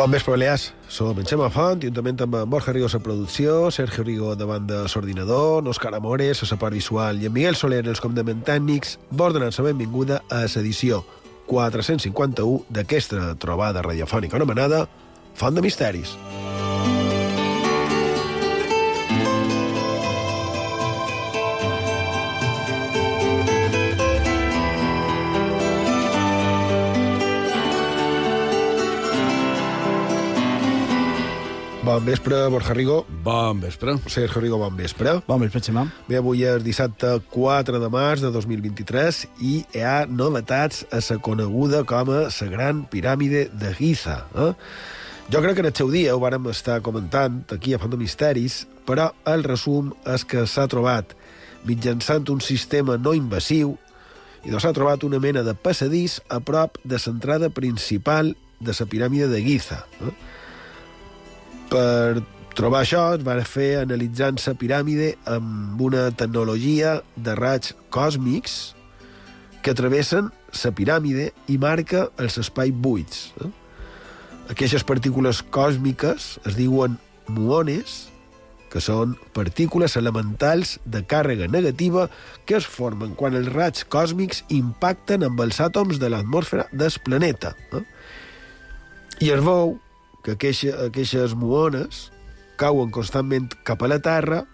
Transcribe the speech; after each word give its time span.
Bon 0.00 0.10
vespre, 0.10 0.30
Balears. 0.30 0.72
Som 0.88 1.18
en 1.20 1.26
Xema 1.28 1.50
Font, 1.52 1.82
juntament 1.84 2.22
amb 2.24 2.38
en 2.38 2.48
Borja 2.48 2.72
Rigo 2.72 2.86
a 2.88 3.00
producció, 3.04 3.70
Sergio 3.70 4.02
Rigo 4.02 4.30
davant 4.34 4.64
de 4.64 4.78
l'ordinador, 4.88 5.68
Òscar 5.68 5.92
Amores 5.94 6.40
a 6.40 6.46
la 6.48 6.56
part 6.56 6.72
visual 6.72 7.20
i 7.20 7.26
en 7.28 7.34
Miguel 7.34 7.54
Soler 7.54 7.82
els 7.84 8.00
comandaments 8.00 8.46
tècnics, 8.48 8.96
vos 9.10 9.34
donant 9.34 9.52
la 9.52 9.64
benvinguda 9.66 10.22
a 10.30 10.46
l'edició 10.46 11.04
451 11.52 12.64
d'aquesta 12.70 13.34
trobada 13.36 13.82
radiofònica 13.82 14.40
anomenada 14.40 14.86
Font 15.34 15.54
de 15.54 15.60
Misteris. 15.60 16.16
Bon 31.90 32.04
vespre, 32.04 32.46
Borja 32.46 32.72
Rigo. 32.72 33.04
Bon 33.24 33.58
vespre. 33.58 33.96
Sergio 34.06 34.40
Rigo, 34.40 34.58
bon 34.58 34.76
vespre. 34.76 35.16
Bon 35.26 35.40
vespre, 35.42 35.58
Xemà. 35.58 35.82
Bé, 36.06 36.20
avui 36.20 36.44
és 36.46 36.62
dissabte 36.62 37.16
4 37.32 37.80
de 37.82 37.88
març 37.90 38.22
de 38.22 38.30
2023 38.30 39.18
i 39.42 39.56
hi 39.64 39.82
ha 39.82 40.04
novetats 40.06 40.84
a 40.94 41.00
la 41.02 41.18
coneguda 41.18 41.82
com 41.82 42.12
a 42.14 42.20
la 42.28 42.48
Gran 42.52 42.84
Piràmide 42.86 43.48
de 43.50 43.74
Giza. 43.74 44.20
Eh? 44.36 44.52
Jo 45.34 45.42
crec 45.42 45.58
que 45.58 45.66
en 45.66 45.72
el 45.72 45.74
seu 45.74 45.90
dia 45.90 46.14
ho 46.14 46.22
vàrem 46.22 46.46
estar 46.54 46.78
comentant 46.80 47.42
aquí 47.50 47.74
a 47.74 47.82
Font 47.82 47.90
de 47.90 47.98
Misteris, 47.98 48.68
però 48.86 49.10
el 49.26 49.42
resum 49.42 49.90
és 50.06 50.22
que 50.22 50.46
s'ha 50.46 50.70
trobat 50.70 51.16
mitjançant 51.66 52.30
un 52.30 52.38
sistema 52.38 53.00
no 53.02 53.18
invasiu 53.18 53.74
i 54.44 54.52
doncs 54.52 54.62
s'ha 54.62 54.76
trobat 54.78 55.02
una 55.02 55.18
mena 55.18 55.42
de 55.42 55.58
passadís 55.58 56.20
a 56.30 56.38
prop 56.38 56.78
de 56.84 57.02
l'entrada 57.02 57.50
principal 57.50 58.36
de 58.60 58.78
la 58.78 58.86
piràmide 58.86 59.26
de 59.26 59.42
Giza. 59.42 59.88
Eh? 59.98 60.29
Per 61.70 62.22
trobar 62.58 62.82
això 62.82 63.04
es 63.14 63.22
va 63.22 63.36
fer 63.46 63.70
analitzant 63.84 64.40
la 64.42 64.56
piràmide 64.58 65.12
amb 65.30 65.80
una 65.80 66.08
tecnologia 66.10 66.98
de 67.14 67.36
raigs 67.38 67.76
còsmics 67.94 68.56
que 69.62 69.74
travessen 69.78 70.32
la 70.64 70.72
piràmide 70.74 71.30
i 71.46 71.58
marca 71.62 72.08
els 72.18 72.38
espais 72.42 72.74
buits. 72.74 73.30
Eh? 73.38 73.50
Aquestes 74.50 74.82
partícules 74.82 75.44
còsmiques 75.54 76.30
es 76.42 76.56
diuen 76.58 76.96
muones, 77.30 78.08
que 78.70 78.82
són 78.82 79.16
partícules 79.34 79.96
elementals 79.98 80.76
de 80.86 81.02
càrrega 81.06 81.48
negativa 81.50 82.08
que 82.46 82.56
es 82.58 82.66
formen 82.66 83.16
quan 83.18 83.34
els 83.38 83.50
raigs 83.50 83.86
còsmics 83.90 84.44
impacten 84.54 85.26
amb 85.26 85.42
els 85.42 85.58
àtoms 85.62 85.98
de 86.02 86.10
l'atmosfera 86.10 86.68
del 86.72 86.98
planeta. 87.04 87.54
Eh? 87.74 87.84
I 89.26 89.32
es 89.34 89.42
veu 89.44 89.74
que 90.24 90.36
aquestes, 90.36 90.74
aquestes 90.86 91.34
muones 91.34 92.08
cauen 92.60 92.92
constantment 92.92 93.48
cap 93.64 93.82
a 93.82 93.88
la 93.88 94.00
Terra 94.04 94.44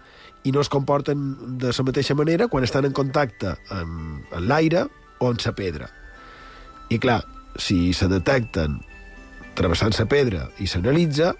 i 0.47 0.53
no 0.55 0.63
es 0.63 0.71
comporten 0.71 1.59
de 1.59 1.73
la 1.75 1.87
mateixa 1.87 2.15
manera 2.15 2.47
quan 2.49 2.65
estan 2.65 2.87
en 2.87 2.95
contacte 2.95 3.57
amb, 3.75 4.31
l'aire 4.39 4.87
o 5.19 5.31
amb 5.31 5.43
la 5.43 5.55
pedra. 5.59 5.89
I 6.89 7.01
clar, 7.03 7.25
si 7.59 7.93
se 7.93 8.07
detecten 8.07 8.79
travessant 9.59 9.97
la 9.99 10.07
pedra 10.07 10.47
i 10.63 10.69
s'analitza, 10.71 11.33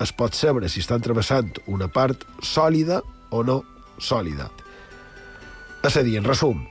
es 0.00 0.12
pot 0.12 0.34
saber 0.36 0.70
si 0.70 0.80
estan 0.80 1.04
travessant 1.04 1.52
una 1.66 1.88
part 1.88 2.24
sòlida 2.40 3.02
o 3.30 3.42
no 3.44 3.62
sòlida. 3.98 4.48
És 5.84 5.96
a 5.96 6.02
dir, 6.02 6.16
en 6.18 6.24
resum, 6.24 6.64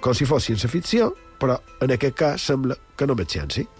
com 0.00 0.14
si 0.16 0.28
fos 0.28 0.44
ciència-ficció, 0.48 1.12
però 1.40 1.56
en 1.80 1.92
aquest 1.96 2.16
cas 2.16 2.44
sembla 2.44 2.76
que 2.96 3.08
no 3.08 3.16
veig 3.16 3.32
ciència. 3.32 3.79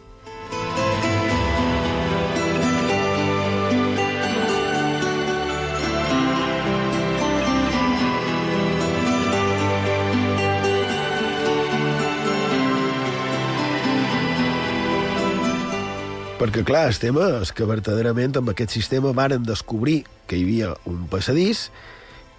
Perquè, 16.41 16.63
clar, 16.65 16.87
el 16.89 16.97
tema 16.97 17.27
és 17.43 17.51
que 17.53 17.67
verdaderament 17.69 18.39
amb 18.41 18.49
aquest 18.55 18.73
sistema 18.73 19.11
varen 19.13 19.43
descobrir 19.45 20.07
que 20.25 20.39
hi 20.39 20.47
havia 20.47 20.71
un 20.89 21.03
passadís 21.13 21.67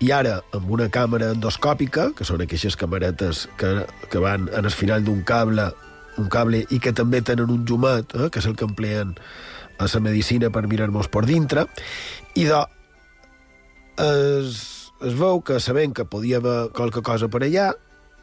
i 0.01 0.09
ara, 0.09 0.39
amb 0.57 0.71
una 0.73 0.87
càmera 0.89 1.27
endoscòpica, 1.35 2.07
que 2.17 2.25
són 2.25 2.41
aquestes 2.41 2.73
camaretes 2.81 3.43
que, 3.61 3.69
que 4.09 4.23
van 4.23 4.49
en 4.57 4.65
el 4.65 4.73
final 4.73 5.05
d'un 5.05 5.21
cable 5.21 5.69
un 6.17 6.33
cable 6.33 6.63
i 6.73 6.81
que 6.81 6.95
també 6.97 7.21
tenen 7.21 7.53
un 7.53 7.61
jumet, 7.69 8.17
eh, 8.17 8.31
que 8.33 8.41
és 8.41 8.49
el 8.49 8.57
que 8.57 8.65
empleen 8.65 9.13
a 9.77 9.85
la 9.93 10.01
medicina 10.01 10.49
per 10.49 10.65
mirar-nos 10.65 11.05
per 11.13 11.27
dintre, 11.29 11.69
i 12.33 12.49
de, 12.49 12.65
es, 14.01 14.59
es 14.97 15.17
veu 15.21 15.45
que 15.45 15.61
sabent 15.61 15.93
que 15.93 16.09
podia 16.09 16.41
haver 16.41 16.71
qualque 16.73 17.05
cosa 17.05 17.29
per 17.29 17.45
allà, 17.45 17.69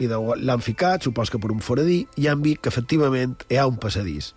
i 0.03 0.10
l'han 0.10 0.62
ficat, 0.62 1.06
supos 1.06 1.31
que 1.31 1.39
per 1.39 1.55
un 1.55 1.62
foradí, 1.62 2.05
i 2.19 2.27
han 2.27 2.43
vist 2.43 2.66
que 2.66 2.75
efectivament 2.75 3.39
hi 3.47 3.62
ha 3.62 3.71
un 3.71 3.78
passadís 3.78 4.34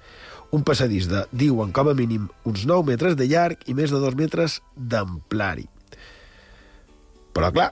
un 0.51 0.63
passadís 0.67 1.07
de, 1.07 1.25
diuen, 1.31 1.71
com 1.71 1.89
a 1.89 1.95
mínim, 1.95 2.27
uns 2.47 2.65
9 2.67 2.91
metres 2.91 3.15
de 3.19 3.27
llarg 3.31 3.61
i 3.71 3.75
més 3.77 3.91
de 3.93 3.99
2 4.03 4.17
metres 4.19 4.59
d'amplari. 4.75 5.67
Però, 7.31 7.51
clar, 7.55 7.71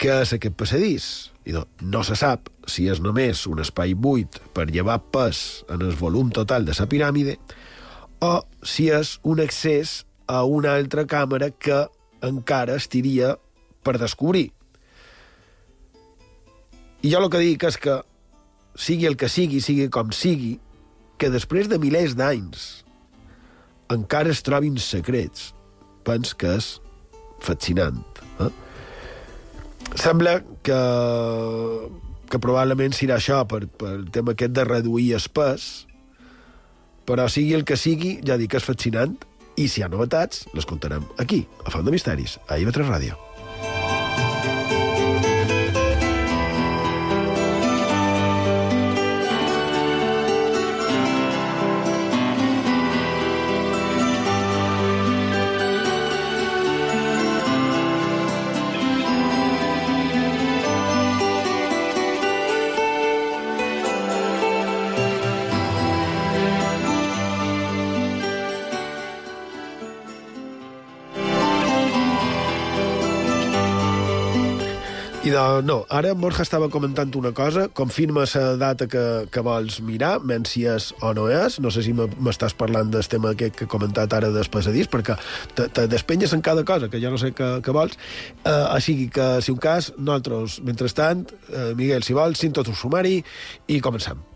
què 0.00 0.16
és 0.24 0.34
aquest 0.34 0.56
passadís? 0.58 1.06
I 1.46 1.54
no, 1.54 1.64
no 1.80 2.02
se 2.06 2.16
sap 2.18 2.50
si 2.70 2.88
és 2.90 3.00
només 3.02 3.46
un 3.50 3.62
espai 3.62 3.94
buit 3.94 4.40
per 4.54 4.68
llevar 4.70 4.98
pes 5.14 5.62
en 5.70 5.82
el 5.86 5.94
volum 5.98 6.30
total 6.34 6.66
de 6.66 6.74
la 6.76 6.86
piràmide 6.90 7.36
o 8.20 8.32
si 8.66 8.90
és 8.92 9.18
un 9.24 9.40
accés 9.40 10.04
a 10.28 10.42
una 10.44 10.74
altra 10.76 11.06
càmera 11.08 11.50
que 11.50 11.86
encara 12.26 12.76
estiria 12.76 13.34
per 13.82 13.96
descobrir. 13.98 14.50
I 17.00 17.12
jo 17.12 17.20
el 17.22 17.30
que 17.32 17.40
dic 17.40 17.64
és 17.64 17.78
que 17.80 18.00
sigui 18.76 19.08
el 19.08 19.16
que 19.16 19.30
sigui, 19.32 19.62
sigui 19.64 19.88
com 19.92 20.12
sigui, 20.12 20.58
que 21.20 21.28
després 21.32 21.68
de 21.68 21.78
milers 21.80 22.16
d'anys 22.16 22.68
encara 23.92 24.32
es 24.32 24.40
trobin 24.46 24.78
secrets, 24.80 25.50
pens 26.06 26.32
que 26.38 26.54
és 26.56 26.70
fascinant. 27.44 28.00
Eh? 28.40 28.50
Sembla 29.98 30.38
que, 30.64 30.80
que 32.30 32.40
probablement 32.42 32.94
serà 32.96 33.18
això 33.18 33.42
per, 33.50 33.64
per 33.66 33.94
el 33.98 34.06
tema 34.14 34.36
aquest 34.36 34.54
de 34.56 34.66
reduir 34.68 35.10
el 35.18 35.26
pes, 35.34 35.70
però 37.08 37.26
sigui 37.28 37.56
el 37.58 37.66
que 37.66 37.76
sigui, 37.80 38.18
ja 38.26 38.38
dic 38.40 38.54
que 38.54 38.62
és 38.62 38.68
fascinant, 38.68 39.18
i 39.58 39.66
si 39.68 39.82
hi 39.82 39.84
ha 39.84 39.90
novetats, 39.92 40.46
les 40.56 40.68
contarem 40.68 41.04
aquí, 41.20 41.42
a 41.66 41.74
Font 41.74 41.84
de 41.84 41.92
Misteris, 41.92 42.38
a 42.48 42.60
IB3 42.62 42.86
Ràdio. 42.86 43.18
De, 75.30 75.62
no, 75.62 75.84
ara 75.94 76.10
Borja 76.18 76.42
estava 76.42 76.66
comentant 76.72 77.12
una 77.18 77.30
cosa, 77.36 77.68
confirma 77.76 78.24
la 78.34 78.56
data 78.58 78.88
que, 78.90 79.02
que 79.30 79.42
vols 79.46 79.78
mirar, 79.86 80.16
menys 80.26 80.54
si 80.54 80.64
és 80.66 80.88
o 81.06 81.12
no 81.14 81.28
és, 81.30 81.60
no 81.62 81.70
sé 81.70 81.84
si 81.86 81.94
m'estàs 81.94 82.56
parlant 82.58 82.90
del 82.90 83.06
tema 83.06 83.30
aquest 83.34 83.54
que 83.58 83.68
he 83.68 83.70
comentat 83.70 84.16
ara 84.16 84.32
del 84.34 84.50
passadís, 84.50 84.90
perquè 84.90 85.14
te, 85.54 85.68
te 85.68 85.86
despenyes 85.90 86.34
en 86.34 86.42
cada 86.42 86.64
cosa, 86.66 86.90
que 86.90 87.02
ja 87.02 87.12
no 87.12 87.20
sé 87.20 87.30
què, 87.36 87.52
què 87.62 87.76
vols, 87.76 87.94
uh, 88.42 88.72
així 88.74 89.06
que, 89.12 89.28
si 89.44 89.54
un 89.54 89.62
cas, 89.62 89.92
nosaltres, 89.98 90.58
mentrestant, 90.66 91.28
uh, 91.52 91.70
Miguel, 91.78 92.02
si 92.02 92.16
vols, 92.16 92.42
cinc 92.42 92.58
tot 92.58 92.72
un 92.72 92.78
sumari 92.78 93.20
i 93.70 93.80
comencem. 93.84 94.29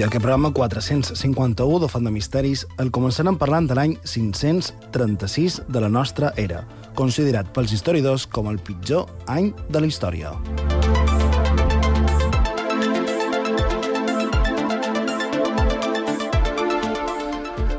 D'aquest 0.00 0.22
programa 0.24 0.48
451 0.56 1.78
de 1.82 1.88
Font 1.92 2.06
de 2.06 2.10
Misteris 2.10 2.62
el 2.80 2.88
començarem 2.88 3.36
parlant 3.36 3.66
de 3.68 3.74
l'any 3.76 3.98
536 4.08 5.58
de 5.68 5.80
la 5.84 5.90
nostra 5.92 6.30
era, 6.40 6.62
considerat 6.96 7.50
pels 7.52 7.74
historiadors 7.76 8.24
com 8.24 8.48
el 8.48 8.56
pitjor 8.64 9.10
any 9.28 9.50
de 9.68 9.82
la 9.84 9.90
història. 9.90 10.32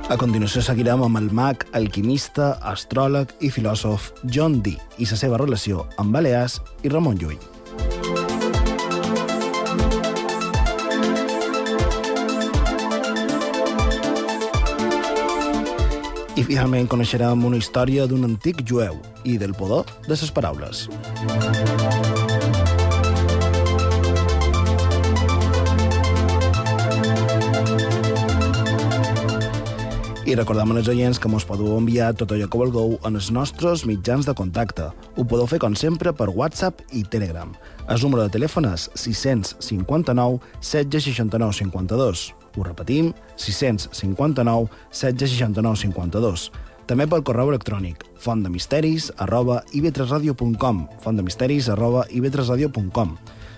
A 0.06 0.19
continuació 0.21 0.62
seguirem 0.62 1.01
amb 1.01 1.18
el 1.18 1.31
mag, 1.33 1.65
alquimista, 1.73 2.51
astròleg 2.62 3.33
i 3.41 3.50
filòsof 3.50 4.12
John 4.29 4.62
Dee 4.62 4.77
i 5.01 5.09
la 5.09 5.18
seva 5.18 5.41
relació 5.41 5.88
amb 5.97 6.13
Balears 6.13 6.59
i 6.85 6.94
Ramon 6.94 7.18
Llull. 7.18 7.61
I 16.42 16.46
finalment 16.48 16.88
coneixerem 16.90 17.44
una 17.46 17.60
història 17.62 18.08
d'un 18.10 18.24
antic 18.26 18.64
jueu 18.66 18.96
i 19.30 19.36
del 19.38 19.52
poder 19.54 19.84
de 20.08 20.16
les 20.16 20.32
paraules. 20.34 20.88
I 30.26 30.34
recordem 30.40 30.74
als 30.74 30.90
oients 30.90 31.22
que 31.22 31.30
mos 31.30 31.46
podeu 31.46 31.78
enviar 31.78 32.10
tot 32.18 32.34
allò 32.34 32.50
que 32.50 32.64
vulgueu 32.64 32.98
en 33.06 33.22
els 33.22 33.30
nostres 33.30 33.86
mitjans 33.86 34.26
de 34.26 34.34
contacte. 34.34 34.90
Ho 35.14 35.28
podeu 35.28 35.46
fer, 35.46 35.62
com 35.62 35.78
sempre, 35.78 36.10
per 36.10 36.32
WhatsApp 36.34 36.82
i 36.90 37.06
Telegram. 37.06 37.54
El 37.86 38.02
número 38.02 38.26
de 38.26 38.34
telèfon 38.40 38.72
és 38.74 38.90
659 38.98 40.42
1669 40.58 41.60
52. 41.62 42.41
Ho 42.57 42.63
repetim, 42.68 43.13
659 43.36 44.69
1669 44.92 45.83
52. 45.86 46.50
També 46.89 47.06
pel 47.07 47.24
correu 47.24 47.53
electrònic 47.53 48.03
fontdemisteris 48.19 49.12
arroba 49.24 49.62
ivetresradio.com 49.77 50.88
fontdemisteris 51.03 51.69
arroba 51.71 52.07
ivetresradio.com 52.12 53.15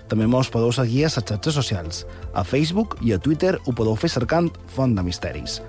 també 0.08 0.26
mos 0.28 0.50
podeu 0.52 0.72
seguir 0.72 1.06
a 1.06 1.08
les 1.08 1.16
xarxes 1.16 1.56
socials. 1.56 2.04
A 2.34 2.44
Facebook 2.44 2.98
i 3.02 3.14
a 3.14 3.18
Twitter 3.18 3.56
ho 3.64 3.72
podeu 3.72 3.96
fer 3.96 4.10
cercant 4.12 4.50
Font 4.74 4.94
de 4.96 5.02
Misteris. 5.02 5.60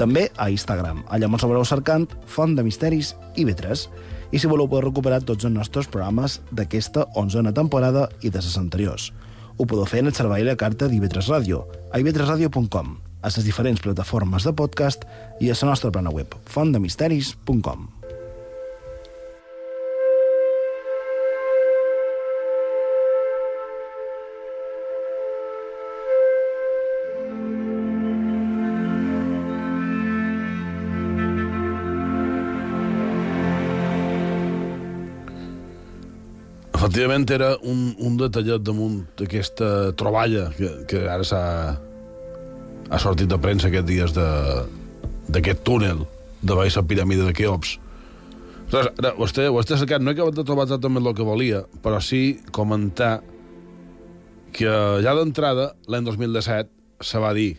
També 0.00 0.30
a 0.40 0.48
Instagram. 0.50 1.02
Allà 1.12 1.28
mos 1.28 1.44
trobareu 1.44 1.64
cercant 1.68 2.08
Font 2.26 2.56
de 2.56 2.64
Misteris 2.64 3.12
i 3.36 3.44
B3. 3.44 3.84
I 4.32 4.40
si 4.40 4.48
voleu 4.48 4.68
poder 4.68 4.86
recuperar 4.86 5.20
tots 5.28 5.44
els 5.44 5.52
nostres 5.52 5.90
programes 5.92 6.40
d'aquesta 6.50 7.04
onzena 7.20 7.52
temporada 7.52 8.08
i 8.22 8.30
de 8.30 8.40
les 8.40 8.56
anteriors. 8.56 9.12
Ho 9.56 9.66
podeu 9.66 9.86
fer 9.86 10.02
en 10.02 10.10
el 10.10 10.16
servei 10.16 10.44
de 10.46 10.56
carta 10.58 10.88
d'IV3 10.90 11.30
Ràdio, 11.30 11.64
a 11.92 12.00
ivetresradio.com, 12.02 12.94
a 13.22 13.30
les 13.30 13.44
diferents 13.46 13.82
plataformes 13.84 14.48
de 14.48 14.54
podcast 14.56 15.04
i 15.40 15.50
a 15.50 15.58
la 15.60 15.72
nostra 15.72 15.92
plana 15.94 16.10
web, 16.10 16.34
fontdemisteris.com. 16.46 18.01
Efectivament, 36.92 37.30
era 37.32 37.54
un, 37.64 37.94
un 38.04 38.18
detallet 38.20 38.60
damunt 38.60 38.98
d'aquesta 39.16 39.94
troballa 39.96 40.50
que, 40.52 40.66
que 40.84 40.98
ara 41.08 41.24
s'ha 41.24 41.38
ha 42.92 42.98
sortit 43.00 43.30
de 43.32 43.38
premsa 43.40 43.70
aquests 43.70 43.88
dies 43.88 44.12
d'aquest 44.12 45.62
túnel 45.64 46.02
de 46.44 46.58
baix 46.58 46.76
la 46.76 46.82
piràmide 46.84 47.24
de 47.24 47.32
Keops. 47.38 47.70
Res, 48.74 48.90
ara, 48.90 49.14
vostè, 49.16 49.46
vostè 49.56 49.80
cercat, 49.80 50.04
no 50.04 50.12
he 50.12 50.18
acabat 50.18 50.36
de 50.36 50.44
trobar 50.44 50.66
exactament 50.68 51.08
el 51.08 51.16
que 51.16 51.24
volia, 51.24 51.62
però 51.80 51.96
sí 52.04 52.20
comentar 52.52 53.22
que 54.52 54.76
ja 55.00 55.16
d'entrada, 55.16 55.70
l'any 55.88 56.04
2017, 56.10 56.68
se 57.08 57.24
va 57.24 57.32
dir 57.32 57.54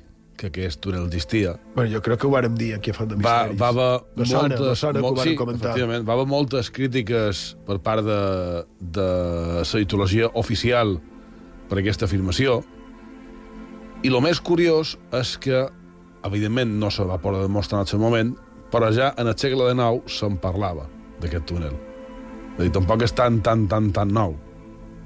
que 0.52 0.66
aquest 0.66 0.80
túnel 0.82 1.06
existia. 1.08 1.56
Bueno, 1.76 1.92
jo 1.94 2.02
crec 2.02 2.20
que 2.20 2.28
ho 2.28 2.32
vàrem 2.32 2.56
dir 2.58 2.74
aquí 2.76 2.92
a 2.92 2.94
Font 2.94 3.10
de 3.10 3.16
Va, 3.16 3.48
Misteris. 3.48 3.62
va 3.62 3.68
haver 3.70 4.04
Me 4.16 4.26
sona, 4.26 4.42
moltes, 4.58 4.80
sona 4.80 5.00
que 5.00 5.06
ho 5.06 5.12
molt- 5.14 5.24
sí, 5.24 5.36
comentar. 5.36 5.76
va 5.80 6.14
haver 6.14 6.26
moltes 6.28 6.70
crítiques 6.72 7.58
per 7.66 7.80
part 7.80 8.04
de, 8.04 8.66
de 8.80 9.08
la 9.64 9.80
ideologia 9.82 10.30
oficial 10.34 11.00
per 11.70 11.80
aquesta 11.80 12.06
afirmació, 12.06 12.64
i 14.04 14.10
el 14.12 14.20
més 14.22 14.42
curiós 14.44 14.98
és 15.16 15.38
que, 15.40 15.64
evidentment, 16.28 16.74
no 16.80 16.90
se 16.92 17.04
va 17.08 17.18
poder 17.22 17.42
demostrar 17.42 17.80
en 17.80 17.86
el 17.86 17.88
seu 17.88 18.00
moment, 18.00 18.36
però 18.72 18.90
ja 18.92 19.14
en 19.18 19.28
el 19.28 19.38
segle 19.38 19.70
XIX 19.72 20.02
se'n 20.12 20.38
parlava 20.44 20.88
d'aquest 21.22 21.46
túnel. 21.46 21.74
És 22.58 22.66
dir, 22.66 22.72
tampoc 22.76 23.02
és 23.04 23.14
tan, 23.16 23.40
tan, 23.42 23.68
tan, 23.72 23.92
tan 23.96 24.12
nou, 24.14 24.36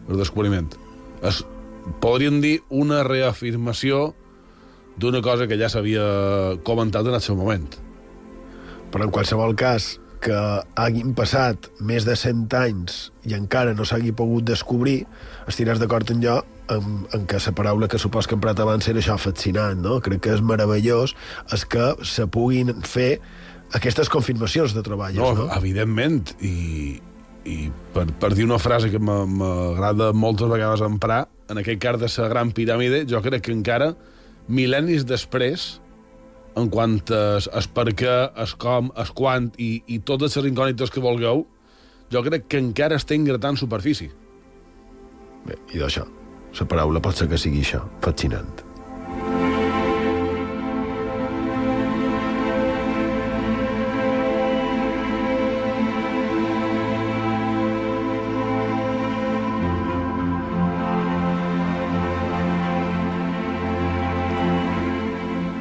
el 0.09 0.17
descobriment. 0.17 0.71
És, 1.21 1.43
podríem 2.01 2.41
dir, 2.41 2.61
una 2.69 3.03
reafirmació 3.03 4.15
d'una 4.97 5.21
cosa 5.21 5.47
que 5.47 5.57
ja 5.59 5.69
s'havia 5.69 6.57
comentat 6.66 7.06
en 7.07 7.13
el 7.18 7.21
seu 7.21 7.35
moment. 7.37 7.68
Però 8.92 9.04
en 9.06 9.11
qualsevol 9.11 9.56
cas, 9.59 9.97
que 10.23 10.33
hagin 10.81 11.11
passat 11.13 11.68
més 11.85 12.06
de 12.07 12.16
100 12.18 12.47
anys 12.57 12.95
i 13.30 13.35
encara 13.37 13.75
no 13.77 13.85
s'hagi 13.85 14.11
pogut 14.18 14.47
descobrir, 14.47 15.04
estiràs 15.47 15.77
d'acord 15.77 16.09
amb 16.09 16.23
jo 16.25 16.39
en, 16.73 17.04
en 17.13 17.27
que 17.30 17.37
la 17.37 17.54
paraula 17.56 17.87
que 17.87 17.99
supos 18.01 18.25
que 18.27 18.33
he 18.33 18.39
emprat 18.39 18.59
abans 18.59 18.87
era 18.89 18.99
això 18.99 19.18
fascinant, 19.21 19.77
no? 19.85 19.99
Crec 20.01 20.23
que 20.25 20.33
és 20.33 20.42
meravellós 20.42 21.13
és 21.54 21.66
que 21.69 21.92
se 22.04 22.25
puguin 22.27 22.73
fer 22.81 23.19
aquestes 23.77 24.09
confirmacions 24.09 24.73
de 24.73 24.81
treballs, 24.81 25.19
No, 25.19 25.33
no? 25.35 25.47
evidentment, 25.54 26.33
i, 26.42 26.97
i 27.45 27.69
per, 27.94 28.07
per 28.19 28.33
dir 28.33 28.47
una 28.47 28.57
frase 28.59 28.89
que 28.89 28.97
m'a- 28.99 29.25
m'agrada 29.30 30.13
moltes 30.18 30.49
vegades 30.49 30.81
emprar, 30.81 31.27
en 31.51 31.61
aquest 31.61 31.80
cas 31.83 31.99
de 32.01 32.09
la 32.23 32.30
gran 32.33 32.51
piràmide, 32.56 33.06
jo 33.07 33.21
crec 33.21 33.44
que 33.45 33.54
encara, 33.54 33.94
mil·lennis 34.47 35.06
després, 35.07 35.68
en 36.57 36.69
quant 36.73 36.99
a 37.13 37.23
es 37.37 37.68
per 37.69 37.87
què, 37.94 38.16
es 38.44 38.54
com, 38.57 38.92
es 38.97 39.11
quant 39.16 39.51
i, 39.61 39.81
i 39.87 39.99
totes 39.99 40.37
les 40.39 40.49
incògnites 40.51 40.94
que 40.94 41.04
vulgueu, 41.04 41.45
jo 42.13 42.23
crec 42.25 42.47
que 42.51 42.61
encara 42.61 42.97
estem 42.97 43.27
gratant 43.27 43.59
superfície. 43.59 44.13
Bé, 45.47 45.59
I 45.75 45.83
d'això, 45.83 46.07
la 46.59 46.69
paraula 46.71 47.04
pot 47.04 47.19
ser 47.19 47.30
que 47.31 47.39
sigui 47.39 47.61
això, 47.63 47.83
fascinant. 48.04 48.67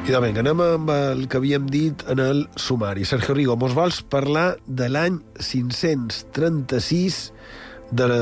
I 0.07 0.11
de 0.13 0.19
vinga, 0.23 0.39
anem 0.39 0.61
amb 0.63 0.87
el 0.93 1.25
que 1.27 1.35
havíem 1.35 1.65
dit 1.67 1.99
en 2.07 2.21
el 2.23 2.45
sumari. 2.55 3.03
Sergio 3.03 3.33
Rigo, 3.35 3.57
mos 3.59 3.73
vols 3.75 3.97
parlar 4.07 4.55
de 4.63 4.87
l'any 4.87 5.17
536 5.43 7.17
de 7.91 8.07
la, 8.07 8.19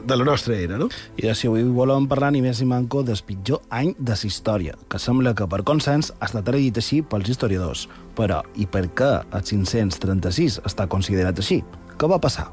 de 0.00 0.16
la 0.16 0.24
nostra 0.24 0.56
era, 0.56 0.78
no? 0.80 0.88
I 1.20 1.26
de 1.26 1.34
si 1.36 1.50
avui 1.50 1.66
volem 1.76 2.06
parlar 2.08 2.30
ni 2.32 2.40
més 2.40 2.62
ni 2.64 2.70
manco 2.70 3.02
del 3.04 3.20
pitjor 3.20 3.60
any 3.68 3.92
de 3.98 4.16
la 4.16 4.30
història, 4.30 4.78
que 4.88 4.96
sembla 4.96 5.34
que 5.36 5.44
per 5.44 5.60
consens 5.60 6.08
ha 6.16 6.30
estat 6.30 6.48
elegit 6.54 6.80
així 6.80 7.02
pels 7.04 7.28
historiadors. 7.28 7.84
Però, 8.16 8.40
i 8.56 8.64
per 8.64 8.86
què 8.88 9.10
el 9.20 9.44
536 9.44 10.62
està 10.64 10.88
considerat 10.88 11.36
així? 11.44 11.60
Què 12.00 12.08
va 12.08 12.16
passar? 12.16 12.48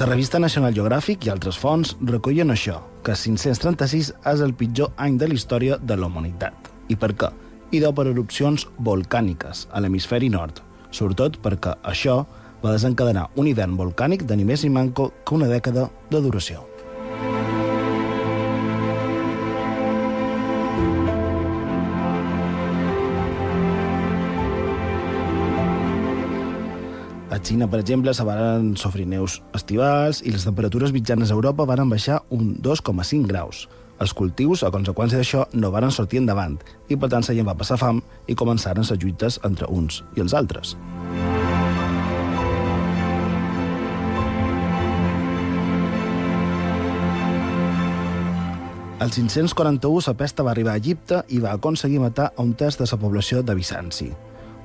La 0.00 0.06
revista 0.06 0.40
National 0.40 0.74
Geographic 0.74 1.22
i 1.24 1.30
altres 1.30 1.54
fonts 1.54 1.92
recullen 2.02 2.50
això, 2.50 2.80
que 3.06 3.14
536 3.14 4.08
és 4.26 4.42
el 4.42 4.54
pitjor 4.58 4.90
any 4.98 5.14
de 5.20 5.28
la 5.30 5.36
història 5.38 5.78
de 5.78 5.96
la 5.96 6.08
humanitat. 6.10 6.72
I 6.90 6.96
per 6.98 7.12
què? 7.14 7.30
I 7.70 7.78
deu 7.84 7.94
per 7.94 8.08
erupcions 8.10 8.66
volcàniques 8.88 9.68
a 9.70 9.84
l'hemisferi 9.84 10.32
nord, 10.34 10.58
sobretot 10.90 11.38
perquè 11.46 11.76
això 11.94 12.24
va 12.64 12.74
desencadenar 12.74 13.28
un 13.38 13.46
hivern 13.46 13.78
volcànic 13.78 14.26
de 14.26 14.36
ni 14.36 14.44
més 14.50 14.66
ni 14.66 14.74
manco 14.74 15.12
que 15.22 15.38
una 15.38 15.48
dècada 15.52 15.86
de 16.10 16.26
duració. 16.26 16.66
Xina, 27.44 27.68
per 27.68 27.80
exemple, 27.82 28.14
se 28.16 28.24
van 28.24 28.70
sofrir 28.80 29.04
neus 29.04 29.42
estivals 29.52 30.22
i 30.24 30.32
les 30.32 30.46
temperatures 30.46 30.94
mitjanes 30.96 31.28
a 31.28 31.36
Europa 31.36 31.66
van 31.68 31.90
baixar 31.92 32.22
un 32.32 32.54
2,5 32.64 33.28
graus. 33.28 33.66
Els 34.00 34.14
cultius, 34.16 34.64
a 34.64 34.72
conseqüència 34.72 35.20
d'això, 35.20 35.44
no 35.52 35.70
van 35.70 35.90
sortir 35.92 36.22
endavant 36.22 36.56
i, 36.88 36.96
per 36.96 37.10
tant, 37.12 37.22
la 37.28 37.36
gent 37.36 37.46
va 37.46 37.54
passar 37.54 37.76
fam 37.78 38.00
i 38.26 38.34
començaren 38.34 38.82
les 38.88 38.96
lluites 38.96 39.38
entre 39.44 39.68
uns 39.68 40.02
i 40.16 40.24
els 40.24 40.34
altres. 40.34 40.74
El 49.04 49.10
541 49.12 50.06
la 50.08 50.14
pesta 50.16 50.42
va 50.42 50.54
arribar 50.56 50.72
a 50.72 50.80
Egipte 50.80 51.26
i 51.28 51.42
va 51.44 51.52
aconseguir 51.52 52.00
matar 52.00 52.32
a 52.32 52.42
un 52.42 52.54
terç 52.56 52.80
de 52.80 52.88
la 52.88 52.96
població 52.96 53.42
de 53.42 53.54
Bizanci. 53.54 54.14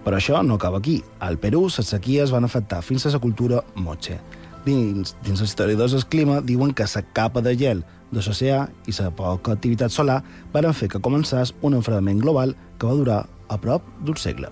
Però 0.05 0.17
això 0.17 0.43
no 0.43 0.55
acaba 0.55 0.79
aquí. 0.79 1.01
Al 1.19 1.37
Perú, 1.37 1.67
les 1.67 1.87
sequies 1.87 2.31
van 2.31 2.47
afectar 2.47 2.81
fins 2.81 3.05
a 3.05 3.13
la 3.13 3.19
cultura 3.19 3.63
moche. 3.75 4.19
Dins, 4.65 5.15
dins 5.23 5.39
els 5.39 5.49
historiadors 5.49 5.95
del 5.95 6.05
clima 6.11 6.41
diuen 6.41 6.73
que 6.73 6.87
la 6.95 7.03
capa 7.13 7.41
de 7.41 7.55
gel 7.57 7.83
de 8.11 8.23
l'oceà 8.23 8.65
i 8.87 8.95
la 8.99 9.11
poca 9.11 9.53
activitat 9.53 9.91
solar 9.91 10.21
van 10.53 10.73
fer 10.73 10.89
que 10.89 10.99
començés 10.99 11.53
un 11.61 11.77
enfredament 11.77 12.19
global 12.19 12.55
que 12.77 12.87
va 12.87 12.97
durar 13.01 13.21
a 13.49 13.57
prop 13.57 13.85
d'un 14.03 14.17
segle. 14.17 14.49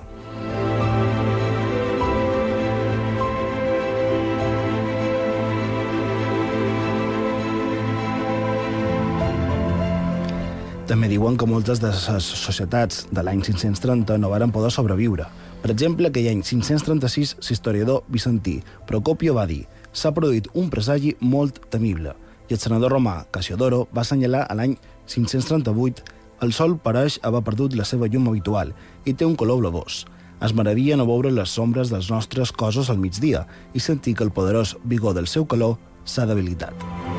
També 10.88 11.10
diuen 11.12 11.36
que 11.36 11.44
moltes 11.44 11.82
de 11.84 11.90
les 11.92 12.28
societats 12.40 13.02
de 13.12 13.20
l'any 13.20 13.42
530 13.44 14.16
no 14.24 14.30
varen 14.32 14.54
poder 14.56 14.70
sobreviure. 14.72 15.26
Per 15.60 15.72
exemple, 15.74 16.08
aquell 16.08 16.30
any 16.32 16.46
536, 16.48 17.34
l'historiador 17.44 18.06
bizantí 18.08 18.62
Procopio 18.88 19.34
va 19.36 19.44
dir 19.50 19.66
s'ha 19.92 20.14
produït 20.16 20.48
un 20.56 20.70
presagi 20.72 21.12
molt 21.20 21.60
temible 21.74 22.16
i 22.48 22.56
el 22.56 22.62
senador 22.64 22.96
romà 22.96 23.18
Cassiodoro 23.36 23.82
va 23.92 24.06
assenyalar 24.06 24.46
a 24.48 24.56
l'any 24.56 24.78
538 25.12 26.08
el 26.48 26.56
sol 26.56 26.78
pareix 26.80 27.20
haver 27.28 27.44
perdut 27.44 27.76
la 27.76 27.84
seva 27.84 28.08
llum 28.08 28.32
habitual 28.32 28.72
i 29.04 29.12
té 29.12 29.28
un 29.28 29.36
color 29.36 29.60
blavós. 29.60 30.06
Es 30.40 30.54
meravia 30.56 30.96
no 30.96 31.10
veure 31.10 31.34
les 31.34 31.52
sombres 31.52 31.92
dels 31.92 32.12
nostres 32.14 32.56
cossos 32.56 32.94
al 32.94 33.02
migdia 33.04 33.44
i 33.74 33.84
sentir 33.84 34.16
que 34.16 34.24
el 34.24 34.32
poderós 34.32 34.78
vigor 34.86 35.18
del 35.20 35.28
seu 35.28 35.50
calor 35.50 35.80
s'ha 36.06 36.30
debilitat. 36.30 37.17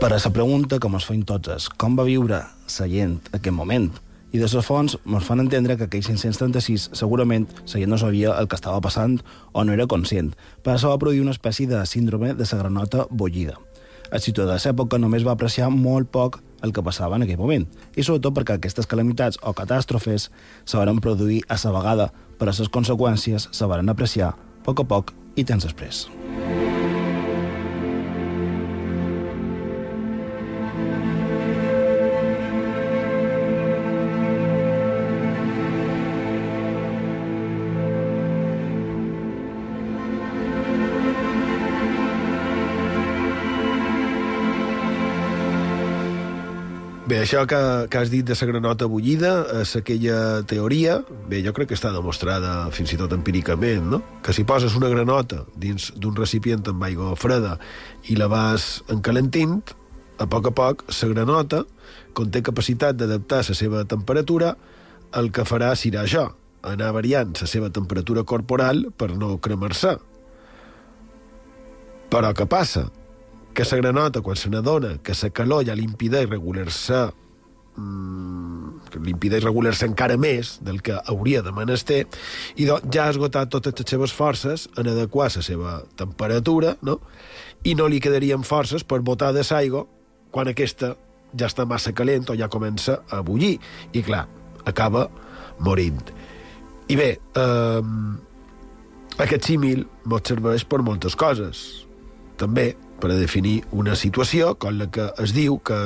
Per 0.00 0.08
a 0.08 0.16
la 0.16 0.30
pregunta 0.32 0.78
que 0.80 0.88
ens 0.88 1.04
feim 1.04 1.20
tots 1.28 1.50
és 1.52 1.64
com 1.76 1.92
va 1.92 2.06
viure 2.08 2.38
la 2.40 2.86
gent 2.88 3.18
aquest 3.36 3.52
moment? 3.52 3.90
I 4.32 4.38
de 4.40 4.46
les 4.48 4.64
fonts 4.64 4.94
ens 4.96 5.26
fan 5.26 5.42
entendre 5.42 5.76
que 5.76 5.84
aquell 5.90 6.06
536 6.06 6.86
segurament 6.96 7.44
la 7.58 7.82
gent 7.82 7.92
no 7.92 7.98
sabia 8.00 8.32
el 8.40 8.48
que 8.48 8.56
estava 8.56 8.80
passant 8.80 9.18
o 9.52 9.64
no 9.64 9.74
era 9.76 9.86
conscient. 9.86 10.32
Per 10.64 10.72
això 10.72 10.88
va 10.88 10.96
produir 11.02 11.20
una 11.20 11.36
espècie 11.36 11.68
de 11.68 11.84
síndrome 11.84 12.32
de 12.32 12.48
la 12.48 12.60
granota 12.62 13.06
bullida. 13.10 13.58
El 14.10 14.24
ciutadà 14.24 14.56
de 14.56 14.64
l'època 14.64 14.96
només 14.96 15.26
va 15.26 15.36
apreciar 15.36 15.68
molt 15.68 16.08
poc 16.08 16.40
el 16.64 16.72
que 16.72 16.82
passava 16.82 17.20
en 17.20 17.28
aquell 17.28 17.38
moment, 17.38 17.68
i 17.92 18.02
sobretot 18.02 18.40
perquè 18.40 18.56
aquestes 18.56 18.88
calamitats 18.88 19.36
o 19.44 19.52
catàstrofes 19.52 20.30
van 20.72 21.04
produir 21.04 21.42
a 21.46 21.60
la 21.62 21.76
vegada, 21.76 22.12
però 22.38 22.56
les 22.56 22.72
conseqüències 22.72 23.50
se 23.52 23.66
van 23.66 23.92
apreciar 23.92 24.32
a 24.32 24.36
poc 24.64 24.80
a 24.80 24.84
poc 24.84 25.12
i 25.36 25.44
temps 25.44 25.68
després. 25.68 26.08
Bé, 26.08 26.79
això 47.22 47.42
que, 47.48 47.58
que 47.90 47.98
has 47.98 48.10
dit 48.12 48.26
de 48.26 48.34
la 48.38 48.46
granota 48.48 48.86
bullida 48.86 49.32
és 49.60 49.74
aquella 49.78 50.42
teoria, 50.46 51.00
bé, 51.28 51.40
jo 51.44 51.52
crec 51.56 51.70
que 51.70 51.76
està 51.78 51.92
demostrada 51.94 52.70
fins 52.76 52.92
i 52.94 52.98
tot 53.00 53.12
empíricament, 53.16 53.86
no? 53.92 54.02
que 54.22 54.34
si 54.36 54.44
poses 54.44 54.76
una 54.78 54.90
granota 54.92 55.44
dins 55.56 55.90
d'un 55.96 56.16
recipient 56.16 56.62
amb 56.70 56.84
aigua 56.86 57.16
freda 57.16 57.56
i 58.08 58.18
la 58.20 58.28
vas 58.30 58.82
encalentint, 58.92 59.58
a 60.20 60.28
poc 60.28 60.50
a 60.50 60.54
poc, 60.54 60.84
la 60.90 61.08
granota 61.14 61.64
conté 62.12 62.44
capacitat 62.44 62.98
d'adaptar 63.00 63.42
la 63.48 63.56
seva 63.56 63.84
temperatura, 63.88 64.54
el 65.16 65.32
que 65.32 65.46
farà 65.48 65.72
serà 65.74 66.04
això, 66.04 66.28
anar 66.62 66.92
variant 66.92 67.34
la 67.40 67.48
seva 67.48 67.72
temperatura 67.72 68.22
corporal 68.22 68.86
per 68.96 69.10
no 69.16 69.38
cremar-se. 69.40 69.96
Però 72.10 72.32
què 72.34 72.46
passa? 72.46 72.90
Que 73.60 73.76
la 73.76 73.82
granota, 73.82 74.20
quan 74.22 74.36
se 74.36 74.48
n'adona 74.48 74.98
que 75.04 75.12
la 75.12 75.30
calor 75.30 75.66
ja 75.68 75.74
l'impideix 75.76 76.28
regular-se 76.30 77.10
mmm, 77.76 79.00
l'impideix 79.04 79.44
regular-se 79.44 79.84
encara 79.84 80.16
més 80.16 80.58
del 80.64 80.80
que 80.82 80.96
hauria 81.12 81.42
de 81.42 81.52
menester, 81.52 82.06
i 82.56 82.66
doncs 82.68 82.88
ja 82.94 83.06
ha 83.06 83.12
esgotat 83.12 83.50
totes 83.52 83.76
les 83.76 83.90
seves 83.90 84.14
forces 84.16 84.68
en 84.78 84.88
adequar 84.88 85.28
la 85.36 85.44
seva 85.44 85.76
temperatura, 85.96 86.76
no? 86.82 87.00
i 87.64 87.74
no 87.76 87.88
li 87.88 88.00
quedarien 88.00 88.42
forces 88.48 88.84
per 88.84 89.02
botar 89.04 89.34
de 89.36 89.44
l'aigua 89.44 89.84
quan 90.30 90.48
aquesta 90.48 90.94
ja 91.36 91.46
està 91.46 91.66
massa 91.68 91.92
calent 91.92 92.30
o 92.30 92.34
ja 92.38 92.48
comença 92.48 93.02
a 93.10 93.20
bullir. 93.20 93.58
I, 93.92 94.02
clar, 94.02 94.26
acaba 94.64 95.08
morint. 95.60 96.14
I 96.88 96.96
bé, 96.96 97.10
eh, 97.36 97.82
aquest 99.20 99.52
símil 99.52 99.84
ens 100.08 100.32
serveix 100.32 100.64
per 100.64 100.80
moltes 100.82 101.14
coses. 101.14 101.84
També 102.40 102.72
per 103.00 103.12
a 103.14 103.18
definir 103.18 103.60
una 103.72 103.96
situació 103.98 104.54
com 104.60 104.78
la 104.78 104.90
que 104.92 105.10
es 105.22 105.34
diu 105.36 105.58
que 105.64 105.78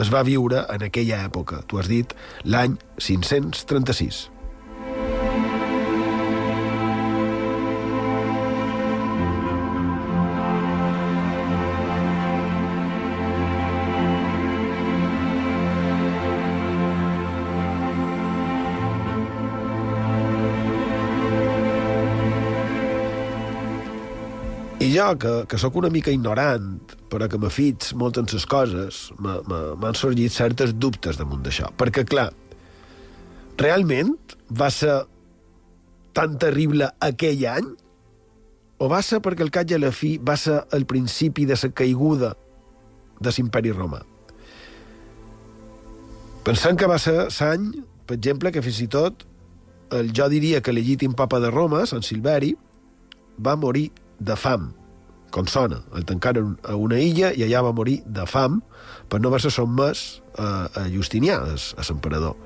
es 0.00 0.12
va 0.12 0.24
viure 0.26 0.64
en 0.74 0.86
aquella 0.88 1.22
època. 1.24 1.62
Tu 1.68 1.80
has 1.80 1.90
dit 1.90 2.14
l'any 2.44 2.78
536. 2.98 4.33
Jo, 24.94 25.08
que, 25.18 25.32
que 25.50 25.58
sóc 25.60 25.76
una 25.80 25.90
mica 25.92 26.12
ignorant, 26.14 26.78
però 27.10 27.28
que 27.30 27.38
me 27.40 27.50
fits 27.52 27.92
molt 27.98 28.20
en 28.20 28.28
les 28.30 28.46
coses, 28.46 29.08
m'han 29.18 29.98
sorgit 29.98 30.32
certes 30.32 30.74
dubtes 30.78 31.18
damunt 31.20 31.42
d'això. 31.44 31.70
Perquè, 31.78 32.06
clar, 32.08 32.30
realment 33.60 34.14
va 34.50 34.70
ser 34.74 35.02
tan 36.14 36.38
terrible 36.38 36.88
aquell 37.02 37.44
any? 37.50 37.72
O 38.82 38.88
va 38.90 39.00
ser 39.06 39.20
perquè 39.22 39.44
el 39.44 39.52
cap 39.54 39.70
i 39.70 39.78
la 39.78 39.92
fi 39.94 40.16
va 40.18 40.36
ser 40.38 40.62
el 40.74 40.86
principi 40.90 41.46
de 41.46 41.58
la 41.60 41.70
caiguda 41.70 42.34
de 43.20 43.32
l'imperi 43.36 43.74
romà? 43.74 44.02
Pensant 46.44 46.76
que 46.76 46.88
va 46.90 46.98
ser 47.00 47.28
l'any, 47.28 47.70
per 48.04 48.18
exemple, 48.18 48.52
que 48.52 48.62
fins 48.62 48.82
i 48.84 48.88
tot 48.90 49.24
el, 49.94 50.10
jo 50.12 50.28
diria 50.28 50.60
que 50.60 50.74
legítim 50.74 51.14
papa 51.16 51.40
de 51.40 51.50
Roma, 51.50 51.86
Sant 51.86 52.02
Silveri, 52.04 52.52
va 53.40 53.56
morir 53.56 53.90
de 54.20 54.36
fam, 54.36 54.72
com 55.34 55.48
sona. 55.50 55.80
El 55.98 56.06
tancaren 56.06 56.54
a 56.62 56.76
una 56.78 57.00
illa 57.02 57.32
i 57.34 57.42
allà 57.46 57.64
va 57.66 57.74
morir 57.74 58.00
de 58.06 58.26
fam 58.30 58.60
per 59.10 59.20
no 59.20 59.30
haver-se 59.30 59.50
sotmès 59.52 60.04
a, 60.38 60.68
a 60.70 60.86
Justinià, 60.92 61.40
a, 61.42 61.56
a 61.58 61.86
l'emperador. 61.88 62.38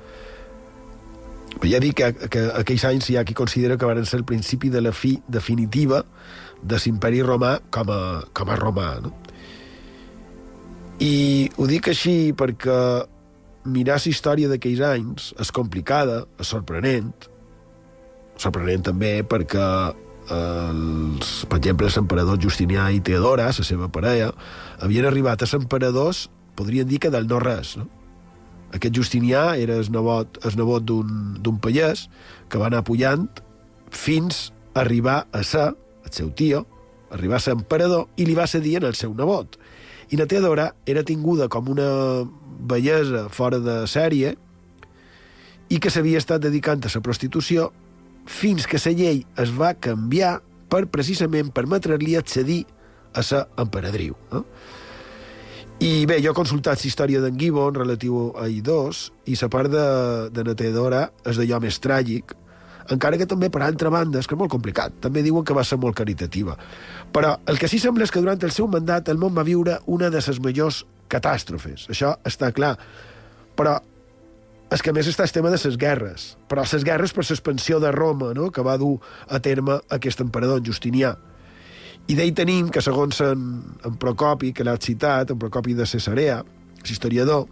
Però 1.59 1.71
ja 1.71 1.81
dic 1.83 1.99
que, 1.99 2.29
que 2.33 2.45
aquells 2.61 2.85
anys 2.89 3.09
hi 3.11 3.19
ha 3.19 3.25
qui 3.29 3.37
considera 3.37 3.77
que 3.77 3.89
van 3.89 4.05
ser 4.07 4.21
el 4.21 4.27
principi 4.29 4.71
de 4.73 4.83
la 4.85 4.93
fi 4.93 5.17
definitiva 5.29 6.03
de 6.63 6.81
l'imperi 6.83 7.23
romà 7.25 7.59
com 7.75 7.93
a, 7.93 8.01
com 8.33 8.51
a 8.51 8.59
romà. 8.59 8.89
No? 9.05 9.13
I 11.05 11.49
ho 11.57 11.69
dic 11.71 11.93
així 11.93 12.33
perquè 12.35 12.79
mirar 13.69 13.99
la 14.01 14.11
història 14.11 14.51
d'aquells 14.51 14.83
anys 14.87 15.33
és 15.39 15.53
complicada, 15.55 16.23
és 16.41 16.51
sorprenent, 16.51 17.13
sorprenent 18.41 18.87
també 18.91 19.19
perquè 19.29 19.67
els, 20.35 21.31
per 21.49 21.59
exemple, 21.59 21.89
l'emperador 21.95 22.41
Justinià 22.43 22.89
i 22.93 23.01
Teodora, 23.05 23.49
la 23.49 23.67
seva 23.67 23.89
parella, 23.93 24.33
havien 24.85 25.07
arribat 25.09 25.43
a 25.43 25.49
l'emperadors, 25.53 26.29
podrien 26.59 26.89
dir 26.89 27.01
que 27.01 27.11
del 27.11 27.29
no-res, 27.29 27.77
no? 27.81 27.89
Aquest 28.77 28.95
Justinià 28.95 29.57
era 29.57 29.79
el 29.81 29.89
nebot, 29.93 30.41
nebot 30.57 30.85
d'un 30.85 31.61
pallès 31.65 32.09
que 32.53 32.61
va 32.61 32.69
anar 32.69 32.85
pujant 32.85 33.25
fins 33.89 34.51
a 34.75 34.83
arribar 34.83 35.23
a 35.33 35.43
ser, 35.43 35.71
el 36.05 36.13
seu 36.13 36.29
tio, 36.37 36.67
arribar 37.11 37.39
a 37.39 37.41
ser 37.41 37.55
emperador 37.57 38.09
i 38.21 38.27
li 38.29 38.37
va 38.37 38.47
cedir 38.47 38.77
en 38.83 38.89
el 38.91 38.95
seu 38.95 39.15
nebot. 39.17 39.57
I 40.13 40.21
la 40.21 40.29
Teodora 40.29 40.75
era 40.87 41.05
tinguda 41.05 41.49
com 41.49 41.69
una 41.73 41.89
bellesa 42.69 43.29
fora 43.33 43.61
de 43.61 43.81
sèrie 43.89 44.35
i 45.69 45.81
que 45.81 45.93
s'havia 45.93 46.21
estat 46.21 46.45
dedicant 46.45 46.85
a 46.85 46.93
la 46.93 47.05
prostitució 47.05 47.71
fins 48.29 48.69
que 48.69 48.81
la 48.85 48.93
llei 48.93 49.23
es 49.41 49.53
va 49.57 49.73
canviar 49.75 50.39
per 50.69 50.85
precisament 50.93 51.49
permetre-li 51.55 52.17
accedir 52.19 52.65
a 53.17 53.25
la 53.31 53.47
emperadriu. 53.65 54.17
No? 54.33 54.45
I 55.79 56.05
bé, 56.11 56.19
jo 56.19 56.33
he 56.33 56.37
consultat 56.37 56.83
la 56.83 56.89
història 56.89 57.23
d'en 57.23 57.39
Gibbon 57.39 57.77
relatiu 57.79 58.33
a 58.37 58.49
I2 58.51 59.03
i 59.31 59.39
la 59.39 59.49
part 59.49 59.71
de, 59.71 59.87
de 60.35 60.45
Netedora 60.45 61.05
és 61.25 61.39
d'allò 61.39 61.61
més 61.63 61.79
tràgic, 61.79 62.35
encara 62.91 63.19
que 63.21 63.29
també, 63.29 63.51
per 63.53 63.63
altra 63.63 63.93
banda, 63.93 64.19
és 64.19 64.27
que 64.27 64.35
és 64.35 64.41
molt 64.41 64.51
complicat. 64.51 64.97
També 65.05 65.23
diuen 65.23 65.45
que 65.45 65.57
va 65.57 65.65
ser 65.65 65.79
molt 65.79 65.97
caritativa. 65.97 66.57
Però 67.13 67.35
el 67.47 67.61
que 67.61 67.69
sí 67.69 67.79
sembla 67.79 68.09
és 68.09 68.13
que 68.13 68.23
durant 68.25 68.43
el 68.43 68.55
seu 68.55 68.69
mandat 68.69 69.09
el 69.13 69.21
món 69.21 69.37
va 69.37 69.45
viure 69.47 69.79
una 69.87 70.09
de 70.11 70.23
les 70.25 70.41
majors 70.43 70.83
catàstrofes, 71.09 71.87
això 71.93 72.17
està 72.29 72.51
clar. 72.53 72.75
Però 73.57 73.79
és 74.71 74.83
que 74.85 74.93
a 74.93 74.97
més 74.97 75.09
està 75.09 75.25
el 75.25 75.33
tema 75.33 75.51
de 75.53 75.59
les 75.63 75.77
guerres, 75.81 76.35
però 76.49 76.65
les 76.69 76.85
guerres 76.85 77.15
per 77.17 77.25
l'expansió 77.25 77.81
de 77.81 77.93
Roma, 77.93 78.35
no?, 78.37 78.51
que 78.53 78.65
va 78.65 78.77
dur 78.77 78.99
a 79.29 79.41
terme 79.41 79.79
aquest 79.95 80.21
emperador, 80.21 80.61
en 80.61 80.67
Justinià. 80.69 81.15
I 82.09 82.17
d'ell 82.17 82.35
tenim 82.37 82.69
que, 82.73 82.83
segons 82.85 83.21
en, 83.25 83.47
en 83.85 83.97
Procopi, 84.01 84.53
que 84.53 84.65
l'ha 84.65 84.77
citat, 84.81 85.33
en 85.33 85.41
Procopi 85.41 85.75
de 85.77 85.87
Cesarea, 85.89 86.43
l'historiador, 86.85 87.47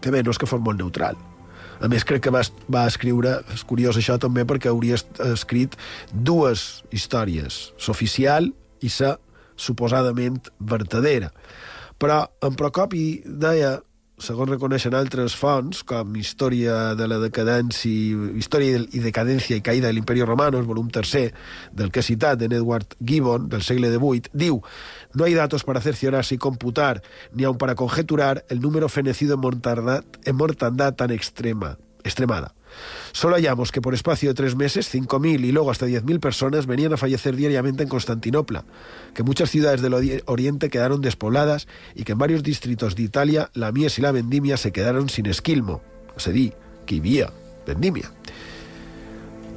que 0.00 0.10
bé, 0.10 0.22
no 0.22 0.30
és 0.34 0.38
que 0.38 0.48
fos 0.48 0.62
molt 0.62 0.78
neutral. 0.78 1.18
A 1.80 1.88
més, 1.88 2.04
crec 2.04 2.26
que 2.26 2.32
va, 2.34 2.42
va 2.68 2.86
escriure, 2.90 3.38
és 3.54 3.64
curiós 3.64 3.96
això 3.96 4.18
també, 4.20 4.44
perquè 4.46 4.70
hauria 4.70 4.98
escrit 5.30 5.76
dues 6.12 6.84
històries, 6.92 7.70
l'oficial 7.86 8.50
i 8.84 8.90
la 9.00 9.16
suposadament 9.60 10.40
vertadera. 10.58 11.30
Però 12.00 12.22
en 12.44 12.56
Procopi 12.56 13.22
deia 13.24 13.78
segons 14.20 14.50
reconeixen 14.50 14.94
altres 14.94 15.34
fonts, 15.38 15.82
com 15.86 16.14
Història 16.20 16.94
de 16.98 17.06
la 17.08 17.18
decadència, 17.22 18.28
Història 18.38 18.82
i 18.92 19.02
decadència 19.02 19.56
i 19.56 19.64
caïda 19.64 19.88
de 19.88 19.96
l'imperi 19.96 20.22
romano, 20.26 20.60
el 20.60 20.68
volum 20.68 20.90
tercer 20.92 21.30
del 21.72 21.90
que 21.90 22.00
he 22.00 22.06
citat, 22.06 22.38
de 22.40 22.50
Edward 22.54 22.96
Gibbon, 23.00 23.48
del 23.48 23.64
segle 23.66 23.90
XVIII, 23.92 24.32
diu 24.32 24.60
«No 25.14 25.24
hay 25.24 25.34
datos 25.34 25.64
para 25.64 25.80
cerciorarse 25.80 26.36
y 26.36 26.38
computar, 26.38 27.02
ni 27.32 27.44
aun 27.44 27.58
para 27.58 27.74
conjeturar 27.74 28.44
el 28.48 28.60
número 28.60 28.88
fenecido 28.88 29.34
en 29.34 29.40
mortandad, 29.40 30.04
en 30.24 30.36
mortandad 30.36 30.94
tan 30.94 31.10
extrema, 31.10 31.78
extremada. 32.04 32.54
Solo 33.12 33.36
hallamos 33.36 33.72
que 33.72 33.80
por 33.80 33.94
espacio 33.94 34.30
de 34.30 34.34
tres 34.34 34.56
meses, 34.56 34.92
5.000 34.92 35.44
y 35.44 35.52
luego 35.52 35.70
hasta 35.70 35.86
10.000 35.86 36.20
personas 36.20 36.66
venían 36.66 36.92
a 36.92 36.96
fallecer 36.96 37.36
diariamente 37.36 37.82
en 37.82 37.88
Constantinopla, 37.88 38.64
que 39.14 39.22
muchas 39.22 39.50
ciudades 39.50 39.80
del 39.80 40.22
oriente 40.26 40.70
quedaron 40.70 41.00
despobladas 41.00 41.68
y 41.94 42.04
que 42.04 42.12
en 42.12 42.18
varios 42.18 42.42
distritos 42.42 42.94
de 42.96 43.02
Italia 43.02 43.50
la 43.54 43.72
mies 43.72 43.98
y 43.98 44.02
la 44.02 44.12
vendimia 44.12 44.56
se 44.56 44.72
quedaron 44.72 45.08
sin 45.08 45.26
esquilmo. 45.26 45.82
Se 46.16 46.32
di 46.32 46.52
que 46.86 46.98
había 46.98 47.32
vendimia. 47.66 48.19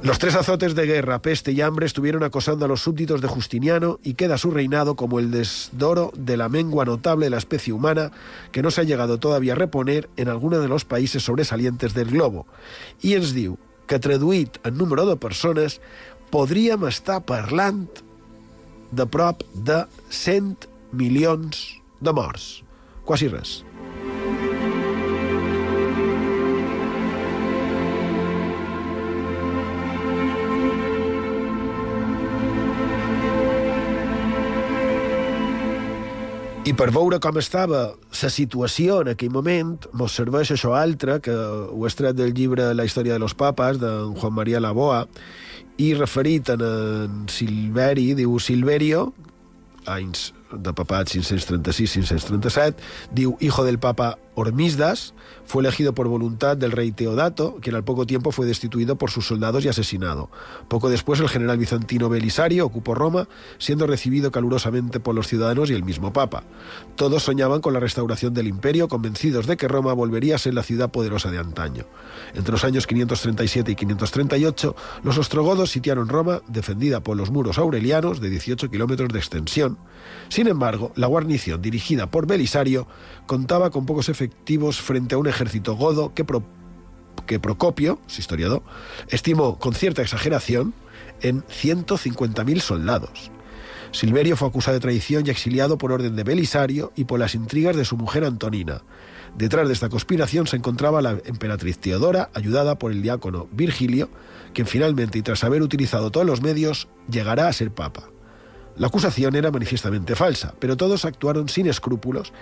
Los 0.04 0.18
tres 0.18 0.34
azotes 0.34 0.74
de 0.74 0.84
guerra, 0.84 1.22
peste 1.22 1.52
y 1.52 1.62
hambre 1.62 1.86
estuvieron 1.86 2.24
acosando 2.24 2.66
a 2.66 2.68
los 2.68 2.82
súbditos 2.82 3.22
de 3.22 3.28
Justiniano 3.28 3.98
y 4.02 4.12
queda 4.12 4.36
su 4.36 4.50
reinado 4.50 4.96
como 4.96 5.18
el 5.18 5.30
desdoro 5.30 6.12
de 6.14 6.36
la 6.36 6.50
mengua 6.50 6.84
notable 6.84 7.24
de 7.24 7.30
la 7.30 7.38
especie 7.38 7.72
humana 7.72 8.12
que 8.52 8.60
no 8.60 8.70
se 8.70 8.82
ha 8.82 8.84
llegado 8.84 9.16
todavía 9.16 9.54
a 9.54 9.56
reponer 9.56 10.10
en 10.18 10.28
alguno 10.28 10.60
de 10.60 10.68
los 10.68 10.84
países 10.84 11.22
sobresalientes 11.22 11.94
del 11.94 12.10
globo. 12.10 12.44
I 13.00 13.16
ens 13.16 13.32
diu 13.32 13.56
que 13.88 13.96
traduït 13.96 14.60
en 14.68 14.76
número 14.76 15.08
de 15.08 15.16
persones 15.16 15.80
podríem 16.28 16.84
estar 16.84 17.22
parlant 17.24 18.04
de 18.92 19.08
prop 19.08 19.40
de 19.56 19.86
100 20.12 20.68
milions 20.92 21.80
de 22.04 22.12
morts. 22.12 22.60
Quasi 23.08 23.32
res. 23.32 23.62
I 36.64 36.72
per 36.72 36.86
veure 36.96 37.18
com 37.20 37.36
estava 37.36 37.80
la 37.92 38.28
situació 38.32 39.02
en 39.02 39.10
aquell 39.12 39.32
moment, 39.34 39.74
mos 40.00 40.14
serveix 40.16 40.48
això 40.54 40.70
altre, 40.78 41.18
que 41.20 41.34
ho 41.34 41.82
he 41.84 41.90
estret 41.90 42.16
del 42.16 42.32
llibre 42.32 42.70
La 42.72 42.86
història 42.88 43.18
de 43.18 43.20
los 43.20 43.34
papas, 43.36 43.76
de 43.82 43.90
Juan 44.16 44.32
María 44.32 44.62
Laboa, 44.64 45.02
i 45.76 45.90
referit 45.98 46.48
en, 46.54 46.64
en 46.64 47.18
Silveri, 47.28 48.14
diu 48.16 48.38
Silverio, 48.40 49.10
anys 49.84 50.30
de 50.58 50.72
papat 50.72 51.08
536-537, 51.08 52.74
diu 53.12 53.36
hijo 53.40 53.64
del 53.64 53.78
papa 53.78 54.18
Hormisdas, 54.36 55.14
fue 55.46 55.62
elegido 55.62 55.94
por 55.94 56.08
voluntad 56.08 56.56
del 56.56 56.72
rey 56.72 56.90
Teodato, 56.90 57.58
quien 57.60 57.76
al 57.76 57.84
poco 57.84 58.06
tiempo 58.06 58.32
fue 58.32 58.46
destituido 58.46 58.96
por 58.96 59.10
sus 59.10 59.26
soldados 59.26 59.64
y 59.64 59.68
asesinado. 59.68 60.28
Poco 60.68 60.90
después 60.90 61.20
el 61.20 61.28
general 61.28 61.58
bizantino 61.58 62.08
Belisario 62.08 62.66
ocupó 62.66 62.94
Roma, 62.94 63.28
siendo 63.58 63.86
recibido 63.86 64.32
calurosamente 64.32 64.98
por 64.98 65.14
los 65.14 65.28
ciudadanos 65.28 65.70
y 65.70 65.74
el 65.74 65.84
mismo 65.84 66.12
papa. 66.12 66.42
Todos 66.96 67.22
soñaban 67.22 67.60
con 67.60 67.74
la 67.74 67.80
restauración 67.80 68.34
del 68.34 68.48
imperio, 68.48 68.88
convencidos 68.88 69.46
de 69.46 69.56
que 69.56 69.68
Roma 69.68 69.92
volvería 69.92 70.34
a 70.34 70.38
ser 70.38 70.54
la 70.54 70.62
ciudad 70.62 70.90
poderosa 70.90 71.30
de 71.30 71.38
antaño. 71.38 71.84
Entre 72.34 72.50
los 72.50 72.64
años 72.64 72.86
537 72.86 73.70
y 73.70 73.76
538, 73.76 74.74
los 75.04 75.18
ostrogodos 75.18 75.70
sitiaron 75.70 76.08
Roma, 76.08 76.40
defendida 76.48 77.00
por 77.00 77.16
los 77.16 77.30
muros 77.30 77.58
aurelianos 77.58 78.20
de 78.20 78.30
18 78.30 78.70
kilómetros 78.70 79.10
de 79.10 79.18
extensión. 79.18 79.78
Sin 80.28 80.46
embargo, 80.46 80.92
la 80.96 81.06
guarnición 81.06 81.62
dirigida 81.62 82.10
por 82.10 82.26
Belisario 82.26 82.86
contaba 83.26 83.70
con 83.70 83.86
pocos 83.86 84.08
efectivos 84.08 84.80
frente 84.80 85.14
a 85.14 85.18
un 85.18 85.26
ejército 85.26 85.76
godo 85.76 86.14
que, 86.14 86.24
Pro, 86.24 86.44
que 87.26 87.40
Procopio, 87.40 87.98
su 88.06 88.20
historiador, 88.20 88.62
estimó 89.08 89.58
con 89.58 89.74
cierta 89.74 90.02
exageración 90.02 90.74
en 91.20 91.42
150.000 91.44 92.60
soldados. 92.60 93.30
Silverio 93.92 94.36
fue 94.36 94.48
acusado 94.48 94.74
de 94.74 94.80
traición 94.80 95.24
y 95.24 95.30
exiliado 95.30 95.78
por 95.78 95.92
orden 95.92 96.16
de 96.16 96.24
Belisario 96.24 96.92
y 96.96 97.04
por 97.04 97.20
las 97.20 97.36
intrigas 97.36 97.76
de 97.76 97.84
su 97.84 97.96
mujer 97.96 98.24
Antonina. 98.24 98.82
Detrás 99.36 99.68
de 99.68 99.72
esta 99.72 99.88
conspiración 99.88 100.48
se 100.48 100.56
encontraba 100.56 101.00
la 101.00 101.18
emperatriz 101.24 101.78
Teodora, 101.78 102.30
ayudada 102.34 102.76
por 102.78 102.90
el 102.90 103.02
diácono 103.02 103.48
Virgilio, 103.52 104.10
quien 104.52 104.66
finalmente, 104.66 105.18
y 105.18 105.22
tras 105.22 105.44
haber 105.44 105.62
utilizado 105.62 106.10
todos 106.10 106.26
los 106.26 106.42
medios, 106.42 106.88
llegará 107.08 107.46
a 107.46 107.52
ser 107.52 107.70
papa. 107.72 108.13
La 108.76 108.88
acusación 108.88 109.36
era 109.36 109.50
manifiestamente 109.50 110.16
falsa, 110.16 110.54
pero 110.58 110.76
todos 110.76 111.04
actuaron 111.04 111.48
sin 111.48 111.66
escrúpulos 111.66 112.32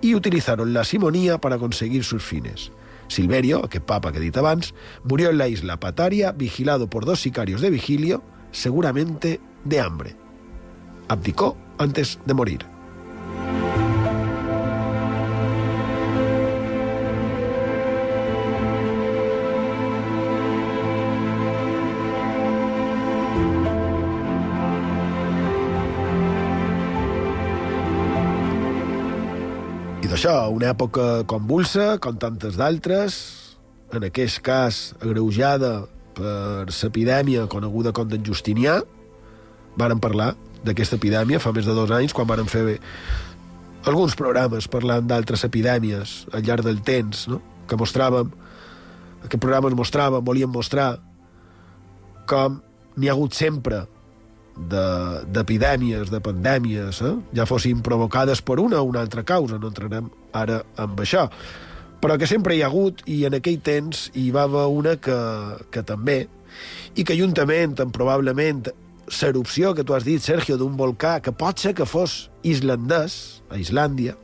y 0.00 0.14
utilizaron 0.14 0.74
la 0.74 0.84
simonía 0.84 1.38
para 1.38 1.58
conseguir 1.58 2.04
sus 2.04 2.22
fines. 2.22 2.72
Silverio, 3.08 3.68
que 3.68 3.80
papa 3.80 4.12
que 4.12 4.20
dit 4.20 4.36
abans, 4.36 4.74
murió 5.04 5.30
en 5.30 5.38
la 5.38 5.48
isla 5.48 5.80
Pataria, 5.80 6.32
vigilado 6.32 6.88
por 6.88 7.04
dos 7.04 7.20
sicarios 7.20 7.60
de 7.60 7.70
vigilio, 7.70 8.22
seguramente 8.50 9.40
de 9.64 9.80
hambre. 9.80 10.16
Abdicó 11.08 11.56
antes 11.78 12.18
de 12.26 12.34
morir. 12.34 12.66
Això, 30.22 30.52
una 30.54 30.68
època 30.70 31.24
convulsa, 31.26 31.96
com 31.98 32.14
tantes 32.14 32.54
d'altres, 32.54 33.14
en 33.90 34.04
aquest 34.06 34.38
cas 34.46 34.76
agreujada 35.02 35.88
per 36.14 36.68
l'epidèmia 36.68 37.48
coneguda 37.50 37.90
com 37.90 38.06
d'en 38.06 38.22
Justinià. 38.22 38.76
Varen 39.74 39.98
parlar 39.98 40.36
d'aquesta 40.62 40.94
epidèmia 41.00 41.40
fa 41.42 41.50
més 41.50 41.66
de 41.66 41.74
dos 41.74 41.90
anys, 41.90 42.14
quan 42.14 42.28
varen 42.30 42.46
fer 42.46 42.78
alguns 43.90 44.14
programes 44.14 44.70
parlant 44.70 45.08
d'altres 45.10 45.42
epidèmies 45.42 46.28
al 46.30 46.46
llarg 46.46 46.62
del 46.68 46.78
temps, 46.86 47.26
no? 47.26 47.40
que 47.66 47.74
mostràvem, 47.74 48.30
aquest 49.24 49.42
programa 49.42 49.72
ens 49.72 49.80
mostrava, 49.80 50.22
volíem 50.22 50.54
mostrar 50.54 51.00
com 52.30 52.60
n'hi 52.94 53.10
ha 53.10 53.18
hagut 53.18 53.34
sempre 53.34 53.88
d'epidèmies, 54.56 56.08
de, 56.10 56.16
de 56.16 56.20
pandèmies, 56.24 57.00
eh? 57.02 57.14
ja 57.36 57.46
fossin 57.48 57.82
provocades 57.84 58.42
per 58.44 58.58
una 58.60 58.82
o 58.82 58.88
una 58.90 59.00
altra 59.00 59.24
causa, 59.24 59.58
no 59.58 59.70
entrarem 59.72 60.10
ara 60.36 60.60
amb 60.80 61.00
això, 61.00 61.28
però 62.02 62.18
que 62.18 62.28
sempre 62.28 62.56
hi 62.56 62.62
ha 62.62 62.68
hagut, 62.68 63.02
i 63.06 63.22
en 63.28 63.38
aquell 63.38 63.60
temps 63.64 64.08
hi 64.18 64.30
va 64.34 64.44
haver 64.48 64.66
una 64.74 64.96
que, 65.00 65.18
que 65.72 65.84
també, 65.86 66.26
i 66.98 67.04
que 67.06 67.16
juntament 67.16 67.78
amb 67.80 67.94
probablement 67.94 68.66
l'erupció 69.22 69.72
que 69.74 69.84
tu 69.84 69.94
has 69.94 70.04
dit, 70.04 70.22
Sergio, 70.22 70.58
d'un 70.60 70.76
volcà, 70.76 71.18
que 71.22 71.32
pot 71.32 71.58
ser 71.58 71.74
que 71.78 71.86
fos 71.88 72.30
islandès, 72.42 73.42
a 73.52 73.60
Islàndia, 73.60 74.16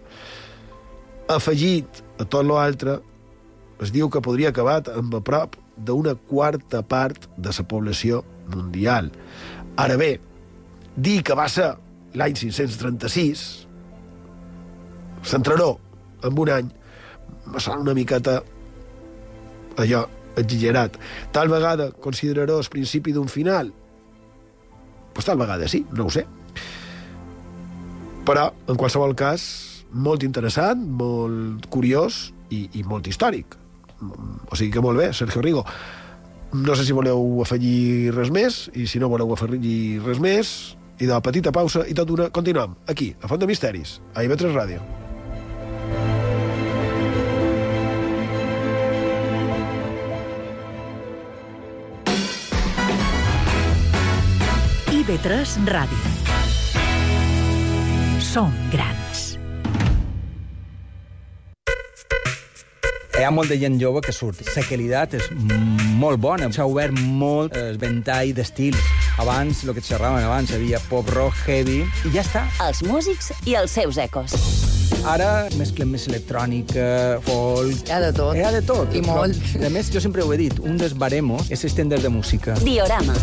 afegit 1.29 2.03
a 2.19 2.25
tot 2.25 2.47
l'altre, 2.49 2.99
es 3.85 3.93
diu 3.95 4.09
que 4.11 4.23
podria 4.25 4.51
acabar 4.51 4.81
amb 4.91 5.15
a 5.15 5.23
prop 5.23 5.57
d'una 5.77 6.17
quarta 6.29 6.83
part 6.83 7.29
de 7.37 7.53
la 7.55 7.67
població 7.71 8.25
mundial. 8.51 9.13
Ara 9.79 9.97
bé, 9.97 10.17
dir 10.97 11.21
que 11.23 11.37
va 11.39 11.47
ser 11.53 11.69
l'any 12.19 12.35
536, 12.35 13.43
s'entraró 15.23 15.77
en 16.27 16.39
un 16.39 16.51
any, 16.51 16.71
me 17.47 17.61
sona 17.63 17.85
una 17.85 17.95
miqueta 17.95 18.41
allò 19.79 20.03
exagerat. 20.39 20.99
Tal 21.33 21.49
vegada 21.49 21.91
consideraró 21.93 22.59
el 22.59 22.71
principi 22.73 23.15
d'un 23.15 23.29
final? 23.29 23.73
Pues 25.15 25.27
tal 25.27 25.39
vegada 25.39 25.69
sí, 25.69 25.85
no 25.93 26.07
ho 26.07 26.11
sé. 26.11 26.27
Però, 28.27 28.51
en 28.69 28.77
qualsevol 28.77 29.15
cas, 29.17 29.47
molt 29.93 30.27
interessant, 30.27 30.83
molt 31.01 31.71
curiós 31.73 32.29
i, 32.51 32.67
i 32.77 32.85
molt 32.85 33.09
històric. 33.09 33.57
O 33.99 34.59
sigui 34.59 34.75
que 34.75 34.85
molt 34.85 35.01
bé, 35.01 35.13
Sergio 35.17 35.43
Rigo. 35.43 35.65
No 36.53 36.75
sé 36.75 36.87
si 36.89 36.95
voleu 36.97 37.43
afegir 37.45 38.09
res 38.17 38.31
més, 38.33 38.71
i 38.73 38.87
si 38.89 39.01
no 39.03 39.11
voleu 39.13 39.35
afegir 39.35 40.01
res 40.01 40.21
més, 40.23 40.53
i 40.99 41.05
de 41.05 41.13
la 41.13 41.21
petita 41.21 41.53
pausa 41.53 41.85
i 41.85 41.95
tot 41.95 42.09
d'una 42.09 42.31
continuem, 42.33 42.73
aquí, 42.89 43.13
a 43.21 43.29
Font 43.29 43.43
de 43.43 43.47
Misteris, 43.51 43.99
a 44.15 44.25
IB3 44.25 44.57
Ràdio. 44.57 44.81
IB3 54.97 55.69
Ràdio. 55.69 56.17
Som 58.25 58.53
grans. 58.73 59.28
Hi 63.19 63.25
ha 63.27 63.31
molta 63.35 63.57
gent 63.59 63.81
jove 63.83 63.99
que 63.99 64.13
surt. 64.15 64.45
La 64.55 64.63
qualitat 64.63 65.17
és 65.19 65.25
molt 65.99 66.21
bona. 66.23 66.47
S'ha 66.55 66.69
obert 66.71 66.95
molt 66.95 67.57
el 67.59 67.75
ventall 67.83 68.31
d'estils. 68.37 68.79
Abans, 69.19 69.65
el 69.67 69.75
que 69.75 69.83
xerraven 69.83 70.23
abans, 70.23 70.53
havia 70.55 70.79
pop 70.87 71.11
rock, 71.17 71.35
heavy, 71.49 71.81
i 72.07 72.13
ja 72.15 72.23
està. 72.23 72.45
Els 72.69 72.85
músics 72.87 73.33
i 73.51 73.59
els 73.59 73.75
seus 73.75 73.99
ecos. 73.99 74.39
Ara 75.03 75.49
mesclem 75.59 75.91
més 75.97 76.07
electrònica, 76.07 76.87
folk... 77.27 77.83
Hi 77.91 77.97
ha 77.97 78.01
de 78.07 78.15
tot. 78.15 78.39
Hi 78.39 78.47
ha 78.47 78.55
de 78.55 78.63
tot. 78.63 78.95
I 78.95 79.03
Però, 79.03 79.19
molt. 79.19 79.53
A 79.67 79.75
més, 79.75 79.91
jo 79.91 80.05
sempre 80.05 80.23
ho 80.23 80.31
he 80.31 80.39
dit, 80.47 80.63
un 80.63 80.79
dels 80.79 80.95
baremos 80.95 81.51
és 81.51 81.67
estendre 81.67 81.99
de 81.99 82.15
música. 82.21 82.55
Diorama. 82.63 83.19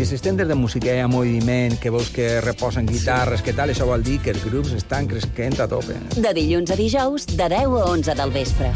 Si 0.00 0.06
s'estendre 0.06 0.46
de 0.48 0.54
música 0.56 0.94
hi 0.96 1.02
ha 1.04 1.08
moviment, 1.12 1.74
que 1.76 1.90
veus 1.92 2.06
que 2.08 2.40
reposen 2.40 2.86
guitarres, 2.88 3.42
que 3.44 3.52
tal, 3.52 3.68
això 3.68 3.84
vol 3.84 4.00
dir 4.00 4.14
que 4.24 4.32
els 4.32 4.46
grups 4.48 4.70
estan 4.72 5.04
cresquent 5.10 5.58
a 5.60 5.66
tope. 5.68 5.92
De 6.16 6.30
dilluns 6.32 6.70
a 6.72 6.76
dijous, 6.78 7.26
de 7.28 7.48
10 7.52 7.74
a 7.76 7.82
11 7.90 8.14
del 8.16 8.32
vespre. 8.32 8.70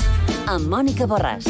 Amb 0.52 0.68
Mònica 0.68 1.06
Borràs. 1.08 1.48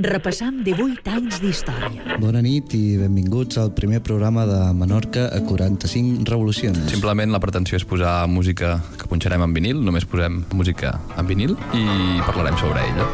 Repassam 0.00 0.62
18 0.64 1.12
anys 1.18 1.42
d'història. 1.44 2.16
Bona 2.24 2.40
nit 2.40 2.72
i 2.72 2.96
benvinguts 2.96 3.60
al 3.60 3.74
primer 3.76 4.00
programa 4.00 4.46
de 4.48 4.62
Menorca 4.72 5.26
a 5.28 5.42
45 5.44 6.24
revolucions. 6.32 6.80
Simplement 6.94 7.28
la 7.28 7.42
pretensió 7.44 7.76
és 7.76 7.84
posar 7.84 8.24
música 8.24 8.78
que 8.96 9.12
punxarem 9.12 9.44
en 9.44 9.52
vinil, 9.52 9.84
només 9.84 10.08
posem 10.08 10.46
música 10.56 10.96
en 11.20 11.28
vinil 11.28 11.58
i 11.76 11.84
parlarem 12.24 12.56
sobre 12.56 12.88
ella. 12.88 13.04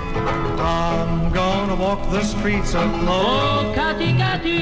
I'm 0.56 1.45
walk 1.78 2.00
the 2.10 2.22
streets 2.24 2.74
of 2.74 2.88
love. 3.04 3.68
Oh, 3.68 3.72
Katy, 3.74 4.16
Katy, 4.16 4.60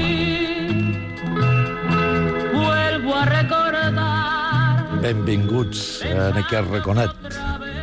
vuelvo 2.53 3.15
a 3.15 3.25
recordar. 3.25 5.01
Benvinguts 5.01 6.01
en 6.07 6.39
aquest 6.41 6.71
raconet 6.71 7.13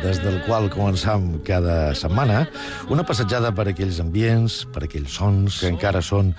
des 0.03 0.19
del 0.19 0.41
qual 0.43 0.67
començam 0.69 1.39
cada 1.47 1.93
setmana 1.95 2.43
una 2.91 3.05
passejada 3.07 3.53
per 3.55 3.69
aquells 3.71 4.01
ambients, 4.03 4.63
per 4.73 4.83
aquells 4.85 5.15
sons 5.17 5.61
que 5.63 5.71
encara 5.71 6.03
són 6.03 6.33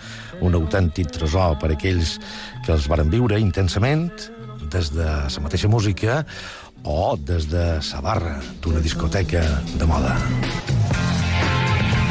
un 0.45 0.59
autèntic 0.59 1.11
tresor 1.17 1.57
per 1.63 1.73
aquells 1.73 2.19
que 2.67 2.75
els 2.77 2.87
varen 2.91 3.11
viure 3.11 3.41
intensament 3.41 4.11
des 4.71 4.93
de 4.95 5.09
la 5.09 5.45
mateixa 5.47 5.73
música 5.73 6.23
o 6.85 7.17
des 7.17 7.49
de 7.49 7.67
la 7.81 8.05
barra 8.05 8.39
d'una 8.61 8.85
discoteca 8.85 9.43
de 9.75 9.89
moda. 9.89 10.19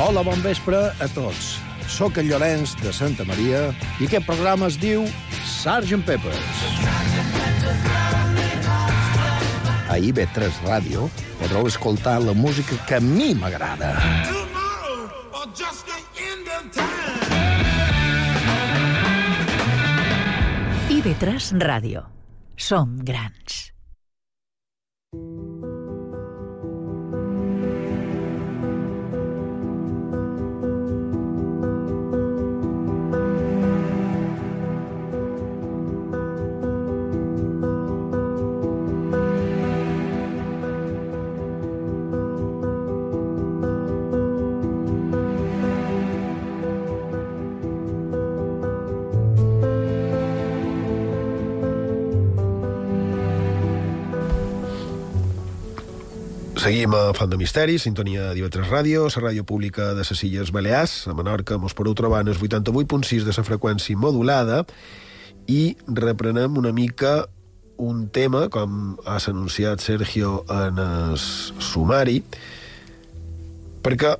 Hola, 0.02 0.24
bon 0.26 0.40
vespre 0.42 0.78
a 0.90 1.08
tots. 1.14 1.60
Soc 1.86 2.18
el 2.18 2.32
Llorenç 2.32 2.74
de 2.82 2.90
Santa 2.96 3.26
Maria 3.30 3.68
i 4.02 4.08
aquest 4.08 4.26
programa 4.26 4.66
es 4.72 4.78
diu 4.82 5.04
Sgt. 5.46 6.00
Peppers. 6.08 6.64
A 9.94 10.00
IB3 10.02 10.64
Ràdio 10.66 11.06
podreu 11.38 11.70
escoltar 11.70 12.16
la 12.24 12.34
música 12.34 12.80
que 12.88 12.98
a 12.98 13.04
mi 13.04 13.36
m'agrada. 13.38 13.94
IB3 20.90 21.54
Ràdio. 21.62 22.08
Som 22.58 22.98
grans. 23.06 23.73
Seguim 56.64 56.94
a 56.96 57.12
Font 57.12 57.28
de 57.28 57.36
Misteri, 57.36 57.74
sintonia 57.76 58.30
d'IV3 58.32 58.70
Ràdio, 58.70 59.02
la 59.12 59.22
ràdio 59.26 59.44
pública 59.44 59.90
de 59.98 60.06
les 60.08 60.22
Illes 60.24 60.54
Balears, 60.56 61.10
a 61.12 61.14
Menorca, 61.14 61.58
mos 61.60 61.76
podeu 61.76 61.92
trobar 61.92 62.22
en 62.24 62.30
el 62.32 62.40
88.6 62.40 63.26
de 63.28 63.34
la 63.36 63.44
freqüència 63.44 64.00
modulada 64.00 64.62
i 65.52 65.76
reprenem 65.92 66.56
una 66.56 66.72
mica 66.72 67.28
un 67.76 68.08
tema, 68.08 68.46
com 68.48 68.96
has 69.04 69.28
anunciat, 69.28 69.84
Sergio, 69.84 70.46
en 70.48 70.80
el 70.80 71.20
sumari, 71.20 72.24
perquè 73.84 74.16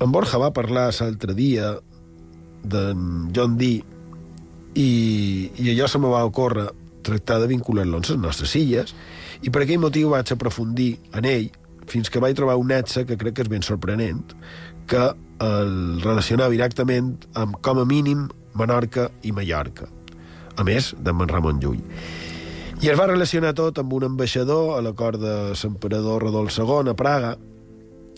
en 0.00 0.16
Borja 0.16 0.40
va 0.40 0.54
parlar 0.56 0.88
l'altre 0.96 1.36
dia 1.36 1.74
d'en 2.64 3.32
John 3.36 3.60
Dee 3.60 3.84
i, 4.80 4.90
i 5.60 5.74
allò 5.76 5.92
se 5.92 6.00
me 6.00 6.08
va 6.08 6.24
ocórrer 6.24 6.70
tractar 7.04 7.42
de 7.42 7.52
vincular-lo 7.52 8.00
amb 8.00 8.14
les 8.14 8.22
nostres 8.30 8.56
illes 8.56 8.94
i 9.42 9.50
per 9.50 9.66
aquell 9.66 9.82
motiu 9.82 10.14
vaig 10.14 10.32
aprofundir 10.32 10.94
en 11.12 11.28
ell 11.28 11.50
fins 11.90 12.10
que 12.10 12.20
vaig 12.22 12.36
trobar 12.38 12.58
un 12.60 12.70
nexe 12.72 13.06
que 13.08 13.18
crec 13.20 13.36
que 13.36 13.46
és 13.46 13.50
ben 13.52 13.64
sorprenent, 13.66 14.34
que 14.86 15.08
el 15.42 16.02
relacionava 16.02 16.54
directament 16.54 17.14
amb, 17.38 17.58
com 17.64 17.82
a 17.82 17.86
mínim, 17.88 18.28
Menorca 18.58 19.08
i 19.24 19.32
Mallorca, 19.32 19.88
a 20.56 20.64
més 20.66 20.92
d'en 21.00 21.24
Ramon 21.28 21.62
Llull. 21.62 21.80
I 22.82 22.90
es 22.90 22.98
va 22.98 23.06
relacionar 23.06 23.54
tot 23.54 23.78
amb 23.78 23.92
un 23.94 24.08
ambaixador 24.10 24.76
a 24.76 24.82
la 24.82 24.92
cort 24.98 25.20
de 25.22 25.34
l'emperador 25.54 26.24
Rodolf 26.26 26.56
II 26.58 26.90
a 26.90 26.96
Praga, 26.98 27.36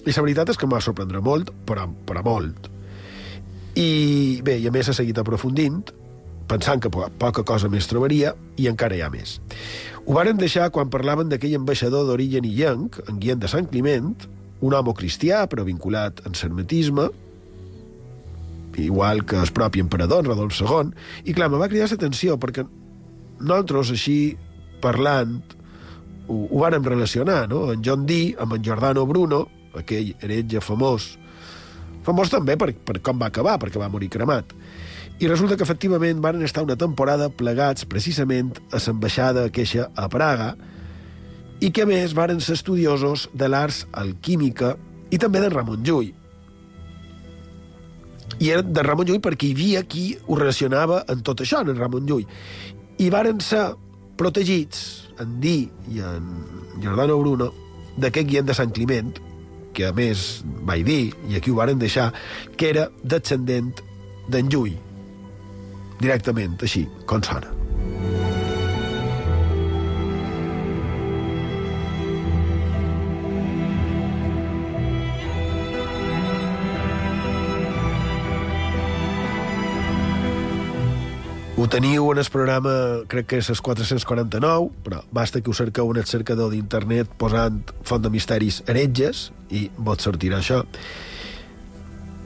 i 0.05 0.13
la 0.13 0.23
veritat 0.25 0.53
és 0.53 0.61
que 0.61 0.67
em 0.67 0.73
va 0.73 0.83
sorprendre 0.85 1.21
molt, 1.25 1.51
però, 1.69 1.87
però 2.09 2.23
molt. 2.25 2.71
I 3.81 4.41
bé, 4.45 4.59
i 4.61 4.69
a 4.69 4.73
més 4.73 4.89
ha 4.89 4.95
seguit 4.97 5.19
aprofundint, 5.19 5.81
pensant 6.49 6.83
que 6.83 6.91
po 6.93 7.07
poca 7.19 7.45
cosa 7.47 7.71
més 7.73 7.89
trobaria, 7.89 8.35
i 8.61 8.69
encara 8.71 8.97
hi 8.97 9.03
ha 9.05 9.11
més. 9.13 9.39
Ho 10.05 10.13
varen 10.13 10.37
deixar 10.37 10.69
quan 10.69 10.91
parlaven 10.93 11.31
d'aquell 11.31 11.55
ambaixador 11.57 12.05
d'origen 12.05 12.45
illenc, 12.45 12.99
en 13.09 13.17
Guillem 13.21 13.41
de 13.41 13.49
Sant 13.49 13.71
Climent, 13.71 14.11
un 14.61 14.75
home 14.77 14.93
cristià, 14.99 15.47
però 15.49 15.65
vinculat 15.65 16.21
en 16.29 16.37
sermetisme, 16.37 17.07
igual 18.77 19.23
que 19.25 19.39
el 19.41 19.53
propi 19.57 19.81
emperador, 19.81 20.27
Rodolf 20.29 20.61
II, 20.61 20.93
i 21.25 21.33
clar, 21.33 21.49
me 21.49 21.61
va 21.63 21.71
cridar 21.73 21.89
l'atenció, 21.89 22.37
perquè 22.37 22.67
nosaltres, 23.41 23.95
així, 23.95 24.19
parlant, 24.85 25.39
ho, 26.29 26.37
ho 26.51 26.61
vàrem 26.61 26.85
relacionar, 26.85 27.47
no? 27.49 27.71
En 27.73 27.81
John 27.87 28.05
Dee, 28.05 28.35
amb 28.37 28.59
en 28.59 28.65
Giordano 28.67 29.07
Bruno, 29.09 29.47
aquell 29.79 30.13
heretge 30.21 30.61
famós, 30.61 31.15
famós 32.05 32.29
també 32.33 32.59
per, 32.61 32.75
per 32.77 33.01
com 33.01 33.25
va 33.25 33.33
acabar, 33.33 33.57
perquè 33.63 33.81
va 33.81 33.89
morir 33.89 34.13
cremat, 34.13 34.53
i 35.21 35.29
resulta 35.29 35.57
que 35.57 35.63
efectivament 35.63 36.19
van 36.23 36.43
estar 36.43 36.65
una 36.65 36.77
temporada 36.77 37.29
plegats 37.31 37.87
precisament 37.87 38.51
a 38.75 38.81
l'ambaixada 38.83 39.47
queixa 39.55 39.87
a 39.95 40.09
Praga 40.11 40.55
i 41.63 41.71
que 41.71 41.85
a 41.85 41.89
més 41.89 42.17
varen 42.19 42.41
ser 42.43 42.57
estudiosos 42.59 43.29
de 43.33 43.49
l'arts 43.49 43.85
alquímica 43.93 44.75
i 45.15 45.21
també 45.23 45.41
de 45.41 45.51
Ramon 45.53 45.85
Llull. 45.87 46.11
I 48.43 48.51
era 48.51 48.65
de 48.67 48.83
Ramon 48.83 49.07
Llull 49.07 49.23
perquè 49.23 49.47
hi 49.47 49.55
havia 49.55 49.85
qui 49.87 50.09
ho 50.27 50.39
relacionava 50.41 51.05
amb 51.07 51.23
tot 51.23 51.45
això, 51.45 51.63
en 51.63 51.79
Ramon 51.79 52.09
Llull. 52.11 52.27
I 52.99 53.11
varen 53.15 53.39
ser 53.41 53.69
protegits, 54.19 54.81
en 55.23 55.39
Di 55.41 55.69
i 55.95 56.03
en 56.03 56.27
Giordano 56.83 57.21
Bruno, 57.21 57.53
d'aquest 57.97 58.27
guient 58.27 58.51
de 58.51 58.57
Sant 58.59 58.75
Climent, 58.75 59.15
que 59.75 59.87
a 59.87 59.95
més 59.95 60.43
vaig 60.67 60.83
dir, 60.87 61.15
i 61.31 61.39
aquí 61.39 61.55
ho 61.55 61.61
varen 61.61 61.79
deixar, 61.79 62.11
que 62.59 62.73
era 62.75 62.89
descendent 63.05 63.71
d'en 64.27 64.51
Llull 64.51 64.75
directament, 66.01 66.57
així, 66.63 66.87
com 67.07 67.23
sona. 67.23 67.55
Ho 81.65 81.69
teniu 81.71 82.11
en 82.13 82.19
el 82.19 82.27
programa, 82.29 82.73
crec 83.09 83.29
que 83.31 83.39
és 83.41 83.47
el 83.49 83.57
449, 83.65 84.67
però 84.85 84.99
basta 85.17 85.41
que 85.41 85.49
ho 85.49 85.55
cerqueu 85.57 85.93
en 85.95 86.01
el 86.03 86.05
cercador 86.11 86.51
d'internet 86.53 87.15
posant 87.17 87.63
Font 87.89 88.03
de 88.05 88.11
Misteris 88.13 88.59
heretges 88.67 89.31
i 89.49 89.69
vos 89.79 90.03
sortirà 90.05 90.43
això. 90.43 90.59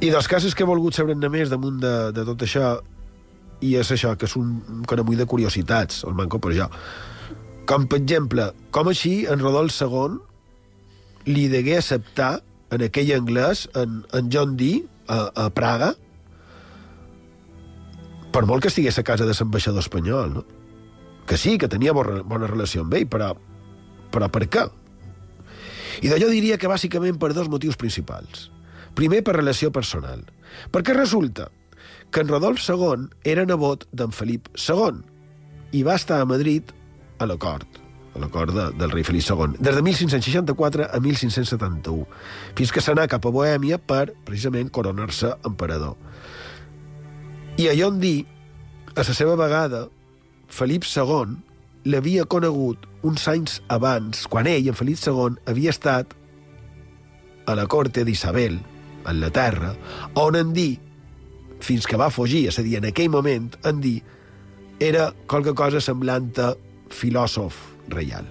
I 0.01 0.11
dels 0.11 0.27
casos 0.33 0.57
que 0.59 0.65
he 0.65 0.67
volgut 0.67 0.97
saber 0.97 1.15
més 1.31 1.53
damunt 1.53 1.77
de, 1.79 1.93
de 2.17 2.25
tot 2.27 2.43
això 2.49 2.79
i 3.61 3.75
és 3.81 3.93
això, 3.95 4.15
que 4.19 4.29
és 4.29 4.37
un 4.39 4.85
caramull 4.89 5.19
de 5.19 5.27
curiositats, 5.27 6.05
el 6.07 6.17
manco 6.19 6.41
per 6.43 6.55
jo. 6.57 6.69
Com, 7.69 7.87
per 7.91 8.01
exemple, 8.01 8.51
com 8.73 8.89
així 8.89 9.23
en 9.29 9.43
Rodolf 9.43 9.77
II 9.83 10.19
li 11.29 11.49
degué 11.53 11.77
acceptar 11.79 12.39
en 12.73 12.85
aquell 12.85 13.15
anglès, 13.17 13.67
en, 13.77 14.03
en 14.17 14.31
John 14.33 14.57
Dee, 14.61 14.85
a, 15.09 15.25
a 15.47 15.49
Praga, 15.53 15.95
Per 18.33 18.45
molt 18.47 18.63
que 18.63 18.71
estigués 18.71 18.99
a 19.01 19.03
casa 19.03 19.27
de 19.27 19.35
l'ambaixador 19.35 19.83
espanyol, 19.83 20.35
no? 20.37 20.45
Que 21.29 21.37
sí, 21.37 21.57
que 21.59 21.69
tenia 21.69 21.95
bona, 21.97 22.21
bona 22.23 22.49
relació 22.49 22.85
amb 22.85 22.95
ell, 22.95 23.09
però, 23.11 23.33
però 24.13 24.29
per 24.33 24.45
què? 24.47 24.65
I 26.05 26.11
d'allò 26.13 26.29
diria 26.31 26.59
que 26.61 26.71
bàsicament 26.71 27.19
per 27.19 27.33
dos 27.35 27.49
motius 27.51 27.77
principals. 27.81 28.49
Primer, 28.95 29.23
per 29.25 29.35
relació 29.37 29.73
personal. 29.73 30.23
Perquè 30.73 30.95
resulta 30.95 31.49
que 32.11 32.21
en 32.21 32.29
Rodolf 32.29 32.63
II 32.69 33.09
era 33.25 33.45
nebot 33.47 33.85
d'en 33.93 34.15
Felip 34.15 34.49
II 34.57 35.03
i 35.77 35.83
va 35.85 35.99
estar 36.01 36.23
a 36.23 36.29
Madrid 36.29 36.73
a 37.19 37.27
la 37.27 37.37
cort, 37.37 37.67
a 38.15 38.23
la 38.23 38.29
cort 38.33 38.55
de, 38.55 38.69
del 38.79 38.93
rei 38.95 39.05
Felip 39.05 39.27
II, 39.27 39.59
des 39.59 39.77
de 39.77 39.83
1564 39.83 40.89
a 40.89 41.01
1571, 41.01 42.07
fins 42.57 42.73
que 42.73 42.83
s'anà 42.85 43.09
cap 43.11 43.27
a 43.27 43.33
Bohèmia 43.35 43.79
per, 43.79 44.15
precisament, 44.25 44.71
coronar-se 44.73 45.35
emperador. 45.47 45.97
I 47.59 47.69
allò 47.73 47.91
en 47.93 48.01
dir, 48.01 48.19
a 48.95 49.03
la 49.03 49.15
seva 49.15 49.37
vegada, 49.39 49.87
Felip 50.49 50.87
II 50.89 51.37
l'havia 51.89 52.25
conegut 52.25 52.87
uns 53.07 53.29
anys 53.31 53.61
abans, 53.69 54.27
quan 54.31 54.49
ell, 54.49 54.71
en 54.71 54.79
Felip 54.79 55.01
II, 55.05 55.39
havia 55.47 55.75
estat 55.75 56.15
a 57.49 57.55
la 57.57 57.67
corte 57.67 58.05
d'Isabel, 58.05 58.59
a 59.05 59.13
Anglaterra, 59.13 59.73
on 60.21 60.37
en 60.37 60.53
dir, 60.57 60.77
fins 61.61 61.87
que 61.87 61.99
va 62.01 62.11
fugir, 62.15 62.47
és 62.49 62.59
a 62.59 62.65
dir, 62.67 62.77
en 62.79 62.89
aquell 62.91 63.11
moment, 63.13 63.51
en 63.69 63.81
dir, 63.85 63.99
era 64.81 65.11
qualque 65.27 65.55
cosa 65.59 65.83
semblant 65.83 66.31
a 66.39 66.53
filòsof 66.95 67.59
reial. 67.93 68.29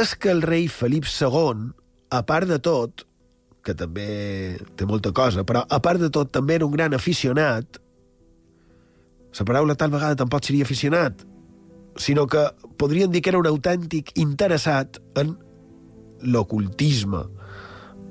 És 0.00 0.14
que 0.16 0.30
el 0.32 0.42
rei 0.42 0.68
Felip 0.72 1.06
II, 1.08 1.70
a 2.10 2.20
part 2.26 2.48
de 2.48 2.58
tot, 2.62 3.04
que 3.64 3.74
també 3.76 4.56
té 4.76 4.86
molta 4.88 5.12
cosa, 5.12 5.44
però 5.44 5.62
a 5.68 5.80
part 5.84 6.00
de 6.00 6.08
tot 6.12 6.30
també 6.32 6.56
era 6.56 6.66
un 6.66 6.72
gran 6.72 6.96
aficionat, 6.96 7.80
la 9.30 9.46
paraula 9.46 9.76
tal 9.78 9.92
vegada 9.92 10.18
tampoc 10.18 10.44
seria 10.44 10.64
aficionat, 10.66 11.22
sinó 12.00 12.26
que 12.26 12.46
podríem 12.80 13.12
dir 13.12 13.22
que 13.22 13.30
era 13.30 13.38
un 13.38 13.48
autèntic 13.50 14.12
interessat 14.18 14.98
en 15.20 15.36
l'ocultisme 16.20 17.22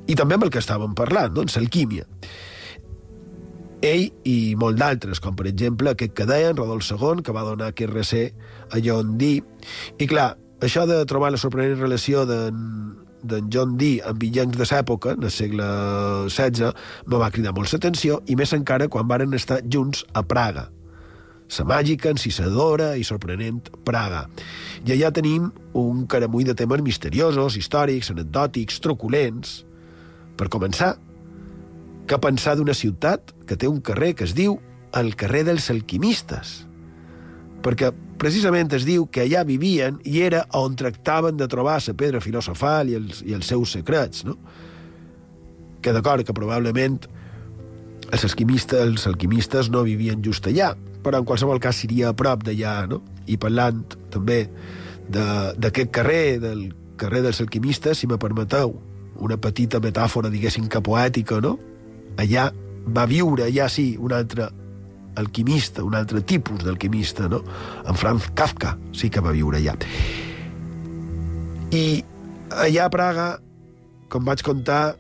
i 0.10 0.16
també 0.18 0.38
amb 0.38 0.48
el 0.48 0.54
que 0.54 0.62
estàvem 0.62 0.96
parlant, 0.98 1.34
doncs, 1.34 1.58
l'alquímia. 1.58 2.06
Ell 3.86 4.10
i 4.28 4.56
molt 4.60 4.80
d'altres, 4.80 5.22
com 5.24 5.36
per 5.40 5.48
exemple 5.48 5.94
aquest 5.94 6.16
que 6.18 6.26
deien, 6.28 6.58
Rodolf 6.58 6.88
II, 6.92 7.22
que 7.24 7.36
va 7.36 7.46
donar 7.48 7.70
aquest 7.72 7.94
recé 7.94 8.24
a 8.70 8.82
John 8.84 9.18
Dee. 9.22 9.44
I 10.00 10.08
clar, 10.10 10.34
això 10.62 10.86
de 10.90 11.04
trobar 11.08 11.32
la 11.32 11.40
sorprenent 11.42 11.80
relació 11.80 12.26
d'en 12.28 13.08
d'en 13.24 13.50
John 13.52 13.78
Dee 13.78 14.00
amb 14.06 14.24
illencs 14.24 14.58
de 14.58 14.66
l'època, 14.70 15.16
del 15.20 15.32
segle 15.32 15.66
XVI, 16.30 16.72
me 17.08 17.20
va 17.20 17.32
cridar 17.32 17.54
molt 17.56 17.72
l'atenció, 17.74 18.22
i 18.28 18.38
més 18.40 18.54
encara 18.56 18.88
quan 18.88 19.08
varen 19.08 19.34
estar 19.36 19.60
junts 19.68 20.06
a 20.14 20.24
Praga. 20.24 20.70
La 21.58 21.66
màgica, 21.66 22.12
encisadora 22.14 22.94
i 22.96 23.04
sorprenent 23.04 23.72
Praga. 23.84 24.28
I 24.86 24.94
allà 24.94 25.10
tenim 25.12 25.50
un 25.74 26.06
caramull 26.08 26.46
de 26.46 26.56
temes 26.56 26.84
misteriosos, 26.86 27.58
històrics, 27.58 28.12
anecdòtics, 28.14 28.80
truculents. 28.86 29.64
Per 30.38 30.48
començar, 30.48 30.94
que 32.08 32.18
pensar 32.22 32.56
d'una 32.58 32.78
ciutat 32.78 33.34
que 33.50 33.58
té 33.58 33.68
un 33.68 33.82
carrer 33.82 34.14
que 34.16 34.30
es 34.30 34.36
diu 34.38 34.60
el 34.98 35.16
carrer 35.18 35.44
dels 35.50 35.70
alquimistes. 35.74 36.69
Perquè 37.64 37.92
precisament 38.20 38.72
es 38.76 38.86
diu 38.88 39.08
que 39.12 39.24
allà 39.26 39.46
vivien 39.48 40.00
i 40.08 40.22
era 40.24 40.44
on 40.58 40.76
tractaven 40.80 41.38
de 41.40 41.48
trobar 41.52 41.80
la 41.86 41.96
pedra 41.96 42.22
filosofal 42.22 42.90
i 42.90 42.98
els, 43.00 43.24
i 43.26 43.36
els 43.36 43.48
seus 43.48 43.76
secrets, 43.78 44.26
no? 44.28 44.38
Que 45.82 45.94
d'acord, 45.96 46.26
que 46.28 46.36
probablement 46.36 47.00
els 48.12 48.26
alquimistes, 48.26 48.80
els 48.82 49.08
alquimistes 49.08 49.70
no 49.72 49.86
vivien 49.88 50.24
just 50.26 50.48
allà, 50.50 50.74
però 51.04 51.22
en 51.22 51.28
qualsevol 51.28 51.62
cas 51.64 51.80
seria 51.80 52.10
a 52.10 52.18
prop 52.18 52.44
d'allà, 52.44 52.84
no? 52.92 53.02
I 53.30 53.38
parlant 53.38 53.86
també 54.12 54.44
d'aquest 55.10 55.92
carrer, 55.96 56.40
del 56.44 56.70
carrer 57.00 57.24
dels 57.24 57.40
alquimistes, 57.42 58.02
si 58.02 58.08
me 58.08 58.20
permeteu, 58.20 58.76
una 59.20 59.38
petita 59.40 59.80
metàfora, 59.84 60.32
diguéssim, 60.32 60.68
que 60.72 60.82
poètica, 60.84 61.40
no? 61.44 61.58
Allà 62.20 62.50
va 62.90 63.06
viure, 63.08 63.48
allà 63.48 63.70
sí, 63.72 63.94
un 64.00 64.14
altre 64.16 64.50
alquimista, 65.16 65.84
un 65.84 65.96
altre 65.96 66.22
tipus 66.22 66.64
d'alquimista, 66.64 67.28
no? 67.32 67.42
En 67.88 67.98
Franz 67.98 68.30
Kafka 68.36 68.76
sí 68.94 69.10
que 69.10 69.24
va 69.24 69.34
viure 69.36 69.60
allà. 69.60 69.76
I 71.72 72.04
allà 72.50 72.88
a 72.88 72.94
Praga, 72.94 73.30
com 74.10 74.26
vaig 74.26 74.44
contar, 74.46 74.98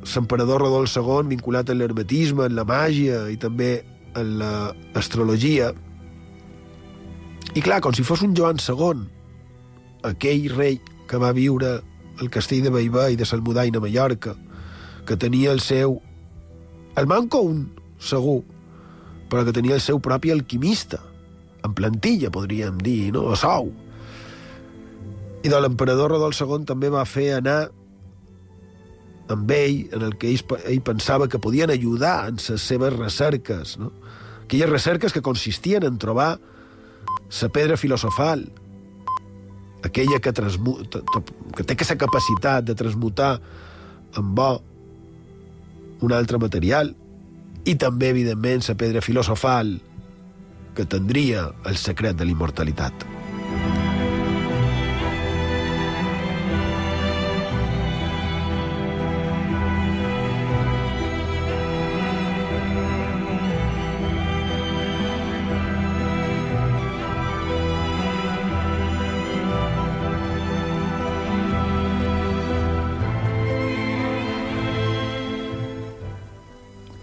l'emperador 0.00 0.62
Rodolf 0.64 0.96
II, 0.96 1.28
vinculat 1.28 1.70
a 1.70 1.76
l'hermetisme, 1.76 2.46
en 2.48 2.56
la 2.56 2.64
màgia 2.64 3.26
i 3.28 3.36
també 3.36 3.82
en 4.16 4.38
l'astrologia, 4.40 5.70
i 7.54 7.62
clar, 7.62 7.80
com 7.82 7.94
si 7.94 8.04
fos 8.06 8.22
un 8.22 8.34
Joan 8.36 8.60
II, 8.62 9.02
aquell 10.06 10.46
rei 10.54 10.78
que 11.10 11.18
va 11.18 11.32
viure 11.34 11.80
al 12.20 12.30
castell 12.30 12.62
de 12.62 12.70
Baibà 12.70 13.08
i 13.10 13.18
de 13.18 13.26
Salmudaina 13.26 13.82
Mallorca, 13.82 14.36
que 15.06 15.16
tenia 15.16 15.50
el 15.52 15.60
seu... 15.64 15.98
El 16.98 17.06
manco 17.10 17.40
un, 17.46 17.64
segur, 17.98 18.42
però 19.30 19.46
que 19.46 19.54
tenia 19.56 19.78
el 19.78 19.84
seu 19.84 20.00
propi 20.02 20.32
alquimista, 20.34 21.00
en 21.64 21.74
plantilla, 21.76 22.32
podríem 22.34 22.80
dir, 22.82 23.12
no? 23.14 23.28
a 23.30 23.38
sou. 23.38 23.70
I 25.40 25.48
de 25.48 25.60
l'emperador 25.62 26.12
Rodolf 26.12 26.40
II 26.40 26.66
també 26.68 26.90
va 26.92 27.06
fer 27.08 27.30
anar 27.38 27.60
amb 29.30 29.50
ell, 29.54 29.84
en 29.94 30.02
el 30.08 30.16
que 30.18 30.32
ell, 30.32 30.42
ell 30.66 30.80
pensava 30.82 31.28
que 31.30 31.38
podien 31.38 31.70
ajudar 31.70 32.28
en 32.28 32.40
les 32.42 32.64
seves 32.66 32.96
recerques, 32.96 33.76
no? 33.78 33.92
aquelles 34.42 34.70
recerques 34.70 35.14
que 35.14 35.22
consistien 35.22 35.86
en 35.86 35.98
trobar 36.02 36.32
la 37.40 37.48
pedra 37.54 37.76
filosofal, 37.78 38.42
aquella 39.86 40.18
que, 40.18 40.32
transmuta, 40.34 41.00
que 41.56 41.64
té 41.64 41.76
aquesta 41.76 41.96
capacitat 41.96 42.66
de 42.66 42.74
transmutar 42.74 43.36
en 44.18 44.34
bo 44.34 44.50
un 46.00 46.12
altre 46.12 46.40
material, 46.42 46.96
i 47.64 47.76
també, 47.76 48.10
evidentment, 48.14 48.64
la 48.68 48.76
pedra 48.78 49.02
filosofal 49.04 49.76
que 50.76 50.86
tindria 50.86 51.48
el 51.66 51.76
secret 51.76 52.16
de 52.16 52.28
l'immortalitat. 52.28 53.19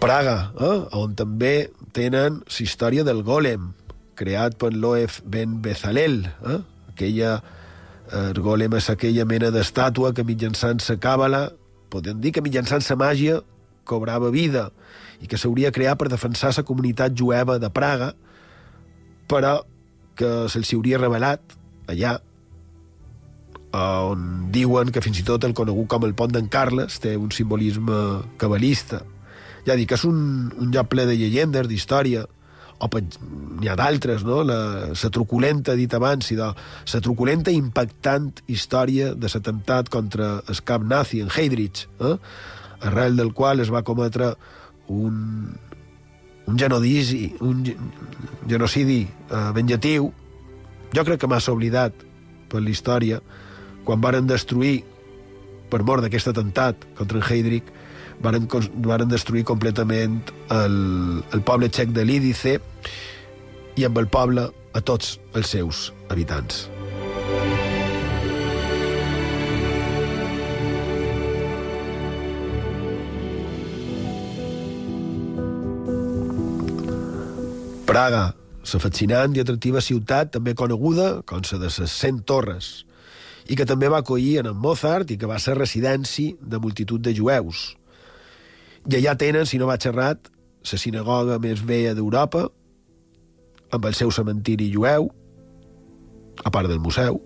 Praga, 0.08 0.54
eh? 0.56 0.76
on 0.96 1.12
també 1.12 1.68
tenen 1.92 2.38
la 2.40 2.62
història 2.64 3.02
del 3.04 3.18
Golem, 3.26 3.66
creat 4.16 4.54
per 4.56 4.70
Loef 4.72 5.18
ben 5.20 5.58
Bezalel. 5.60 6.22
Eh? 6.48 6.54
Aquella, 6.94 7.34
el 8.16 8.40
Golem 8.40 8.72
és 8.78 8.88
aquella 8.88 9.26
mena 9.28 9.50
d'estàtua 9.52 10.14
que 10.16 10.24
mitjançant 10.24 10.80
la 10.86 10.96
càbala, 10.96 11.40
podem 11.92 12.22
dir 12.24 12.32
que 12.32 12.40
mitjançant 12.40 12.86
la 12.88 12.96
màgia, 13.02 13.42
cobrava 13.84 14.30
vida 14.32 14.70
i 15.20 15.28
que 15.28 15.36
s'hauria 15.36 15.74
creat 15.76 16.00
per 16.00 16.08
defensar 16.08 16.54
la 16.56 16.64
comunitat 16.64 17.12
jueva 17.12 17.58
de 17.60 17.68
Praga, 17.68 18.14
però 19.28 19.58
que 20.16 20.48
se'ls 20.48 20.72
hauria 20.72 21.02
revelat 21.04 21.44
allà 21.84 22.16
on 23.76 24.48
diuen 24.56 24.88
que 24.88 25.04
fins 25.04 25.20
i 25.20 25.28
tot 25.28 25.44
el 25.44 25.52
conegut 25.52 25.92
com 25.92 26.08
el 26.08 26.16
pont 26.16 26.32
d'en 26.32 26.48
Carles 26.48 26.96
té 26.96 27.12
un 27.20 27.28
simbolisme 27.28 28.24
cabalista 28.40 29.04
ja 29.66 29.76
dic, 29.78 29.92
és 29.96 30.04
un, 30.08 30.18
un 30.58 30.74
lloc 30.74 30.90
ple 30.92 31.06
de 31.08 31.16
llegendes, 31.18 31.68
d'història, 31.70 32.24
o 32.78 32.88
n'hi 32.94 33.68
ha 33.68 33.74
d'altres, 33.78 34.22
no? 34.26 34.42
La, 34.46 34.58
la 34.92 35.10
truculenta, 35.10 35.74
dit 35.74 35.94
abans, 35.94 36.30
i 36.30 36.36
de, 36.38 36.50
la 36.92 37.00
truculenta 37.02 37.50
impactant 37.50 38.30
història 38.46 39.14
de 39.14 39.30
l'atemptat 39.32 39.90
contra 39.90 40.36
el 40.46 40.62
cap 40.64 40.84
nazi 40.86 41.22
en 41.24 41.32
Heydrich, 41.34 41.88
eh? 41.98 42.14
arrel 42.86 43.18
del 43.18 43.32
qual 43.34 43.58
es 43.60 43.72
va 43.74 43.82
cometre 43.82 44.34
un, 44.94 45.56
un 46.46 46.58
genocidi, 46.58 47.32
un 47.40 47.64
genocidi 48.46 49.00
eh, 49.08 49.50
venjatiu, 49.56 50.12
jo 50.94 51.04
crec 51.04 51.20
que 51.20 51.30
massa 51.30 51.52
oblidat 51.52 52.06
per 52.48 52.62
la 52.62 52.70
història, 52.70 53.18
quan 53.84 54.00
varen 54.00 54.30
destruir 54.30 54.84
per 55.68 55.82
mort 55.82 56.04
d'aquest 56.04 56.30
atemptat 56.30 56.86
contra 56.96 57.18
en 57.18 57.26
Heydrich, 57.26 57.74
varen, 58.22 58.48
varen 58.84 59.10
destruir 59.10 59.44
completament 59.48 60.20
el, 60.54 60.78
el 61.32 61.44
poble 61.46 61.70
txec 61.70 61.94
de 61.96 62.06
Lídice 62.08 62.58
i 63.78 63.86
amb 63.86 64.00
el 64.02 64.10
poble 64.10 64.48
a 64.74 64.82
tots 64.82 65.18
els 65.34 65.54
seus 65.54 65.88
habitants. 66.10 66.66
Praga, 77.88 78.34
la 78.68 78.78
fascinant 78.82 79.32
i 79.32 79.40
atractiva 79.40 79.80
ciutat, 79.80 80.28
també 80.34 80.52
coneguda 80.54 81.22
com 81.24 81.40
la 81.40 81.58
de 81.62 81.70
les 81.72 81.94
100 81.94 82.18
torres, 82.28 82.66
i 83.48 83.56
que 83.56 83.64
també 83.64 83.88
va 83.88 84.02
acollir 84.04 84.42
en 84.42 84.50
Mozart 84.52 85.10
i 85.10 85.16
que 85.16 85.26
va 85.26 85.38
ser 85.40 85.56
residència 85.56 86.36
de 86.38 86.60
multitud 86.60 87.00
de 87.00 87.14
jueus. 87.16 87.78
I 88.86 88.98
allà 89.00 89.16
tenen, 89.18 89.46
si 89.46 89.58
no 89.58 89.66
vaig 89.66 89.86
errat, 89.90 90.30
la 90.68 90.78
sinagoga 90.78 91.38
més 91.42 91.62
vella 91.64 91.94
d'Europa, 91.96 92.46
amb 93.72 93.84
el 93.84 93.94
seu 93.96 94.12
cementiri 94.14 94.70
jueu, 94.72 95.08
a 96.44 96.50
part 96.54 96.70
del 96.70 96.80
museu. 96.80 97.18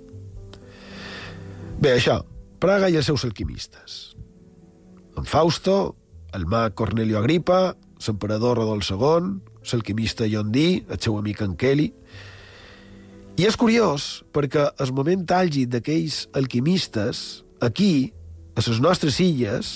Bé, 1.83 1.97
això, 1.97 2.23
Praga 2.63 2.87
i 2.87 2.95
els 2.95 3.09
seus 3.11 3.25
alquimistes. 3.27 4.15
En 5.19 5.27
Fausto, 5.27 5.97
el 6.33 6.47
mag 6.47 6.77
Cornelio 6.79 7.19
Agripa, 7.19 7.75
l'emperador 8.07 8.61
Rodol 8.61 8.85
II, 8.87 9.33
l'alquimista 9.73 10.29
John 10.31 10.53
Dee, 10.55 10.85
el 10.89 11.01
seu 11.03 11.19
amic 11.19 11.43
en 11.43 11.57
Kelly... 11.59 11.93
I 13.41 13.47
és 13.49 13.57
curiós, 13.57 14.21
perquè 14.29 14.67
el 14.85 14.91
moment 14.93 15.23
àlgid 15.33 15.71
d'aquells 15.73 16.27
alquimistes, 16.37 17.41
aquí, 17.65 18.13
a 18.53 18.61
les 18.61 18.81
nostres 18.85 19.17
illes, 19.25 19.71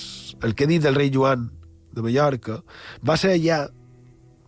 el 0.45 0.53
que 0.53 0.67
he 0.67 0.69
dit 0.69 0.83
del 0.83 0.93
rei 0.95 1.09
Joan 1.09 1.47
de 1.97 2.05
Mallorca, 2.05 2.59
va 3.05 3.17
ser 3.19 3.33
allà... 3.35 3.63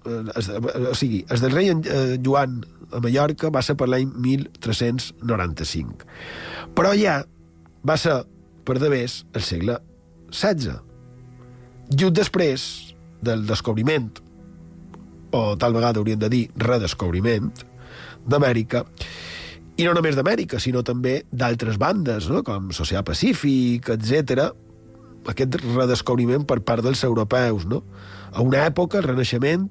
Eh, 0.05 0.21
es- 0.39 0.49
o 0.53 0.95
sigui, 0.95 1.23
el 1.29 1.41
del 1.43 1.51
rei 1.57 1.71
eh, 1.73 2.17
Joan 2.23 2.59
a 2.95 3.01
Mallorca 3.03 3.51
va 3.53 3.61
ser 3.65 3.75
per 3.77 3.89
l'any 3.91 4.07
1395. 4.15 6.05
Però 6.77 6.93
allà 6.93 7.19
va 7.85 7.97
ser, 7.97 8.21
per 8.65 8.77
de 8.81 8.89
més, 8.93 9.23
el 9.33 9.43
segle 9.45 9.79
XVI. 10.31 10.77
Just 11.89 12.15
després 12.17 12.65
del 13.25 13.45
descobriment, 13.49 14.09
o 15.33 15.41
tal 15.61 15.73
vegada 15.75 15.99
hauríem 16.01 16.19
de 16.21 16.29
dir 16.31 16.43
redescobriment, 16.57 17.49
d'Amèrica, 18.29 18.83
i 19.79 19.85
no 19.87 19.93
només 19.95 20.17
d'Amèrica, 20.17 20.59
sinó 20.59 20.81
també 20.83 21.21
d'altres 21.31 21.77
bandes, 21.79 22.27
no? 22.29 22.41
com 22.43 22.69
Socià 22.75 23.01
Pacífic, 23.07 23.89
etc. 23.95 24.49
Aquest 25.27 25.59
redescobriment 25.61 26.45
per 26.47 26.61
part 26.63 26.85
dels 26.85 27.03
europeus, 27.03 27.65
no? 27.67 27.83
A 28.31 28.41
una 28.45 28.63
època, 28.67 28.99
el 28.99 29.07
Renaixement, 29.09 29.67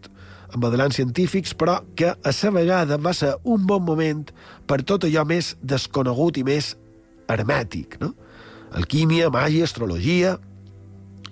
amb 0.53 0.65
adelants 0.65 0.97
científics, 0.97 1.55
però 1.55 1.79
que 1.97 2.13
a 2.13 2.33
la 2.33 2.51
vegada 2.51 2.97
va 2.97 3.13
ser 3.13 3.35
un 3.45 3.67
bon 3.67 3.85
moment 3.85 4.29
per 4.67 4.83
tot 4.83 5.05
allò 5.05 5.25
més 5.25 5.57
desconegut 5.63 6.39
i 6.39 6.45
més 6.45 6.77
hermètic, 7.29 7.99
no? 8.01 8.15
Alquímia, 8.73 9.31
màgia, 9.31 9.65
astrologia, 9.65 10.37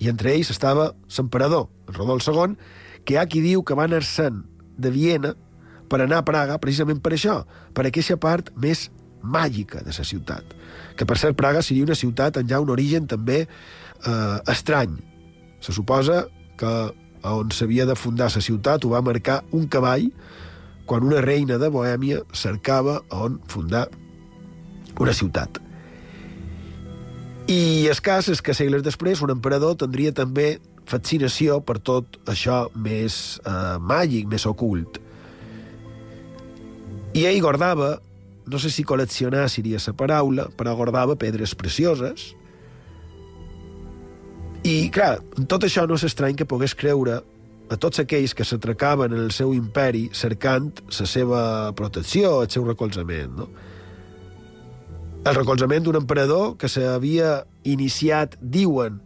i 0.01 0.09
entre 0.09 0.33
ells 0.35 0.51
estava 0.53 0.93
l'emperador, 1.17 1.69
el 1.89 1.97
Rodol 1.97 2.21
II, 2.21 2.57
que 3.05 3.15
hi 3.15 3.19
ha 3.21 3.27
qui 3.31 3.41
diu 3.45 3.63
que 3.63 3.77
va 3.77 3.87
anar-se'n 3.89 4.43
de 4.77 4.93
Viena 4.93 5.33
per 5.89 6.03
anar 6.03 6.21
a 6.21 6.27
Praga 6.27 6.59
precisament 6.61 7.01
per 7.01 7.15
això, 7.17 7.43
per 7.73 7.87
aquesta 7.87 8.17
part 8.21 8.51
més 8.57 8.89
màgica 9.23 9.81
de 9.83 9.95
la 9.97 10.05
ciutat. 10.07 10.55
Que, 10.97 11.07
per 11.07 11.17
cert, 11.19 11.37
Praga 11.39 11.63
seria 11.65 11.87
una 11.87 11.97
ciutat 11.99 12.39
amb 12.39 12.51
ja 12.51 12.61
un 12.63 12.71
origen 12.71 13.07
també 13.11 13.47
eh, 14.05 14.53
estrany. 14.53 14.97
Se 15.61 15.73
suposa 15.73 16.27
que 16.59 16.73
on 17.27 17.51
s'havia 17.51 17.87
de 17.89 17.97
fundar 17.99 18.31
la 18.35 18.43
ciutat 18.43 18.85
ho 18.85 18.93
va 18.93 19.03
marcar 19.03 19.43
un 19.57 19.67
cavall 19.67 20.11
quan 20.87 21.03
una 21.03 21.21
reina 21.21 21.59
de 21.59 21.69
Bohèmia 21.73 22.23
cercava 22.33 23.01
on 23.11 23.41
fundar 23.51 23.89
una 25.01 25.13
ciutat. 25.13 25.59
I 27.47 27.87
el 27.91 28.01
cas 28.03 28.31
és 28.31 28.41
que 28.43 28.55
segles 28.55 28.83
després 28.83 29.23
un 29.23 29.31
emperador 29.35 29.77
tindria 29.79 30.15
també 30.15 30.57
fascinació 30.87 31.61
per 31.67 31.79
tot 31.83 32.19
això 32.31 32.67
més 32.75 33.39
eh, 33.43 33.77
màgic, 33.83 34.27
més 34.31 34.47
ocult. 34.47 35.01
I 37.17 37.25
ell 37.27 37.41
guardava, 37.43 37.97
no 38.47 38.59
sé 38.63 38.71
si 38.71 38.85
col·leccionar 38.87 39.47
seria 39.51 39.79
la 39.83 39.95
paraula, 39.97 40.49
però 40.57 40.75
guardava 40.77 41.17
pedres 41.17 41.55
precioses. 41.55 42.35
I, 44.67 44.89
clar, 44.91 45.21
en 45.39 45.47
tot 45.47 45.63
això 45.63 45.85
no 45.87 45.95
és 45.95 46.03
estrany 46.09 46.35
que 46.35 46.47
pogués 46.49 46.73
creure 46.75 47.21
a 47.71 47.77
tots 47.79 48.01
aquells 48.03 48.33
que 48.35 48.43
s'atracaven 48.47 49.13
en 49.15 49.21
el 49.29 49.33
seu 49.35 49.53
imperi 49.55 50.09
cercant 50.15 50.73
la 50.91 51.07
seva 51.07 51.43
protecció, 51.79 52.41
el 52.43 52.51
seu 52.51 52.67
recolzament, 52.67 53.37
no? 53.39 53.47
El 55.27 55.35
recolzament 55.39 55.87
d'un 55.87 55.99
emperador 55.99 56.57
que 56.59 56.71
s'havia 56.71 57.45
iniciat, 57.67 58.35
diuen, 58.41 58.99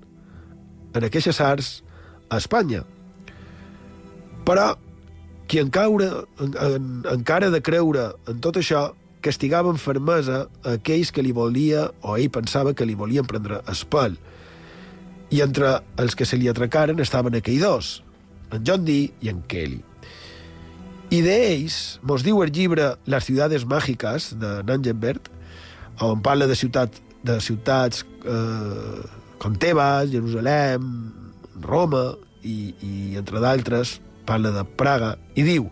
en 0.96 1.06
aquestes 1.06 1.40
arts 1.44 1.70
a 2.28 2.40
Espanya. 2.40 2.82
Però 4.48 4.66
qui 5.48 5.60
encaure, 5.60 6.10
en, 6.40 6.56
en, 6.56 6.90
encara 7.12 7.52
de 7.52 7.60
creure 7.64 8.10
en 8.32 8.40
tot 8.44 8.56
això, 8.60 8.90
castigava 9.20 9.72
amb 9.72 9.80
fermesa 9.80 10.46
aquells 10.64 11.12
que 11.12 11.24
li 11.24 11.36
volia, 11.36 11.90
o 12.00 12.16
ell 12.16 12.32
pensava 12.32 12.72
que 12.72 12.88
li 12.88 12.96
volien 12.96 13.28
prendre 13.28 13.60
el 13.60 13.86
pèl. 13.92 14.16
I 15.30 15.42
entre 15.44 15.78
els 16.00 16.16
que 16.18 16.26
se 16.26 16.38
li 16.38 16.48
atracaren 16.50 17.00
estaven 17.02 17.36
aquells 17.38 17.62
dos, 17.62 17.90
en 18.50 18.64
John 18.66 18.84
Dee 18.84 19.12
i 19.22 19.30
en 19.30 19.42
Kelly. 19.50 19.80
I 21.10 21.20
d'ells 21.26 21.98
mos 22.06 22.22
diu 22.22 22.42
el 22.44 22.52
llibre 22.54 22.94
Les 23.10 23.24
ciudades 23.26 23.66
mágicas, 23.66 24.32
de 24.38 24.60
Nangenberg, 24.66 25.30
on 26.00 26.22
parla 26.22 26.46
de, 26.46 26.56
ciutat, 26.56 26.94
de 27.26 27.40
ciutats 27.42 28.04
eh, 28.24 29.00
com 29.42 29.56
Tebas, 29.58 30.10
Jerusalem, 30.12 30.86
Roma, 31.60 32.14
i, 32.42 32.72
i 32.80 33.18
entre 33.20 33.40
d'altres 33.42 33.98
parla 34.28 34.52
de 34.54 34.64
Praga, 34.78 35.16
i 35.34 35.44
diu 35.44 35.68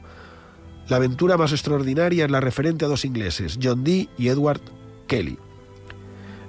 la 0.88 0.96
aventura 0.96 1.36
más 1.36 1.52
extraordinaria 1.52 2.24
es 2.24 2.30
la 2.30 2.40
referente 2.40 2.84
a 2.84 2.88
dos 2.88 3.04
ingleses, 3.04 3.58
John 3.62 3.84
Dee 3.84 4.08
y 4.16 4.28
Edward 4.28 4.62
Kelly. 5.06 5.38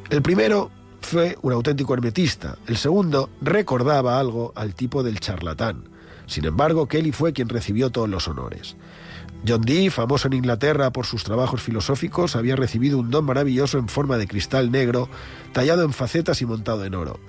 El 0.09 0.21
primero 0.21 0.71
fue 1.01 1.37
un 1.41 1.53
auténtico 1.53 1.93
hermetista, 1.93 2.57
el 2.67 2.77
segundo 2.77 3.29
recordaba 3.41 4.19
algo 4.19 4.53
al 4.55 4.75
tipo 4.75 5.03
del 5.03 5.19
charlatán. 5.19 5.89
Sin 6.25 6.45
embargo, 6.45 6.87
Kelly 6.87 7.11
fue 7.11 7.33
quien 7.33 7.49
recibió 7.49 7.89
todos 7.89 8.09
los 8.09 8.27
honores. 8.27 8.75
John 9.47 9.61
Dee, 9.61 9.89
famoso 9.89 10.27
en 10.27 10.33
Inglaterra 10.33 10.91
por 10.91 11.05
sus 11.05 11.23
trabajos 11.23 11.61
filosóficos, 11.61 12.35
había 12.35 12.55
recibido 12.55 12.99
un 12.99 13.09
don 13.09 13.25
maravilloso 13.25 13.77
en 13.77 13.87
forma 13.87 14.17
de 14.17 14.27
cristal 14.27 14.69
negro, 14.69 15.09
tallado 15.53 15.83
en 15.83 15.93
facetas 15.93 16.41
y 16.41 16.45
montado 16.45 16.85
en 16.85 16.93
oro. 16.93 17.19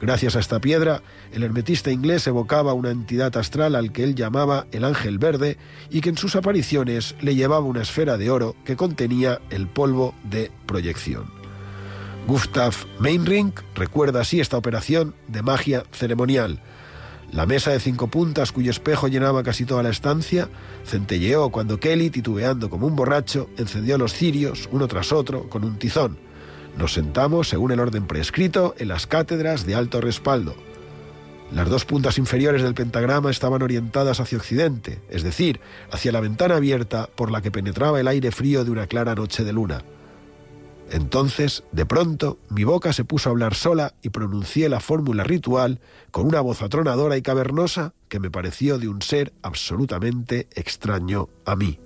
Gracias 0.00 0.36
a 0.36 0.40
esta 0.40 0.60
piedra, 0.60 1.02
el 1.32 1.42
hermetista 1.42 1.90
inglés 1.90 2.26
evocaba 2.26 2.72
una 2.72 2.90
entidad 2.90 3.36
astral 3.36 3.74
al 3.74 3.92
que 3.92 4.04
él 4.04 4.14
llamaba 4.14 4.66
el 4.70 4.84
ángel 4.84 5.18
verde 5.18 5.58
y 5.90 6.00
que 6.00 6.08
en 6.10 6.16
sus 6.16 6.36
apariciones 6.36 7.16
le 7.20 7.34
llevaba 7.34 7.64
una 7.64 7.82
esfera 7.82 8.16
de 8.16 8.30
oro 8.30 8.54
que 8.64 8.76
contenía 8.76 9.40
el 9.50 9.66
polvo 9.66 10.14
de 10.22 10.52
proyección. 10.66 11.37
Gustav 12.28 12.74
Meinring 13.00 13.54
recuerda 13.74 14.20
así 14.20 14.38
esta 14.38 14.58
operación 14.58 15.14
de 15.28 15.40
magia 15.40 15.84
ceremonial. 15.92 16.60
La 17.32 17.46
mesa 17.46 17.70
de 17.70 17.80
cinco 17.80 18.08
puntas, 18.08 18.52
cuyo 18.52 18.70
espejo 18.70 19.08
llenaba 19.08 19.42
casi 19.42 19.64
toda 19.64 19.82
la 19.82 19.88
estancia, 19.88 20.50
centelleó 20.84 21.48
cuando 21.48 21.80
Kelly, 21.80 22.10
titubeando 22.10 22.68
como 22.68 22.86
un 22.86 22.96
borracho, 22.96 23.48
encendió 23.56 23.96
los 23.96 24.12
cirios, 24.12 24.68
uno 24.70 24.88
tras 24.88 25.10
otro, 25.10 25.48
con 25.48 25.64
un 25.64 25.78
tizón. 25.78 26.18
Nos 26.76 26.92
sentamos, 26.92 27.48
según 27.48 27.72
el 27.72 27.80
orden 27.80 28.06
prescrito, 28.06 28.74
en 28.76 28.88
las 28.88 29.06
cátedras 29.06 29.64
de 29.64 29.74
alto 29.74 30.02
respaldo. 30.02 30.54
Las 31.50 31.70
dos 31.70 31.86
puntas 31.86 32.18
inferiores 32.18 32.62
del 32.62 32.74
pentagrama 32.74 33.30
estaban 33.30 33.62
orientadas 33.62 34.20
hacia 34.20 34.36
occidente, 34.36 35.00
es 35.08 35.22
decir, 35.22 35.60
hacia 35.90 36.12
la 36.12 36.20
ventana 36.20 36.56
abierta 36.56 37.08
por 37.16 37.30
la 37.30 37.40
que 37.40 37.50
penetraba 37.50 38.00
el 38.00 38.08
aire 38.08 38.32
frío 38.32 38.66
de 38.66 38.70
una 38.70 38.86
clara 38.86 39.14
noche 39.14 39.44
de 39.44 39.54
luna. 39.54 39.82
Entonces, 40.90 41.64
de 41.72 41.84
pronto, 41.84 42.38
mi 42.48 42.64
boca 42.64 42.92
se 42.92 43.04
puso 43.04 43.28
a 43.28 43.32
hablar 43.32 43.54
sola 43.54 43.94
y 44.02 44.08
pronuncié 44.10 44.68
la 44.68 44.80
fórmula 44.80 45.22
ritual 45.24 45.80
con 46.10 46.26
una 46.26 46.40
voz 46.40 46.62
atronadora 46.62 47.16
y 47.16 47.22
cavernosa 47.22 47.92
que 48.08 48.20
me 48.20 48.30
pareció 48.30 48.78
de 48.78 48.88
un 48.88 49.02
ser 49.02 49.32
absolutamente 49.42 50.48
extraño 50.54 51.28
a 51.44 51.56
mí. 51.56 51.78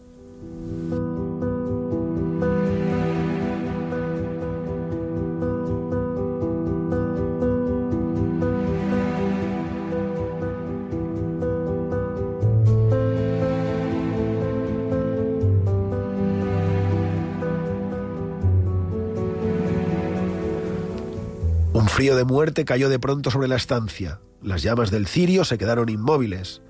Frío 22.03 22.17
de 22.17 22.25
muerte 22.25 22.65
cayó 22.65 22.89
de 22.89 22.99
pronto 22.99 23.31
sobre 23.31 23.47
la 23.47 23.55
estancia. 23.55 24.19
Las 24.43 24.65
llamas 24.65 24.91
del 24.91 25.07
cirio 25.07 25.45
se 25.45 25.57
quedaron 25.57 25.89
inmóviles, 25.89 26.61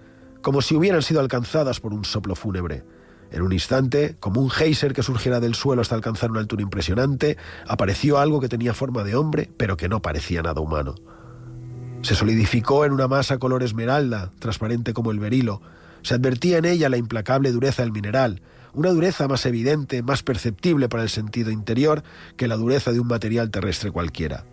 como 0.43 0.61
si 0.61 0.75
hubieran 0.75 1.01
sido 1.01 1.21
alcanzadas 1.21 1.81
por 1.81 1.95
un 1.95 2.05
soplo 2.05 2.35
fúnebre. 2.35 2.85
En 3.31 3.41
un 3.41 3.55
instante, 3.55 4.15
como 4.21 4.43
un 4.43 4.51
geyser 4.51 4.93
que 4.93 5.03
surgiera 5.03 5.41
del 5.41 5.55
suelo 5.55 5.81
hasta 5.81 5.95
alcanzar 5.95 6.31
una 6.31 6.41
altura 6.41 6.61
impresionante, 6.61 7.39
apareció 7.67 8.19
algo 8.19 8.41
que 8.41 8.51
tenía 8.51 8.75
forma 8.75 9.05
de 9.05 9.15
hombre, 9.15 9.51
pero 9.57 9.79
que 9.79 9.89
no 9.89 10.03
parecía 10.03 10.43
nada 10.43 10.61
humano. 10.61 10.97
Se 12.03 12.15
solidificó 12.15 12.85
en 12.85 12.93
una 12.93 13.09
masa 13.09 13.39
color 13.39 13.63
esmeralda, 13.63 14.33
transparente 14.39 14.93
como 14.93 15.13
el 15.13 15.19
berilo. 15.19 15.63
Se 16.03 16.13
advertía 16.13 16.59
en 16.59 16.67
ella 16.67 16.91
la 16.91 16.99
implacable 16.99 17.53
dureza 17.53 17.81
del 17.81 17.93
mineral, 17.93 18.43
una 18.75 18.91
dureza 18.91 19.29
más 19.29 19.47
evidente, 19.47 20.03
más 20.03 20.23
perceptible 20.23 20.91
para 20.91 21.05
el 21.05 21.09
sentido 21.09 21.51
interior 21.51 22.03
que 22.37 22.49
la 22.49 22.57
dureza 22.57 22.93
de 22.93 23.01
un 23.01 23.07
material 23.07 23.51
terrestre 23.51 23.91
cualquiera. 23.91 24.45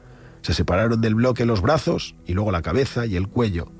Se 0.41 0.53
separaron 0.53 1.01
del 1.01 1.15
bloque 1.15 1.45
los 1.45 1.61
brazos 1.61 2.15
y 2.25 2.33
luego 2.33 2.51
la 2.51 2.61
cabeza 2.61 3.05
y 3.05 3.15
el 3.15 3.27
cuello. 3.27 3.71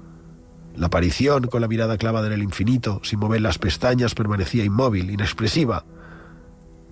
La 0.76 0.88
aparición, 0.88 1.48
con 1.48 1.62
la 1.62 1.68
mirada 1.68 1.98
clavada 1.98 2.28
en 2.28 2.34
el 2.34 2.44
infinito, 2.44 3.02
sin 3.04 3.20
mover 3.20 3.42
las 3.42 3.58
pestañas, 3.58 4.16
permanecía 4.16 4.64
inmóvil, 4.64 5.10
inexpresiva. 5.10 5.86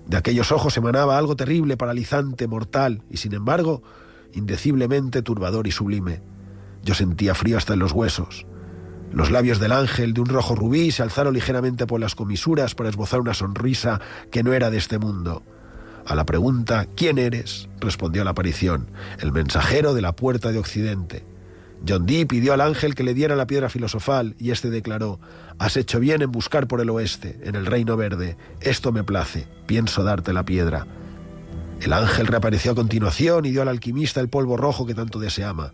De 0.07 0.17
aquellos 0.17 0.51
ojos 0.51 0.75
emanaba 0.77 1.17
algo 1.17 1.35
terrible, 1.35 1.77
paralizante, 1.77 2.47
mortal, 2.47 3.03
y 3.09 3.17
sin 3.17 3.33
embargo, 3.33 3.83
indeciblemente 4.33 5.21
turbador 5.21 5.67
y 5.67 5.71
sublime. 5.71 6.21
Yo 6.83 6.93
sentía 6.93 7.35
frío 7.35 7.57
hasta 7.57 7.73
en 7.73 7.79
los 7.79 7.91
huesos. 7.91 8.45
Los 9.11 9.31
labios 9.31 9.59
del 9.59 9.71
ángel, 9.71 10.13
de 10.13 10.21
un 10.21 10.27
rojo 10.27 10.55
rubí, 10.55 10.91
se 10.91 11.03
alzaron 11.03 11.33
ligeramente 11.33 11.87
por 11.87 11.99
las 11.99 12.15
comisuras 12.15 12.75
para 12.75 12.89
esbozar 12.89 13.19
una 13.19 13.33
sonrisa 13.33 13.99
que 14.31 14.43
no 14.43 14.53
era 14.53 14.69
de 14.69 14.77
este 14.77 14.97
mundo. 14.97 15.43
A 16.07 16.15
la 16.15 16.25
pregunta 16.25 16.87
¿Quién 16.95 17.17
eres? 17.17 17.67
respondió 17.81 18.23
la 18.23 18.29
aparición, 18.29 18.87
el 19.19 19.33
mensajero 19.33 19.93
de 19.93 20.01
la 20.01 20.15
puerta 20.15 20.53
de 20.53 20.57
Occidente. 20.57 21.25
John 21.85 22.05
Dee 22.05 22.25
pidió 22.25 22.53
al 22.53 22.61
ángel 22.61 22.95
que 22.95 23.03
le 23.03 23.13
diera 23.13 23.35
la 23.35 23.45
piedra 23.45 23.67
filosofal 23.67 24.33
y 24.39 24.51
éste 24.51 24.69
declaró, 24.69 25.19
Has 25.59 25.75
hecho 25.75 25.99
bien 25.99 26.21
en 26.21 26.31
buscar 26.31 26.65
por 26.65 26.79
el 26.79 26.89
oeste, 26.89 27.37
en 27.43 27.55
el 27.55 27.65
reino 27.65 27.97
verde. 27.97 28.37
Esto 28.61 28.93
me 28.93 29.03
place, 29.03 29.49
pienso 29.65 30.01
darte 30.01 30.31
la 30.31 30.45
piedra. 30.45 30.87
El 31.81 31.91
ángel 31.91 32.27
reapareció 32.27 32.71
a 32.71 32.75
continuación 32.75 33.43
y 33.45 33.51
dio 33.51 33.61
al 33.61 33.67
alquimista 33.67 34.21
el 34.21 34.29
polvo 34.29 34.55
rojo 34.55 34.85
que 34.85 34.95
tanto 34.95 35.19
deseaba. 35.19 35.73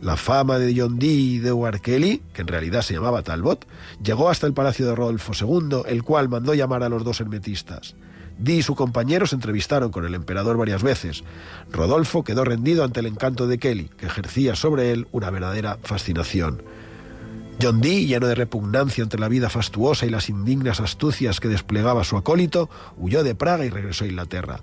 La 0.00 0.16
fama 0.16 0.58
de 0.58 0.72
John 0.78 1.00
Dee 1.00 1.08
y 1.08 1.38
de 1.40 1.48
Edward 1.48 1.80
Kelly, 1.80 2.22
que 2.32 2.42
en 2.42 2.48
realidad 2.48 2.82
se 2.82 2.94
llamaba 2.94 3.22
Talbot, 3.22 3.66
llegó 4.00 4.30
hasta 4.30 4.46
el 4.46 4.54
palacio 4.54 4.86
de 4.86 4.94
Rodolfo 4.94 5.32
II, 5.34 5.82
el 5.86 6.04
cual 6.04 6.28
mandó 6.28 6.54
llamar 6.54 6.84
a 6.84 6.88
los 6.88 7.02
dos 7.02 7.20
hermetistas. 7.20 7.96
Dee 8.38 8.56
y 8.56 8.62
su 8.62 8.74
compañero 8.74 9.26
se 9.26 9.34
entrevistaron 9.34 9.90
con 9.90 10.04
el 10.04 10.14
emperador 10.14 10.56
varias 10.56 10.82
veces. 10.82 11.24
Rodolfo 11.70 12.24
quedó 12.24 12.44
rendido 12.44 12.84
ante 12.84 13.00
el 13.00 13.06
encanto 13.06 13.46
de 13.46 13.58
Kelly, 13.58 13.90
que 13.96 14.06
ejercía 14.06 14.54
sobre 14.54 14.92
él 14.92 15.08
una 15.12 15.30
verdadera 15.30 15.78
fascinación. 15.82 16.62
John 17.60 17.80
Dee, 17.80 18.06
lleno 18.06 18.26
de 18.26 18.34
repugnancia 18.34 19.02
entre 19.02 19.18
la 19.18 19.28
vida 19.28 19.48
fastuosa 19.48 20.04
y 20.04 20.10
las 20.10 20.28
indignas 20.28 20.80
astucias 20.80 21.40
que 21.40 21.48
desplegaba 21.48 22.04
su 22.04 22.18
acólito, 22.18 22.68
huyó 22.98 23.24
de 23.24 23.34
Praga 23.34 23.64
y 23.64 23.70
regresó 23.70 24.04
a 24.04 24.08
Inglaterra. 24.08 24.60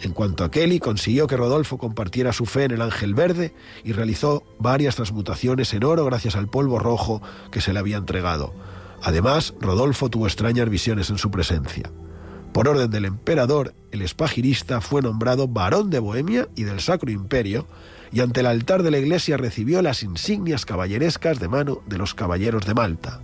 En 0.00 0.12
cuanto 0.12 0.44
a 0.44 0.50
Kelly, 0.52 0.78
consiguió 0.78 1.26
que 1.26 1.36
Rodolfo 1.36 1.78
compartiera 1.78 2.32
su 2.32 2.46
fe 2.46 2.64
en 2.64 2.70
el 2.70 2.82
ángel 2.82 3.14
verde 3.14 3.52
y 3.82 3.92
realizó 3.92 4.44
varias 4.60 4.94
transmutaciones 4.94 5.74
en 5.74 5.82
oro 5.82 6.04
gracias 6.04 6.36
al 6.36 6.48
polvo 6.48 6.78
rojo 6.78 7.20
que 7.50 7.60
se 7.60 7.72
le 7.72 7.80
había 7.80 7.96
entregado. 7.96 8.54
Además, 9.02 9.54
Rodolfo 9.60 10.08
tuvo 10.08 10.26
extrañas 10.28 10.68
visiones 10.70 11.10
en 11.10 11.18
su 11.18 11.32
presencia. 11.32 11.90
Por 12.52 12.68
orden 12.68 12.90
del 12.90 13.04
emperador, 13.04 13.74
el 13.92 14.02
espagirista 14.02 14.80
fue 14.80 15.02
nombrado 15.02 15.48
barón 15.48 15.90
de 15.90 15.98
Bohemia 15.98 16.48
y 16.56 16.64
del 16.64 16.80
Sacro 16.80 17.10
Imperio, 17.10 17.66
y 18.10 18.20
ante 18.20 18.40
el 18.40 18.46
altar 18.46 18.82
de 18.82 18.90
la 18.90 18.98
iglesia 18.98 19.36
recibió 19.36 19.82
las 19.82 20.02
insignias 20.02 20.64
caballerescas 20.64 21.38
de 21.38 21.48
mano 21.48 21.82
de 21.86 21.98
los 21.98 22.14
caballeros 22.14 22.64
de 22.64 22.74
Malta. 22.74 23.20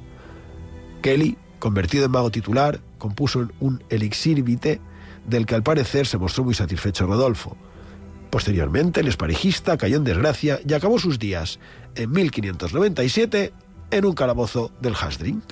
Kelly, 1.02 1.36
convertido 1.58 2.04
en 2.04 2.10
mago 2.10 2.30
titular, 2.30 2.80
compuso 2.98 3.48
un 3.60 3.82
elixir 3.88 4.42
vitae 4.42 4.80
del 5.26 5.46
que 5.46 5.54
al 5.54 5.62
parecer 5.62 6.06
se 6.06 6.18
mostró 6.18 6.44
muy 6.44 6.54
satisfecho 6.54 7.06
Rodolfo. 7.06 7.56
Posteriormente, 8.30 9.00
el 9.00 9.08
esparejista 9.08 9.78
cayó 9.78 9.96
en 9.96 10.04
desgracia 10.04 10.60
y 10.66 10.72
acabó 10.74 10.98
sus 10.98 11.18
días, 11.18 11.60
en 11.94 12.10
1597, 12.10 13.52
en 13.90 14.04
un 14.04 14.14
calabozo 14.14 14.72
del 14.80 14.94
Hasdrink. 14.94 15.44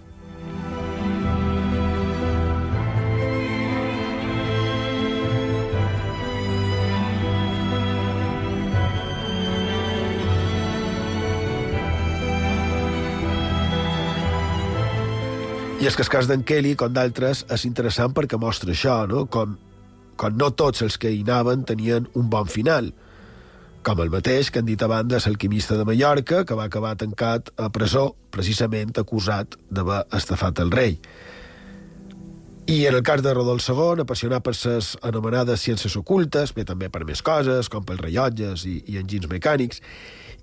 I 15.82 15.86
és 15.88 15.96
que 15.98 16.04
el 16.04 16.10
cas 16.12 16.28
d'en 16.30 16.44
Kelly, 16.46 16.76
com 16.78 16.92
d'altres, 16.94 17.40
és 17.50 17.64
interessant 17.66 18.12
perquè 18.14 18.38
mostra 18.38 18.70
això, 18.70 19.00
no? 19.10 19.24
Com, 19.26 19.56
com 20.14 20.36
no 20.38 20.52
tots 20.54 20.84
els 20.86 20.94
que 20.94 21.10
hi 21.10 21.24
anaven 21.24 21.64
tenien 21.66 22.04
un 22.14 22.28
bon 22.30 22.46
final. 22.46 22.92
Com 23.82 23.98
el 24.04 24.12
mateix 24.12 24.52
que 24.54 24.60
han 24.62 24.68
dit 24.68 24.84
abans 24.86 25.10
és 25.18 25.26
l'alquimista 25.26 25.74
de 25.74 25.82
Mallorca, 25.88 26.44
que 26.46 26.54
va 26.54 26.68
acabar 26.70 26.92
tancat 27.00 27.50
a 27.58 27.66
presó, 27.74 28.12
precisament 28.30 28.94
acusat 29.02 29.56
d'haver 29.74 30.04
estafat 30.14 30.62
el 30.62 30.70
rei. 30.70 31.00
I 32.70 32.76
en 32.86 32.94
el 32.94 33.02
cas 33.02 33.24
de 33.26 33.32
Rodolf 33.34 33.66
II, 33.66 34.04
apassionat 34.04 34.44
per 34.46 34.54
les 34.54 34.92
anomenades 35.02 35.64
ciències 35.66 35.96
ocultes, 35.98 36.52
bé 36.54 36.62
també 36.62 36.92
per 36.94 37.02
més 37.08 37.24
coses, 37.26 37.66
com 37.66 37.82
pels 37.82 38.04
rellotges 38.04 38.68
i, 38.70 38.76
i 38.86 39.00
enginys 39.02 39.26
mecànics, 39.26 39.82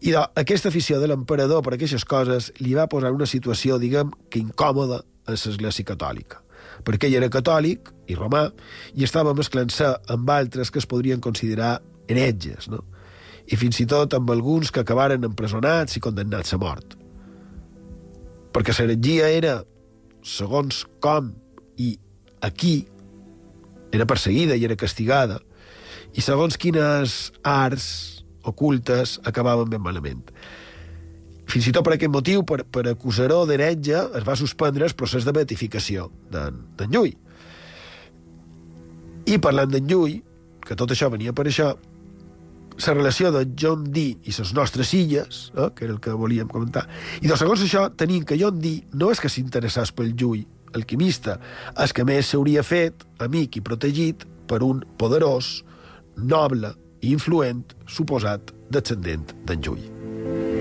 i 0.01 0.11
de, 0.11 0.19
aquesta 0.43 0.67
afició 0.67 0.99
de 0.99 1.07
l'emperador 1.07 1.63
per 1.63 1.77
aquestes 1.77 2.03
coses 2.03 2.51
li 2.59 2.75
va 2.75 2.89
posar 2.91 3.13
una 3.15 3.27
situació, 3.27 3.79
diguem, 3.79 4.11
que 4.27 4.43
incòmoda 4.43 4.99
a 5.29 5.49
l'Església 5.49 5.87
Catòlica, 5.87 6.41
perquè 6.85 7.09
ell 7.09 7.19
era 7.21 7.31
catòlic 7.31 7.91
i 8.09 8.17
romà 8.17 8.47
i 8.95 9.05
estava 9.05 9.35
mesclant-se 9.37 9.89
amb 10.13 10.29
altres 10.33 10.71
que 10.71 10.81
es 10.81 10.89
podrien 10.89 11.21
considerar 11.21 11.77
heretges, 12.09 12.69
no? 12.69 12.83
i 13.49 13.57
fins 13.57 13.79
i 13.81 13.87
tot 13.89 14.13
amb 14.13 14.29
alguns 14.29 14.71
que 14.71 14.83
acabaren 14.83 15.25
empresonats 15.25 15.97
i 15.97 16.03
condemnats 16.03 16.53
a 16.53 16.59
mort. 16.61 16.95
Perquè 18.53 18.73
l'heretgia 18.77 19.29
era, 19.33 19.59
segons 20.25 20.83
com 21.01 21.31
i 21.77 21.95
aquí, 22.45 22.83
era 23.93 24.05
perseguida 24.09 24.57
i 24.57 24.65
era 24.65 24.77
castigada, 24.77 25.39
i 26.13 26.21
segons 26.25 26.57
quines 26.57 27.19
arts 27.45 27.89
ocultes 28.49 29.17
acabaven 29.29 29.69
ben 29.69 29.81
malament. 29.81 30.29
Fins 31.49 31.65
i 31.65 31.73
tot 31.73 31.85
per 31.85 31.95
aquest 31.95 32.13
motiu, 32.13 32.43
per, 32.45 32.61
per 32.69 32.85
acusar-ho 32.91 33.41
d'heretge, 33.49 33.97
es 34.19 34.25
va 34.25 34.37
suspendre 34.37 34.85
el 34.85 34.93
procés 34.97 35.25
de 35.25 35.33
beatificació 35.33 36.09
d'en 36.29 36.91
Llull. 36.93 37.15
I 39.29 39.37
parlant 39.41 39.71
d'en 39.73 39.87
Llull, 39.89 40.19
que 40.65 40.77
tot 40.77 40.93
això 40.93 41.09
venia 41.09 41.33
per 41.33 41.47
això, 41.49 41.71
la 42.79 42.93
relació 42.93 43.31
de 43.33 43.43
John 43.59 43.89
Dee 43.91 44.15
i 44.29 44.35
les 44.37 44.53
nostres 44.55 44.93
illes, 44.93 45.41
eh, 45.55 45.67
que 45.75 45.85
era 45.85 45.93
el 45.93 45.99
que 45.99 46.13
volíem 46.15 46.47
comentar, 46.47 46.85
i 47.19 47.27
doncs, 47.27 47.41
segons 47.41 47.65
això 47.65 47.87
tenim 47.97 48.23
que 48.23 48.37
John 48.39 48.61
Dee 48.61 48.85
no 48.93 49.09
és 49.11 49.19
que 49.19 49.31
s'interessés 49.31 49.91
pel 49.91 50.13
Llull, 50.13 50.45
alquimista, 50.77 51.39
és 51.81 51.93
que 51.93 52.05
més 52.05 52.29
s'hauria 52.29 52.63
fet 52.63 53.03
amic 53.25 53.57
i 53.57 53.65
protegit 53.65 54.27
per 54.47 54.61
un 54.63 54.85
poderós, 55.01 55.63
noble 56.15 56.75
i 57.01 57.13
influent 57.15 57.65
suposat 57.87 58.53
descendent 58.69 59.33
d'en 59.49 59.65
Llull. 59.65 60.58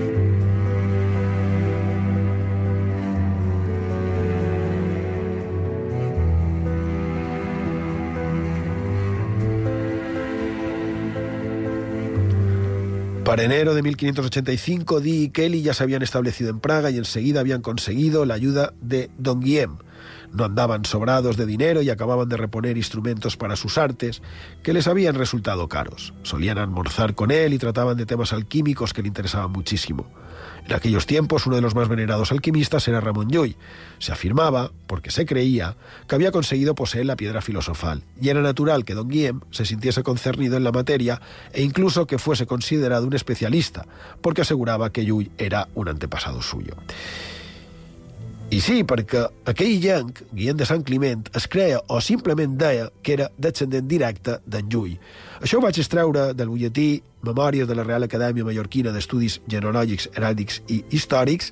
Para 13.29 13.43
enero 13.43 13.75
de 13.75 13.83
1585, 13.83 15.01
Dee 15.01 15.25
y 15.25 15.29
Kelly 15.29 15.61
ya 15.61 15.75
se 15.75 15.83
habían 15.83 16.01
establecido 16.01 16.49
en 16.49 16.59
Praga 16.59 16.89
y 16.89 16.97
enseguida 16.97 17.41
habían 17.41 17.61
conseguido 17.61 18.25
la 18.25 18.33
ayuda 18.33 18.73
de 18.81 19.11
Don 19.19 19.39
Guillem. 19.39 19.77
No 20.33 20.45
andaban 20.45 20.83
sobrados 20.83 21.37
de 21.37 21.45
dinero 21.45 21.83
y 21.83 21.91
acababan 21.91 22.27
de 22.27 22.37
reponer 22.37 22.75
instrumentos 22.75 23.37
para 23.37 23.55
sus 23.55 23.77
artes 23.77 24.23
que 24.63 24.73
les 24.73 24.87
habían 24.87 25.13
resultado 25.13 25.69
caros. 25.69 26.11
Solían 26.23 26.57
almorzar 26.57 27.13
con 27.13 27.29
él 27.29 27.53
y 27.53 27.59
trataban 27.59 27.97
de 27.97 28.07
temas 28.07 28.33
alquímicos 28.33 28.93
que 28.93 29.03
le 29.03 29.09
interesaban 29.09 29.51
muchísimo. 29.51 30.07
En 30.65 30.73
aquellos 30.73 31.05
tiempos, 31.05 31.45
uno 31.45 31.55
de 31.55 31.61
los 31.61 31.75
más 31.75 31.87
venerados 31.87 32.31
alquimistas 32.31 32.87
era 32.87 33.01
Ramón 33.01 33.29
Llull. 33.29 33.55
Se 33.97 34.11
afirmaba, 34.11 34.71
porque 34.87 35.11
se 35.11 35.25
creía, 35.25 35.75
que 36.07 36.15
había 36.15 36.31
conseguido 36.31 36.75
poseer 36.75 37.05
la 37.05 37.15
piedra 37.15 37.41
filosofal, 37.41 38.03
y 38.21 38.29
era 38.29 38.41
natural 38.41 38.85
que 38.85 38.93
don 38.93 39.09
Guillem 39.09 39.41
se 39.51 39.65
sintiese 39.65 40.03
concernido 40.03 40.57
en 40.57 40.63
la 40.63 40.71
materia 40.71 41.21
e 41.53 41.63
incluso 41.63 42.07
que 42.07 42.19
fuese 42.19 42.45
considerado 42.45 43.07
un 43.07 43.13
especialista, 43.13 43.85
porque 44.21 44.41
aseguraba 44.41 44.91
que 44.91 45.05
Llull 45.05 45.31
era 45.37 45.67
un 45.75 45.89
antepasado 45.89 46.41
suyo. 46.41 46.75
I 48.49 48.57
sí, 48.65 48.79
perquè 48.81 49.27
aquell 49.51 49.75
llenc, 49.77 50.23
Guillem 50.33 50.57
de 50.57 50.65
Sant 50.65 50.81
Climent, 50.81 51.27
es 51.37 51.45
creia 51.53 51.83
o 51.93 51.99
simplement 52.01 52.55
deia 52.57 52.87
que 53.05 53.13
era 53.13 53.27
descendent 53.37 53.85
directe 53.85 54.39
d'en 54.49 54.71
Llull. 54.73 54.95
Això 55.37 55.59
ho 55.59 55.61
vaig 55.61 55.77
extreure 55.77 56.31
del 56.33 56.49
butlletí 56.49 56.87
Memòries 57.27 57.67
de 57.69 57.75
la 57.77 57.83
Real 57.85 58.07
Acadèmia 58.07 58.47
Mallorquina 58.47 58.89
d'Estudis 58.95 59.35
Genealògics, 59.53 60.07
Heràldics 60.15 60.63
i 60.65 60.79
Històrics, 60.97 61.51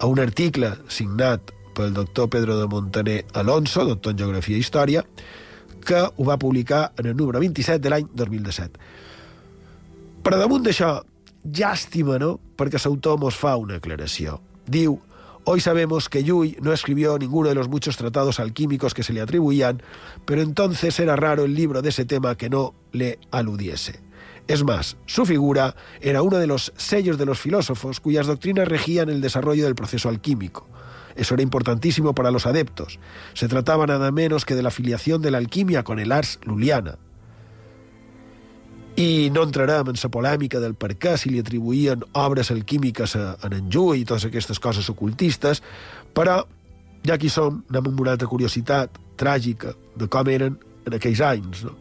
a 0.00 0.08
un 0.08 0.22
article 0.24 0.70
signat 0.88 1.52
pel 1.76 1.92
doctor 1.92 2.30
Pedro 2.32 2.56
de 2.62 2.70
Montaner 2.72 3.18
Alonso, 3.36 3.84
doctor 3.84 4.16
en 4.16 4.22
Geografia 4.22 4.56
i 4.56 4.64
Història, 4.64 5.04
que 5.84 6.00
ho 6.08 6.24
va 6.24 6.38
publicar 6.40 6.94
en 6.96 7.10
el 7.12 7.16
número 7.18 7.44
27 7.44 7.82
de 7.84 7.92
l'any 7.92 8.08
2017. 8.14 8.80
Per 10.24 10.32
damunt 10.32 10.64
d'això, 10.64 10.94
llàstima, 11.44 12.16
no?, 12.24 12.38
perquè 12.56 12.80
l'autor 12.80 13.20
mos 13.20 13.36
fa 13.36 13.58
una 13.60 13.76
aclaració. 13.82 14.40
Diu, 14.64 14.96
Hoy 15.50 15.60
sabemos 15.60 16.10
que 16.10 16.22
Yui 16.24 16.58
no 16.60 16.74
escribió 16.74 17.18
ninguno 17.18 17.48
de 17.48 17.54
los 17.54 17.70
muchos 17.70 17.96
tratados 17.96 18.38
alquímicos 18.38 18.92
que 18.92 19.02
se 19.02 19.14
le 19.14 19.22
atribuían, 19.22 19.82
pero 20.26 20.42
entonces 20.42 21.00
era 21.00 21.16
raro 21.16 21.46
el 21.46 21.54
libro 21.54 21.80
de 21.80 21.88
ese 21.88 22.04
tema 22.04 22.36
que 22.36 22.50
no 22.50 22.74
le 22.92 23.18
aludiese. 23.30 24.02
Es 24.46 24.62
más, 24.62 24.98
su 25.06 25.24
figura 25.24 25.74
era 26.02 26.20
uno 26.20 26.36
de 26.36 26.46
los 26.46 26.74
sellos 26.76 27.16
de 27.16 27.24
los 27.24 27.38
filósofos 27.38 27.98
cuyas 27.98 28.26
doctrinas 28.26 28.68
regían 28.68 29.08
el 29.08 29.22
desarrollo 29.22 29.64
del 29.64 29.74
proceso 29.74 30.10
alquímico. 30.10 30.68
Eso 31.16 31.32
era 31.32 31.42
importantísimo 31.42 32.14
para 32.14 32.30
los 32.30 32.44
adeptos. 32.44 33.00
Se 33.32 33.48
trataba 33.48 33.86
nada 33.86 34.12
menos 34.12 34.44
que 34.44 34.54
de 34.54 34.62
la 34.62 34.70
filiación 34.70 35.22
de 35.22 35.30
la 35.30 35.38
alquimia 35.38 35.82
con 35.82 35.98
el 35.98 36.12
ars 36.12 36.40
luliana. 36.44 36.98
I 38.98 39.30
no 39.30 39.44
entrarem 39.46 39.92
en 39.92 39.98
la 40.02 40.10
polèmica 40.10 40.58
del 40.58 40.74
per 40.74 40.96
què 40.98 41.14
si 41.16 41.30
li 41.30 41.38
atribuïen 41.38 42.02
obres 42.18 42.50
alquímiques 42.50 43.14
a, 43.14 43.36
a 43.38 43.50
en 43.52 43.68
Llull 43.70 44.00
i 44.00 44.06
totes 44.08 44.26
aquestes 44.26 44.58
coses 44.58 44.88
ocultistes, 44.90 45.62
però 46.14 46.40
ja 47.06 47.14
aquí 47.14 47.30
som, 47.30 47.62
anem 47.70 47.92
amb 47.92 48.00
una 48.02 48.16
altra 48.16 48.26
curiositat 48.26 48.98
tràgica 49.18 49.76
de 49.94 50.08
com 50.10 50.30
eren 50.32 50.58
en 50.86 50.96
aquells 50.98 51.22
anys. 51.22 51.62
¿no? 51.68 51.76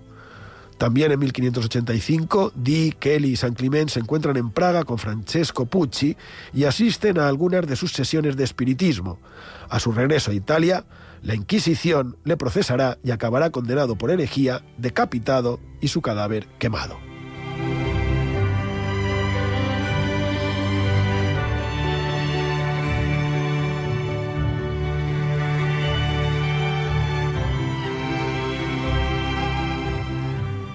También 0.78 1.11
en 1.11 1.20
1585, 1.20 2.51
Di, 2.53 2.93
Kelly 2.99 3.32
y 3.32 3.36
San 3.36 3.55
Clement 3.55 3.89
se 3.89 3.99
en 3.99 4.51
Praga 4.51 4.84
con 4.84 4.99
Francesco 4.99 5.65
Pucci 5.65 6.15
y 6.53 6.65
asisten 6.65 7.18
a 7.18 7.28
algunas 7.28 7.65
de 7.65 7.76
sus 7.76 7.93
sesiones 7.93 8.38
de 8.38 8.43
espiritismo. 8.43 9.18
A 9.70 9.80
su 9.80 9.91
regreso 9.91 10.32
a 10.32 10.36
Italia, 10.36 10.86
la 11.24 11.34
Inquisición 11.34 12.18
le 12.26 12.38
procesará 12.38 12.99
y 13.03 13.09
acabará 13.09 13.49
condenado 13.49 13.97
por 13.97 14.11
herejía, 14.11 14.61
decapitado 14.78 15.59
y 15.82 15.88
su 15.88 16.01
cadáver 16.01 16.47
quemado. 16.59 17.07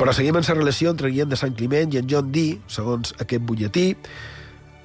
Però 0.03 0.11
seguim 0.11 0.35
en 0.35 0.43
la 0.43 0.55
relació 0.57 0.91
entre 0.91 1.13
Guillem 1.13 1.29
de 1.31 1.37
Sant 1.39 1.53
Climent 1.55 1.93
i 1.95 1.99
en 2.01 2.09
John 2.11 2.33
Dee, 2.35 2.57
segons 2.67 3.13
aquest 3.23 3.45
butlletí. 3.47 3.85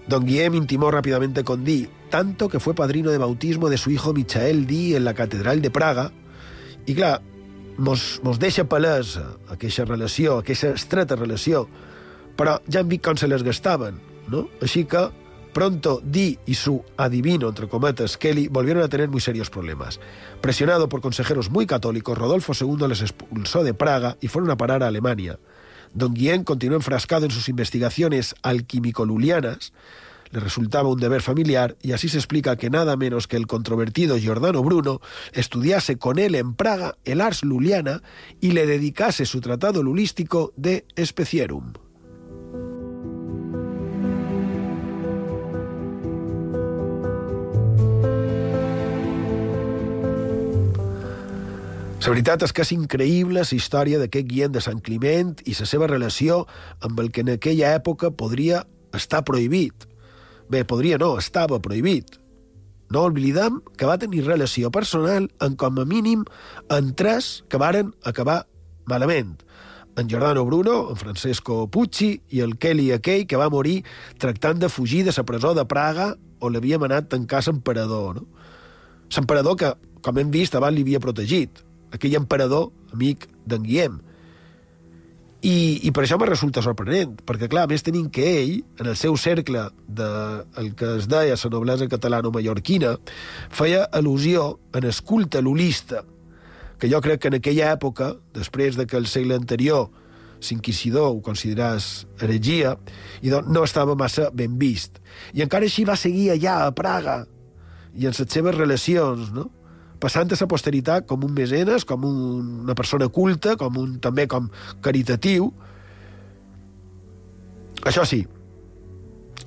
Don 0.06 0.28
Guillem 0.28 0.60
intimó 0.60 0.92
rápidamente 0.94 1.44
con 1.44 1.64
Dee, 1.66 1.90
tanto 2.12 2.48
que 2.48 2.60
fue 2.60 2.76
padrino 2.76 3.10
de 3.10 3.18
bautismo 3.18 3.68
de 3.70 3.80
su 3.80 3.90
hijo 3.90 4.14
Michael 4.14 4.68
Dee 4.68 4.96
en 4.96 5.06
la 5.06 5.16
Catedral 5.16 5.64
de 5.64 5.72
Praga. 5.72 6.12
I 6.86 6.94
clar, 6.94 7.24
mos, 7.80 8.22
mos 8.22 8.38
deixa 8.38 8.68
palès 8.70 9.16
aquesta 9.50 9.88
relació, 9.90 10.38
aquesta 10.38 10.76
estreta 10.78 11.18
relació, 11.18 11.64
però 12.38 12.60
ja 12.70 12.86
hem 12.86 12.94
vist 12.94 13.08
com 13.10 13.18
se 13.18 13.26
les 13.26 13.42
gastaven, 13.42 13.98
no? 14.30 14.46
Així 14.62 14.86
que 14.86 15.08
Pronto, 15.58 16.04
Dee 16.04 16.38
y 16.46 16.54
su 16.54 16.84
adivino, 16.98 17.50
entre 17.50 17.68
cometas, 17.68 18.16
Kelly, 18.16 18.48
volvieron 18.48 18.84
a 18.84 18.90
tener 18.90 19.10
muy 19.10 19.20
serios 19.20 19.50
problemas. 19.50 20.00
Presionado 20.40 20.88
por 20.88 21.02
consejeros 21.02 21.50
muy 21.50 21.66
católicos, 21.66 22.16
Rodolfo 22.16 22.54
II 22.54 22.88
les 22.88 23.02
expulsó 23.02 23.64
de 23.64 23.74
Praga 23.74 24.18
y 24.22 24.28
fueron 24.28 24.52
a 24.52 24.58
parar 24.58 24.84
a 24.84 24.88
Alemania. 24.88 25.40
Don 25.96 26.14
Guillén 26.14 26.44
continuó 26.44 26.78
enfrascado 26.78 27.26
en 27.26 27.32
sus 27.32 27.50
investigaciones 27.50 28.36
alquímico-lulianas, 28.44 29.74
le 30.30 30.42
resultaba 30.42 30.90
un 30.90 31.00
deber 31.00 31.24
familiar 31.24 31.76
y 31.82 31.94
así 31.94 32.08
se 32.08 32.20
explica 32.20 32.56
que 32.56 32.70
nada 32.70 32.96
menos 32.96 33.26
que 33.26 33.38
el 33.38 33.48
controvertido 33.48 34.16
Giordano 34.20 34.62
Bruno 34.62 35.02
estudiase 35.34 35.98
con 35.98 36.20
él 36.20 36.36
en 36.36 36.54
Praga 36.54 37.00
el 37.04 37.20
ars 37.20 37.44
luliana 37.44 38.04
y 38.40 38.52
le 38.52 38.68
dedicase 38.68 39.26
su 39.26 39.42
tratado 39.42 39.82
lulístico 39.82 40.54
de 40.56 40.86
Specierum. 41.04 41.87
La 52.08 52.14
veritat 52.14 52.40
és 52.46 52.54
que 52.56 52.64
és 52.64 52.70
increïble 52.72 53.42
la 53.44 53.56
història 53.58 53.98
d'aquest 54.00 54.30
guient 54.30 54.54
de 54.56 54.62
Sant 54.64 54.78
Climent 54.80 55.34
i 55.44 55.52
la 55.58 55.66
seva 55.68 55.90
relació 55.92 56.38
amb 56.88 57.02
el 57.04 57.10
que 57.12 57.26
en 57.26 57.34
aquella 57.34 57.74
època 57.76 58.14
podria 58.16 58.62
estar 58.96 59.26
prohibit. 59.28 59.84
Bé, 60.48 60.62
podria 60.64 60.96
no, 61.02 61.18
estava 61.20 61.60
prohibit. 61.60 62.16
No 62.96 63.02
oblidem 63.10 63.60
que 63.76 63.92
va 63.92 63.98
tenir 64.00 64.24
relació 64.24 64.72
personal 64.72 65.28
en 65.44 65.60
com 65.60 65.84
a 65.84 65.86
mínim 65.92 66.24
en 66.78 66.94
tres 66.96 67.44
que 67.52 67.60
varen 67.60 67.92
acabar 68.06 68.46
malament. 68.88 69.44
En 70.00 70.08
Giordano 70.08 70.48
Bruno, 70.48 70.78
en 70.88 70.96
Francesco 70.96 71.68
Pucci 71.68 72.14
i 72.32 72.40
el 72.40 72.56
Kelly 72.56 72.94
aquell 72.96 73.28
que 73.28 73.36
va 73.36 73.52
morir 73.52 73.82
tractant 74.16 74.64
de 74.64 74.72
fugir 74.72 75.04
de 75.04 75.12
la 75.12 75.28
presó 75.28 75.52
de 75.60 75.68
Praga 75.68 76.14
on 76.40 76.56
l'havíem 76.56 76.88
anat 76.88 77.12
tancar 77.12 77.44
l'emperador. 77.44 78.22
No? 78.24 78.28
L'emperador 79.12 79.60
que, 79.60 79.76
com 80.00 80.24
hem 80.24 80.32
vist, 80.32 80.56
abans 80.56 80.80
li 80.80 80.88
havia 80.88 81.04
protegit 81.04 81.67
aquell 81.94 82.18
emperador, 82.20 82.72
amic 82.94 83.28
d'en 83.48 83.64
Guillem. 83.66 83.98
I, 85.48 85.86
I 85.86 85.92
per 85.94 86.04
això 86.04 86.18
me 86.18 86.26
resulta 86.26 86.64
sorprenent, 86.66 87.14
perquè, 87.28 87.48
clar, 87.52 87.68
més 87.70 87.86
tenim 87.86 88.08
que 88.14 88.26
ell, 88.40 88.56
en 88.82 88.90
el 88.90 88.98
seu 88.98 89.16
cercle 89.22 89.68
de 89.88 90.08
el 90.58 90.72
que 90.76 90.96
es 90.98 91.08
deia 91.08 91.38
la 91.38 91.52
noblesa 91.54 91.88
catalano-mallorquina, 91.88 92.96
feia 93.54 93.86
al·lusió 93.94 94.58
en 94.74 94.90
el 94.90 95.02
culte 95.06 95.42
lulista, 95.42 96.04
que 96.80 96.90
jo 96.90 97.02
crec 97.02 97.22
que 97.22 97.32
en 97.32 97.38
aquella 97.38 97.72
època, 97.74 98.16
després 98.34 98.76
de 98.78 98.86
que 98.86 98.98
el 98.98 99.08
segle 99.08 99.38
anterior 99.38 99.90
l'inquisidor 100.38 101.16
ho 101.16 101.22
consideràs 101.26 102.06
heregia, 102.22 102.76
i 103.22 103.32
doncs 103.34 103.50
no 103.50 103.64
estava 103.66 103.96
massa 103.98 104.30
ben 104.34 104.58
vist. 104.60 105.00
I 105.34 105.42
encara 105.46 105.66
així 105.66 105.86
va 105.86 105.98
seguir 105.98 106.32
allà, 106.34 106.60
a 106.68 106.74
Praga, 106.78 107.24
i 107.98 108.06
en 108.06 108.14
les 108.14 108.34
seves 108.34 108.56
relacions, 108.56 109.32
no? 109.34 109.50
Passant 110.00 110.32
a 110.32 110.38
la 110.40 110.48
posteritat 110.50 111.08
com 111.10 111.24
un 111.26 111.34
mecenes, 111.34 111.86
com 111.86 112.06
un, 112.06 112.18
una 112.66 112.76
persona 112.76 113.08
culta, 113.10 113.56
com 113.58 113.78
un, 113.78 113.98
també 114.04 114.28
com 114.28 114.50
caritatiu. 114.86 115.52
Això 117.88 118.06
sí, 118.06 118.22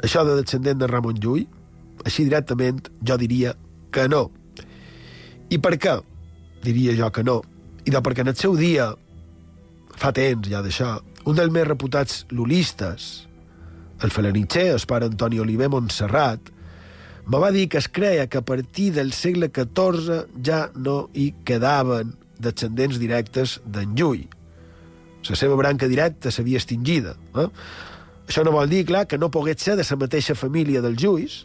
això 0.03 0.25
de 0.25 0.37
descendent 0.41 0.81
de 0.81 0.89
Ramon 0.91 1.19
Llull, 1.21 1.47
així 2.05 2.25
directament 2.25 2.81
jo 3.05 3.17
diria 3.21 3.55
que 3.93 4.07
no. 4.09 4.29
I 5.51 5.59
per 5.59 5.77
què 5.83 5.99
diria 6.65 6.95
jo 6.97 7.11
que 7.13 7.25
no? 7.27 7.41
I 7.85 7.93
de 7.93 8.03
perquè 8.05 8.25
en 8.25 8.33
el 8.33 8.39
seu 8.39 8.57
dia, 8.57 8.91
fa 9.97 10.13
temps 10.17 10.49
ja 10.49 10.63
d'això, 10.65 10.99
un 11.29 11.37
dels 11.37 11.53
més 11.53 11.67
reputats 11.69 12.25
lulistes, 12.33 13.11
el 14.01 14.13
felanitxer, 14.15 14.71
el 14.73 14.87
pare 14.89 15.11
Antoni 15.11 15.41
Oliver 15.41 15.69
Montserrat, 15.73 16.53
me 17.27 17.39
va 17.39 17.51
dir 17.53 17.69
que 17.69 17.79
es 17.79 17.89
creia 17.89 18.27
que 18.29 18.39
a 18.39 18.45
partir 18.47 18.93
del 18.95 19.13
segle 19.13 19.51
XIV 19.53 20.27
ja 20.45 20.71
no 20.75 21.09
hi 21.15 21.31
quedaven 21.45 22.15
descendents 22.41 22.99
directes 22.99 23.59
d'en 23.67 23.95
Llull. 23.97 24.27
La 25.29 25.37
seva 25.37 25.57
branca 25.57 25.89
directa 25.89 26.33
s'havia 26.33 26.59
extingida. 26.59 27.15
Eh? 27.37 27.49
Això 28.31 28.45
no 28.47 28.55
vol 28.55 28.71
dir, 28.71 28.85
clar, 28.89 29.07
que 29.07 29.19
no 29.19 29.31
pogués 29.31 29.61
ser 29.61 29.77
de 29.77 29.85
la 29.85 29.99
mateixa 30.01 30.35
família 30.35 30.81
dels 30.81 31.03
Lluís, 31.03 31.41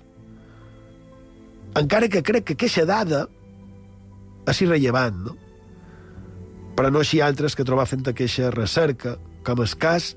encara 1.76 2.07
que 2.07 2.23
crec 2.23 2.45
que 2.45 2.55
aquesta 2.55 2.86
dada 2.88 3.26
és 4.47 4.61
irrellevant, 4.63 5.17
no? 5.26 5.34
Però 6.76 6.91
no 6.91 7.01
així 7.01 7.19
altres 7.23 7.55
que 7.55 7.65
trobar 7.67 7.88
fent 7.88 8.05
aquesta 8.07 8.51
recerca, 8.53 9.17
com 9.43 9.61
el 9.63 9.76
cas 9.80 10.13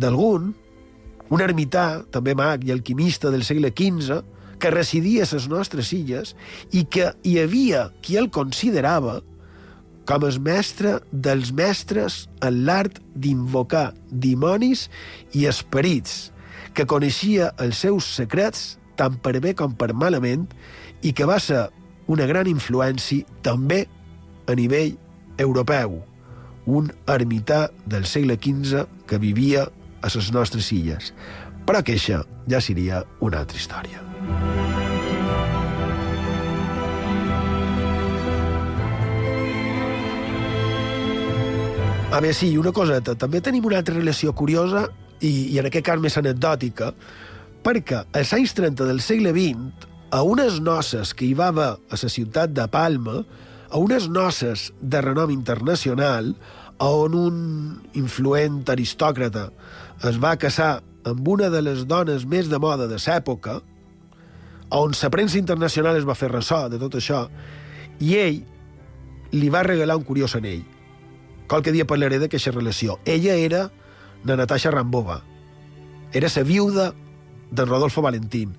d'algun, 0.00 0.50
un 1.30 1.42
ermità, 1.44 2.02
també 2.10 2.34
mag 2.34 2.64
i 2.66 2.72
alquimista 2.74 3.30
del 3.30 3.44
segle 3.46 3.70
XV, 3.70 4.18
que 4.60 4.70
residia 4.70 5.24
a 5.24 5.32
les 5.32 5.48
nostres 5.50 5.92
illes 5.96 6.34
i 6.70 6.84
que 6.84 7.10
hi 7.24 7.38
havia 7.40 7.88
qui 8.04 8.18
el 8.20 8.30
considerava 8.30 9.20
com 10.10 10.26
el 10.26 10.40
mestre 10.42 10.96
dels 11.12 11.52
mestres 11.54 12.24
en 12.42 12.64
l'art 12.66 12.98
d'invocar 13.14 13.92
dimonis 14.10 14.88
i 15.38 15.46
esperits, 15.46 16.32
que 16.74 16.86
coneixia 16.86 17.52
els 17.62 17.82
seus 17.84 18.08
secrets 18.18 18.80
tant 18.98 19.20
per 19.22 19.38
bé 19.40 19.54
com 19.56 19.76
per 19.78 19.92
malament 19.94 20.48
i 21.06 21.14
que 21.16 21.28
va 21.28 21.38
ser 21.40 21.68
una 22.10 22.26
gran 22.26 22.50
influència 22.50 23.38
també 23.46 23.84
a 24.50 24.58
nivell 24.58 24.96
europeu, 25.38 26.00
un 26.66 26.90
ermità 27.06 27.68
del 27.86 28.04
segle 28.10 28.36
XV 28.36 28.84
que 29.06 29.22
vivia 29.22 29.68
a 30.02 30.10
les 30.12 30.32
nostres 30.34 30.72
illes. 30.74 31.14
Però 31.66 31.84
que 31.86 31.96
això 31.96 32.24
ja 32.50 32.60
seria 32.60 33.04
una 33.20 33.44
altra 33.44 33.62
història. 33.62 34.09
A 42.10 42.18
més, 42.18 42.40
sí, 42.40 42.56
una 42.58 42.72
coseta. 42.74 43.14
També 43.14 43.40
tenim 43.40 43.64
una 43.68 43.78
altra 43.78 43.94
relació 43.94 44.32
curiosa, 44.34 44.88
i, 45.20 45.30
i 45.54 45.58
en 45.60 45.68
aquest 45.68 45.86
cas 45.86 46.00
més 46.02 46.16
anecdòtica, 46.18 46.90
perquè 47.64 48.02
als 48.16 48.32
anys 48.34 48.56
30 48.58 48.88
del 48.88 49.00
segle 49.04 49.32
XX, 49.36 49.86
a 50.10 50.24
unes 50.26 50.58
noces 50.64 51.14
que 51.14 51.28
hi 51.28 51.36
va 51.38 51.52
haver 51.52 51.70
a 51.78 51.98
la 52.02 52.10
ciutat 52.10 52.50
de 52.56 52.66
Palma, 52.72 53.22
a 53.70 53.78
unes 53.78 54.08
noces 54.10 54.72
de 54.80 55.00
renom 55.06 55.30
internacional, 55.30 56.34
on 56.80 57.14
un 57.14 57.36
influent 57.94 58.62
aristòcrata 58.72 59.50
es 60.08 60.16
va 60.18 60.38
casar 60.40 60.80
amb 61.04 61.28
una 61.28 61.50
de 61.52 61.60
les 61.62 61.84
dones 61.86 62.24
més 62.24 62.48
de 62.48 62.58
moda 62.58 62.88
de 62.88 62.96
l'època, 62.96 63.60
on 64.70 64.92
la 65.02 65.10
premsa 65.10 65.38
internacional 65.38 65.98
es 65.98 66.06
va 66.06 66.14
fer 66.18 66.30
ressò 66.30 66.68
de 66.70 66.78
tot 66.78 66.96
això, 66.98 67.26
i 68.00 68.14
ell 68.16 68.40
li 69.34 69.50
va 69.50 69.62
regalar 69.66 69.98
un 69.98 70.06
curiós 70.06 70.34
anell. 70.38 70.62
Qualque 71.50 71.72
dia 71.74 71.86
parlaré 71.86 72.20
d'aquesta 72.22 72.52
relació. 72.54 73.00
Ella 73.04 73.34
era 73.34 73.70
la 74.24 74.36
Natasha 74.36 74.70
Rambova. 74.70 75.20
Era 76.12 76.28
la 76.34 76.42
viuda 76.42 76.92
de 77.50 77.64
Rodolfo 77.64 78.02
Valentín. 78.02 78.54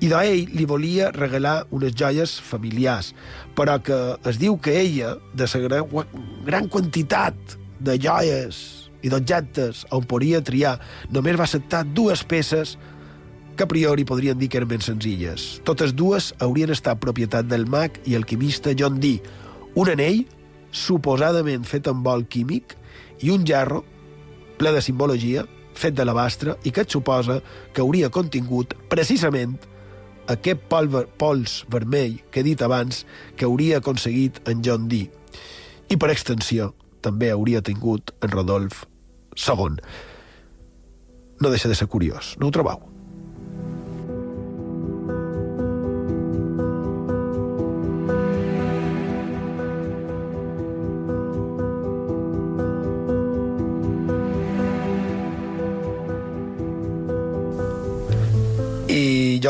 I 0.00 0.10
d'ell 0.10 0.50
li 0.50 0.66
volia 0.66 1.12
regalar 1.14 1.66
unes 1.70 1.94
joies 1.94 2.40
familiars, 2.42 3.12
però 3.54 3.78
que 3.82 3.98
es 4.28 4.38
diu 4.42 4.58
que 4.58 4.80
ella, 4.80 5.16
de 5.34 5.46
la 5.46 5.60
gran, 5.68 5.86
gran 6.44 6.68
quantitat 6.68 7.58
de 7.78 7.98
joies 7.98 8.90
i 9.02 9.10
d'objectes 9.10 9.86
on 9.90 10.06
podia 10.06 10.42
triar, 10.42 10.78
només 11.10 11.38
va 11.38 11.46
acceptar 11.46 11.84
dues 11.94 12.22
peces 12.24 12.76
que 13.56 13.64
a 13.64 13.68
priori 13.68 14.04
podrien 14.08 14.38
dir 14.38 14.48
que 14.48 14.60
eren 14.60 14.70
ben 14.70 14.84
senzilles. 14.84 15.60
Totes 15.68 15.94
dues 15.96 16.32
haurien 16.40 16.72
estat 16.72 17.00
propietat 17.00 17.48
del 17.50 17.66
mag 17.70 17.98
i 18.08 18.16
alquimista 18.16 18.74
John 18.78 19.00
Dee, 19.00 19.22
un 19.74 19.90
anell 19.92 20.24
suposadament 20.72 21.66
fet 21.68 21.88
amb 21.90 22.04
bol 22.04 22.24
químic 22.28 22.76
i 23.20 23.30
un 23.32 23.44
gerro 23.46 23.82
ple 24.58 24.72
de 24.72 24.82
simbologia 24.84 25.44
fet 25.76 25.96
de 25.96 26.04
l'abastre 26.04 26.56
i 26.64 26.72
que 26.72 26.84
et 26.84 26.92
suposa 26.92 27.40
que 27.72 27.84
hauria 27.84 28.12
contingut 28.12 28.74
precisament 28.92 29.56
aquest 30.32 30.68
pol 30.70 30.88
ver 30.92 31.06
pols 31.18 31.62
vermell 31.72 32.20
que 32.30 32.40
he 32.40 32.46
dit 32.46 32.62
abans 32.62 33.02
que 33.36 33.48
hauria 33.48 33.80
aconseguit 33.80 34.40
en 34.48 34.62
John 34.64 34.88
Dee 34.88 35.10
i 35.92 35.98
per 36.00 36.12
extensió 36.12 36.72
també 37.02 37.32
hauria 37.32 37.62
tingut 37.64 38.14
en 38.22 38.30
Rodolf 38.32 38.84
II. 39.36 39.76
No 41.42 41.50
deixa 41.50 41.68
de 41.68 41.74
ser 41.74 41.88
curiós, 41.90 42.36
no 42.38 42.48
ho 42.48 42.54
trobeu? 42.54 42.91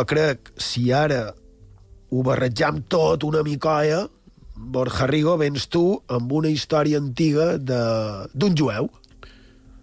Crec, 0.09 0.53
si 0.57 0.91
ara 0.93 1.33
ho 2.13 2.23
barrejam 2.23 2.83
tot 2.89 3.25
una 3.25 3.43
micoia, 3.43 4.07
Borja 4.55 5.07
Rigo, 5.09 5.37
vens 5.41 5.67
tu 5.73 5.97
amb 6.13 6.33
una 6.33 6.51
història 6.53 6.99
antiga 7.01 7.57
de- 7.59 8.29
d'un 8.35 8.55
jueu. 8.57 8.91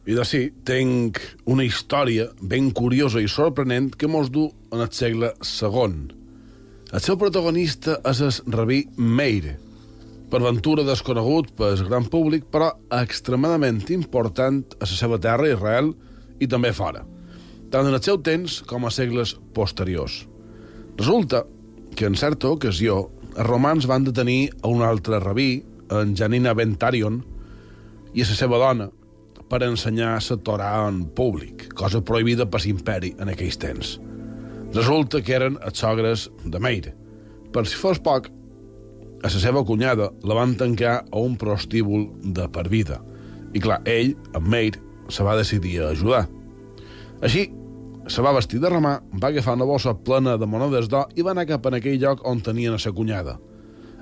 I 0.06 0.14
de 0.16 0.24
sí, 0.26 0.52
tenc 0.66 1.20
una 1.46 1.64
història 1.64 2.30
ben 2.42 2.72
curiosa 2.72 3.20
i 3.22 3.28
sorprenent 3.28 3.92
que 3.96 4.08
mos 4.08 4.32
du 4.32 4.48
en 4.72 4.80
el 4.80 4.92
segle 4.92 5.34
II. 5.42 6.16
El 6.94 7.02
seu 7.02 7.18
protagonista 7.18 8.00
és 8.10 8.22
el 8.22 8.32
rabí 8.54 8.88
Meir, 8.98 9.58
per 10.30 10.40
ventura 10.42 10.84
desconegut 10.86 11.52
pel 11.58 11.84
gran 11.88 12.06
públic, 12.10 12.46
però 12.50 12.72
extremadament 13.02 13.84
important 13.90 14.64
a 14.80 14.86
la 14.86 14.88
seva 14.88 15.20
terra, 15.22 15.50
Israel, 15.50 15.94
i 16.40 16.48
també 16.48 16.72
fora, 16.74 17.04
tant 17.70 17.88
en 17.88 17.96
el 17.96 18.04
seu 18.04 18.20
temps 18.26 18.60
com 18.70 18.86
a 18.86 18.92
segles 18.94 19.36
posteriors. 19.54 20.24
Resulta 20.98 21.46
que 21.96 22.08
en 22.10 22.16
certa 22.20 22.50
ocasió 22.50 23.10
els 23.36 23.48
romans 23.48 23.88
van 23.88 24.06
detenir 24.08 24.50
a 24.62 24.70
un 24.72 24.82
altre 24.84 25.20
rabí, 25.20 25.64
en 25.90 26.16
Janina 26.18 26.54
Bentarion, 26.54 27.22
i 28.14 28.22
a 28.22 28.28
la 28.30 28.38
seva 28.38 28.60
dona, 28.62 28.90
per 29.50 29.64
ensenyar 29.66 30.18
la 30.22 30.38
Torà 30.46 30.70
en 30.88 31.04
públic, 31.18 31.70
cosa 31.74 32.02
prohibida 32.06 32.46
per 32.46 32.62
l'imperi 32.66 33.16
en 33.18 33.32
aquells 33.34 33.58
temps. 33.58 33.98
Resulta 34.74 35.24
que 35.26 35.34
eren 35.34 35.58
els 35.66 35.82
sogres 35.82 36.28
de 36.46 36.60
Meir. 36.62 36.94
Per 37.54 37.66
si 37.66 37.78
fos 37.80 37.98
poc, 38.06 38.30
a 39.20 39.28
la 39.28 39.42
seva 39.42 39.66
cunyada 39.66 40.12
la 40.24 40.38
van 40.38 40.54
tancar 40.56 41.00
a 41.10 41.20
un 41.20 41.36
prostíbul 41.38 42.08
de 42.24 42.46
per 42.54 42.68
vida. 42.70 43.00
I 43.54 43.60
clar, 43.60 43.82
ell, 43.90 44.14
en 44.38 44.46
Meir, 44.46 44.78
se 45.10 45.26
va 45.26 45.38
decidir 45.38 45.80
a 45.82 45.90
ajudar. 45.90 46.28
Així, 47.26 47.50
se 48.10 48.24
va 48.26 48.34
vestir 48.34 48.60
de 48.60 48.70
romà, 48.72 48.96
va 49.22 49.30
agafar 49.30 49.54
una 49.56 49.68
bossa 49.70 49.94
plena 49.94 50.36
de 50.38 50.48
monedes 50.50 50.90
d'or 50.90 51.14
i 51.16 51.26
va 51.26 51.36
anar 51.36 51.46
cap 51.50 51.66
en 51.70 51.78
aquell 51.78 52.00
lloc 52.02 52.24
on 52.28 52.42
tenien 52.42 52.74
a 52.74 52.82
sa 52.82 52.92
cunyada. 52.92 53.38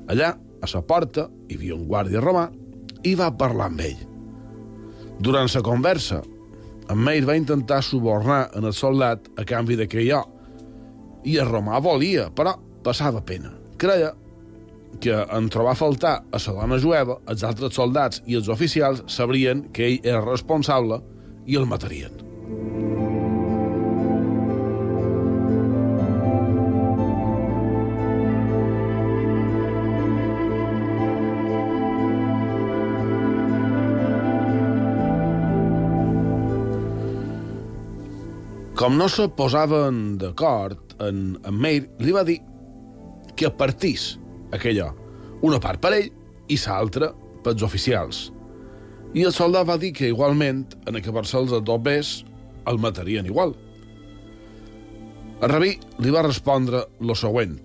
Allà, 0.08 0.32
a 0.64 0.68
la 0.74 0.82
porta, 0.82 1.28
hi 1.48 1.58
havia 1.58 1.76
un 1.76 1.88
guàrdia 1.90 2.24
romà 2.24 2.48
i 3.04 3.16
va 3.20 3.34
parlar 3.38 3.68
amb 3.68 3.84
ell. 3.84 4.00
Durant 5.20 5.50
la 5.54 5.64
conversa, 5.66 6.22
en 6.88 7.02
Meir 7.04 7.26
va 7.28 7.36
intentar 7.36 7.82
subornar 7.84 8.48
en 8.56 8.70
el 8.70 8.74
soldat 8.74 9.28
a 9.36 9.44
canvi 9.44 9.76
d'aquell 9.76 10.14
or. 10.16 10.30
I 11.28 11.36
el 11.42 11.50
romà 11.50 11.82
volia, 11.84 12.30
però 12.32 12.54
passava 12.84 13.20
pena. 13.26 13.52
Creia 13.78 14.14
que 15.04 15.14
en 15.14 15.50
trobar 15.52 15.74
a 15.76 15.80
faltar 15.80 16.16
a 16.32 16.40
la 16.40 16.54
dona 16.62 16.80
jueva, 16.80 17.20
els 17.28 17.44
altres 17.44 17.76
soldats 17.76 18.24
i 18.26 18.40
els 18.40 18.48
oficials 18.48 19.04
sabrien 19.08 19.68
que 19.74 19.86
ell 19.90 20.00
era 20.04 20.24
responsable 20.24 21.02
i 21.46 21.60
el 21.60 21.68
matarien. 21.68 23.07
Com 38.78 38.94
no 38.94 39.08
se 39.10 39.26
posaven 39.34 40.20
d'acord, 40.22 40.78
en, 41.02 41.40
en 41.42 41.56
Meir 41.58 41.88
li 41.98 42.12
va 42.14 42.22
dir 42.28 42.36
que 43.38 43.50
partís 43.50 44.12
aquella, 44.54 44.92
una 45.42 45.58
part 45.62 45.82
per 45.82 45.96
ell 45.98 46.12
i 46.54 46.58
l'altra 46.62 47.08
pels 47.42 47.64
oficials. 47.66 48.20
I 49.18 49.24
el 49.26 49.34
soldat 49.34 49.66
va 49.66 49.80
dir 49.82 49.96
que 49.98 50.12
igualment, 50.12 50.62
en 50.86 51.00
acabar-se 51.00 51.40
els 51.40 51.56
adobers, 51.58 52.12
el 52.70 52.78
matarien 52.78 53.26
igual. 53.26 53.56
El 55.42 55.50
rabí 55.50 55.72
li 55.98 56.14
va 56.14 56.22
respondre 56.28 56.84
lo 57.02 57.16
següent. 57.18 57.56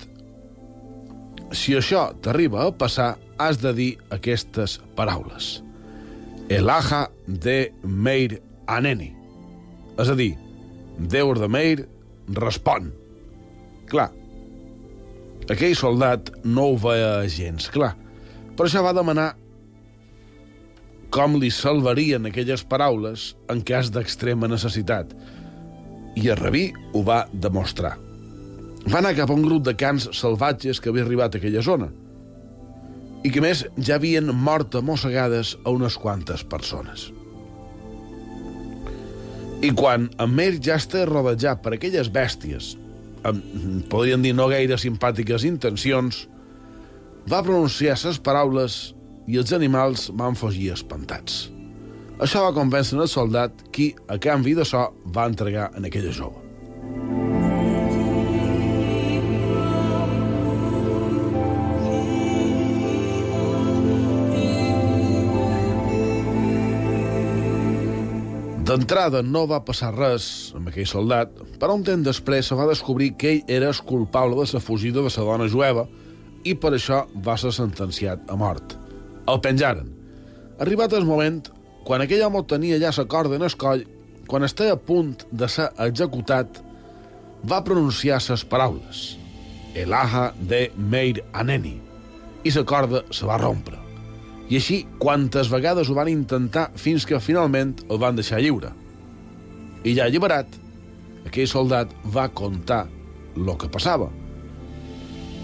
Si 1.52 1.74
això 1.76 2.06
t'arriba 2.24 2.62
a 2.64 2.72
passar, 2.72 3.18
has 3.36 3.60
de 3.60 3.74
dir 3.76 3.90
aquestes 4.16 4.78
paraules. 4.96 5.58
Elaja 6.48 7.02
de 7.26 7.74
Meir 7.84 8.40
Aneni. 8.64 9.10
És 10.00 10.08
a 10.08 10.16
dir, 10.16 10.30
Déu 10.98 11.32
de 11.38 11.48
Meir 11.48 11.86
respon. 12.36 12.90
Clar, 13.90 14.10
aquell 15.50 15.76
soldat 15.76 16.30
no 16.44 16.70
ho 16.70 16.76
veia 16.80 17.22
gens 17.28 17.68
clar. 17.72 17.94
Per 18.56 18.66
això 18.66 18.82
va 18.84 18.94
demanar 18.96 19.32
com 21.12 21.36
li 21.36 21.50
salvarien 21.52 22.24
aquelles 22.28 22.62
paraules 22.64 23.32
en 23.52 23.60
cas 23.68 23.90
d'extrema 23.92 24.48
necessitat. 24.48 25.12
I 26.16 26.28
el 26.32 26.38
rabí 26.40 26.70
ho 26.92 27.02
va 27.04 27.26
demostrar. 27.32 27.98
Va 28.88 28.98
anar 28.98 29.14
cap 29.16 29.30
a 29.30 29.36
un 29.36 29.44
grup 29.44 29.66
de 29.68 29.76
cans 29.78 30.08
salvatges 30.16 30.80
que 30.80 30.90
havia 30.90 31.04
arribat 31.06 31.36
a 31.36 31.40
aquella 31.40 31.62
zona 31.62 31.90
i 33.22 33.30
que, 33.30 33.38
més, 33.44 33.60
ja 33.78 34.00
havien 34.00 34.32
mort 34.34 34.74
a 34.74 34.82
mossegades 34.82 35.54
a 35.62 35.70
unes 35.70 35.94
quantes 36.00 36.42
persones. 36.42 37.12
I 39.62 39.70
quan 39.78 40.08
en 40.18 40.32
Mer 40.34 40.56
ja 40.58 40.74
està 40.80 41.04
rodejat 41.06 41.62
per 41.62 41.76
aquelles 41.76 42.10
bèsties, 42.10 42.72
amb, 43.22 43.44
podríem 43.92 44.24
dir 44.24 44.34
no 44.34 44.48
gaire 44.50 44.78
simpàtiques 44.80 45.46
intencions, 45.46 46.24
va 47.30 47.44
pronunciar 47.46 47.94
ses 48.00 48.18
paraules 48.18 48.80
i 49.30 49.38
els 49.38 49.54
animals 49.54 50.08
van 50.18 50.34
fugir 50.34 50.72
espantats. 50.74 51.44
Això 52.22 52.42
va 52.42 52.54
convèncer 52.58 52.98
el 52.98 53.10
soldat 53.10 53.62
qui, 53.74 53.92
a 54.10 54.18
canvi 54.18 54.58
d'això, 54.58 54.88
va 55.14 55.30
entregar 55.30 55.70
en 55.78 55.86
aquella 55.86 56.10
jove. 56.14 56.41
D'entrada 68.72 69.20
no 69.20 69.42
va 69.44 69.58
passar 69.66 69.90
res 69.92 70.26
amb 70.56 70.70
aquell 70.70 70.86
soldat, 70.88 71.32
però 71.60 71.74
un 71.76 71.82
temps 71.84 72.06
després 72.06 72.46
se 72.48 72.56
va 72.56 72.64
descobrir 72.70 73.10
que 73.20 73.34
ell 73.34 73.50
era 73.58 73.68
el 73.68 73.80
culpable 73.84 74.38
de 74.38 74.46
la 74.48 74.62
fugida 74.64 75.02
de 75.02 75.10
la 75.12 75.24
dona 75.26 75.48
jueva 75.52 75.84
i 76.48 76.54
per 76.56 76.70
això 76.72 77.02
va 77.26 77.34
ser 77.36 77.52
sentenciat 77.52 78.32
a 78.32 78.38
mort. 78.40 78.78
El 79.28 79.42
penjaren. 79.44 79.90
Arribat 80.64 80.96
el 80.96 81.04
moment, 81.04 81.42
quan 81.84 82.00
aquell 82.00 82.24
home 82.24 82.46
tenia 82.48 82.80
ja 82.80 82.94
la 82.96 83.04
corda 83.04 83.36
en 83.36 83.44
el 83.44 83.58
coll, 83.60 83.84
quan 84.26 84.48
estava 84.48 84.78
a 84.78 84.80
punt 84.80 85.26
de 85.30 85.50
ser 85.52 85.68
executat, 85.90 86.62
va 87.44 87.60
pronunciar 87.66 88.22
les 88.24 88.46
paraules 88.48 89.04
Elaha 89.74 90.30
de 90.40 90.70
Meir 90.78 91.20
Aneni 91.32 91.76
i 92.42 92.56
la 92.56 92.64
corda 92.64 93.04
se 93.12 93.28
va 93.28 93.36
rompre. 93.36 93.81
I 94.52 94.58
així 94.58 94.82
quantes 95.00 95.48
vegades 95.48 95.88
ho 95.88 95.94
van 95.96 96.10
intentar 96.12 96.66
fins 96.76 97.06
que 97.08 97.20
finalment 97.24 97.70
el 97.88 98.00
van 98.02 98.18
deixar 98.18 98.42
lliure. 98.44 98.68
I 99.88 99.94
ja 99.96 100.04
alliberat, 100.04 100.58
aquell 101.24 101.48
soldat 101.48 101.94
va 102.12 102.26
contar 102.28 102.82
el 103.32 103.48
que 103.56 103.70
passava. 103.72 104.10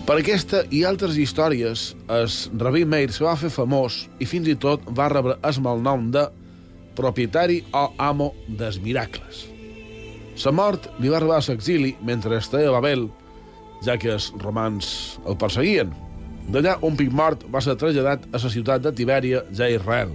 Per 0.04 0.18
aquesta 0.20 0.60
i 0.72 0.82
altres 0.88 1.16
històries, 1.20 1.94
el 2.12 2.28
rabí 2.60 2.84
Meir 2.84 3.08
se 3.12 3.24
va 3.24 3.36
fer 3.36 3.48
famós 3.52 4.02
i 4.20 4.28
fins 4.28 4.48
i 4.48 4.56
tot 4.60 4.84
va 4.96 5.08
rebre 5.12 5.38
el 5.40 5.60
malnom 5.64 6.10
de 6.12 6.26
propietari 6.96 7.62
o 7.72 7.86
amo 7.96 8.34
dels 8.60 8.76
miracles. 8.84 9.46
La 10.44 10.52
mort 10.52 10.90
li 11.00 11.08
va 11.08 11.16
arribar 11.18 11.40
a 11.40 11.46
l'exili 11.48 11.94
mentre 12.04 12.36
estava 12.36 12.68
a 12.68 12.76
Babel, 12.76 13.08
ja 13.84 13.96
que 13.96 14.12
els 14.18 14.28
romans 14.44 15.18
el 15.24 15.36
perseguien. 15.40 15.96
D'allà, 16.48 16.78
un 16.82 16.96
pic 16.96 17.12
mort 17.12 17.44
va 17.52 17.60
ser 17.60 17.76
traslladat 17.76 18.24
a 18.32 18.40
la 18.40 18.50
ciutat 18.52 18.84
de 18.84 18.92
Tibèria, 18.96 19.42
ja 19.52 19.68
Israel. 19.68 20.14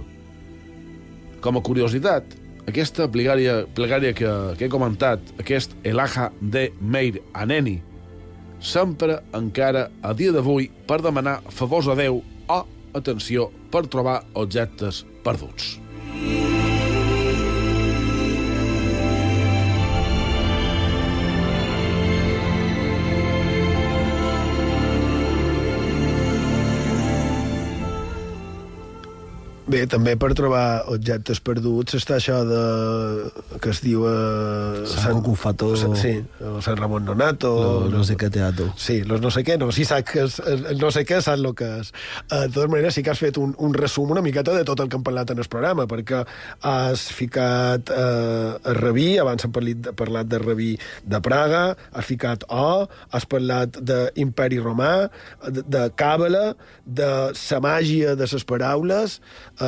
Com 1.44 1.60
a 1.60 1.62
curiositat, 1.62 2.34
aquesta 2.66 3.06
plegària, 3.12 3.60
plegària 3.76 4.14
que, 4.16 4.30
que 4.58 4.66
he 4.66 4.72
comentat, 4.72 5.20
aquest 5.38 5.76
Elaha 5.86 6.30
de 6.40 6.70
Meir 6.80 7.22
Aneni, 7.38 7.76
sempre 8.64 9.20
encara 9.36 9.90
a 10.02 10.14
dia 10.16 10.32
d'avui 10.34 10.70
per 10.88 11.02
demanar 11.04 11.40
favors 11.54 11.86
a 11.92 11.94
Déu 11.98 12.22
o, 12.48 12.60
atenció, 12.96 13.50
per 13.70 13.86
trobar 13.92 14.22
objectes 14.34 15.04
perduts. 15.22 15.76
Bé, 29.74 29.84
també 29.90 30.12
per 30.20 30.30
trobar 30.38 30.84
objectes 30.92 31.40
perduts 31.42 31.96
està 31.98 32.20
això 32.20 32.36
de... 32.46 32.60
que 33.58 33.72
es 33.72 33.80
diu... 33.82 34.04
Eh, 34.06 34.84
San 34.86 35.18
Cucufato. 35.18 35.72
Sí, 35.74 36.12
el 36.22 36.58
San 36.62 36.76
Ramon 36.78 37.04
Nonato. 37.08 37.50
Lo, 37.82 37.90
no 37.90 38.04
sé 38.06 38.14
què 38.20 38.28
teatro. 38.30 38.68
Sí, 38.78 39.00
los 39.02 39.22
no 39.24 39.32
sé 39.34 39.42
què, 39.46 39.56
no, 39.58 39.72
sí 39.74 39.86
saps 39.88 40.06
que 40.12 40.26
és, 40.28 40.36
no 40.78 40.92
sé 40.94 41.02
què 41.08 41.18
saps 41.18 41.42
el 41.42 41.50
que 41.58 41.70
és. 41.80 41.90
Eh, 42.28 42.44
de 42.44 42.52
totes 42.54 42.70
maneres, 42.70 42.94
sí 42.94 43.02
que 43.02 43.10
has 43.10 43.22
fet 43.22 43.40
un, 43.42 43.56
un 43.58 43.74
resum 43.74 44.14
una 44.14 44.22
miqueta 44.22 44.54
de 44.54 44.62
tot 44.68 44.78
el 44.84 44.92
que 44.92 45.00
hem 45.00 45.06
parlat 45.06 45.32
en 45.34 45.42
el 45.42 45.50
programa, 45.50 45.88
perquè 45.90 46.22
has 46.70 47.08
ficat 47.16 47.90
eh, 47.90 48.54
el 48.70 48.78
rabí, 48.78 49.08
abans 49.18 49.48
hem 49.48 49.54
parlat, 49.58 49.90
parlat 49.98 50.30
del 50.30 50.46
rabí 50.46 50.70
de 51.02 51.22
Praga, 51.24 51.64
has 51.90 52.06
ficat 52.06 52.46
O, 52.54 52.86
has 53.10 53.26
parlat 53.26 53.80
d'imperi 53.82 54.62
romà, 54.62 54.92
de, 55.48 55.66
de 55.66 55.84
càbala, 55.98 56.52
de 56.86 57.10
sa 57.34 57.58
màgia 57.64 58.14
de 58.14 58.30
les 58.30 58.46
paraules, 58.46 59.18
eh, 59.58 59.63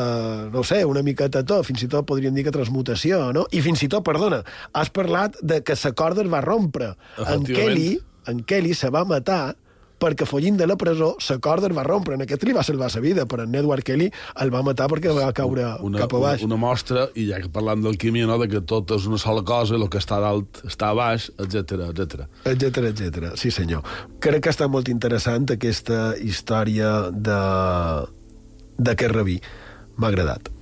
no 0.53 0.63
ho 0.63 0.67
sé, 0.67 0.83
una 0.89 1.03
miqueta 1.07 1.45
tot, 1.47 1.67
fins 1.69 1.85
i 1.87 1.91
tot 1.93 2.07
podríem 2.09 2.35
dir 2.37 2.47
que 2.47 2.55
transmutació, 2.55 3.31
no? 3.37 3.47
I 3.53 3.63
fins 3.65 3.85
i 3.87 3.91
tot, 3.93 4.05
perdona, 4.07 4.43
has 4.77 4.91
parlat 4.95 5.39
de 5.43 5.63
que 5.67 5.79
la 5.83 5.95
corda 5.99 6.25
es 6.25 6.33
va 6.33 6.43
rompre. 6.45 6.95
En. 7.27 7.47
Kelly, 7.47 7.95
en 8.27 8.43
Kelly 8.43 8.75
se 8.75 8.91
va 8.91 9.05
matar 9.07 9.57
perquè 9.97 10.27
fugint 10.29 10.59
de 10.61 10.67
la 10.69 10.77
presó, 10.77 11.15
la 11.31 11.39
corda 11.41 11.71
es 11.71 11.77
va 11.77 11.85
rompre. 11.87 12.17
En 12.17 12.25
aquest 12.25 12.45
li 12.45 12.55
va 12.57 12.65
salvar 12.67 12.91
la 12.95 13.01
vida, 13.01 13.27
però 13.27 13.47
en 13.47 13.55
Edward 13.55 13.85
Kelly 13.87 14.11
el 14.43 14.53
va 14.53 14.63
matar 14.67 14.89
perquè 14.93 15.15
va 15.17 15.31
caure 15.37 15.69
una, 15.87 16.03
cap 16.03 16.15
a 16.15 16.23
baix. 16.23 16.45
Una, 16.45 16.55
una 16.55 16.61
mostra, 16.67 17.07
i 17.15 17.27
ja 17.31 17.41
que 17.43 17.51
parlant 17.53 17.85
d'alquímia, 17.85 18.29
no, 18.29 18.39
de 18.43 18.49
que 18.53 18.61
tot 18.61 18.93
és 18.97 19.07
una 19.09 19.21
sola 19.23 19.45
cosa, 19.47 19.77
el 19.79 19.89
que 19.93 20.01
està 20.03 20.21
dalt 20.23 20.63
està 20.69 20.93
a 20.93 20.99
baix, 20.99 21.31
etc 21.41 21.89
etc. 21.89 22.27
Etcètera, 22.45 22.93
etcètera. 22.93 23.33
Sí, 23.41 23.53
senyor. 23.55 23.87
Crec 24.21 24.45
que 24.47 24.53
està 24.53 24.69
molt 24.69 24.91
interessant 24.93 25.49
aquesta 25.57 26.15
història 26.21 27.11
de 27.13 27.41
d'aquest 28.77 29.15
rabí. 29.15 29.41
M'ha 29.97 30.09
agradat. 30.13 30.53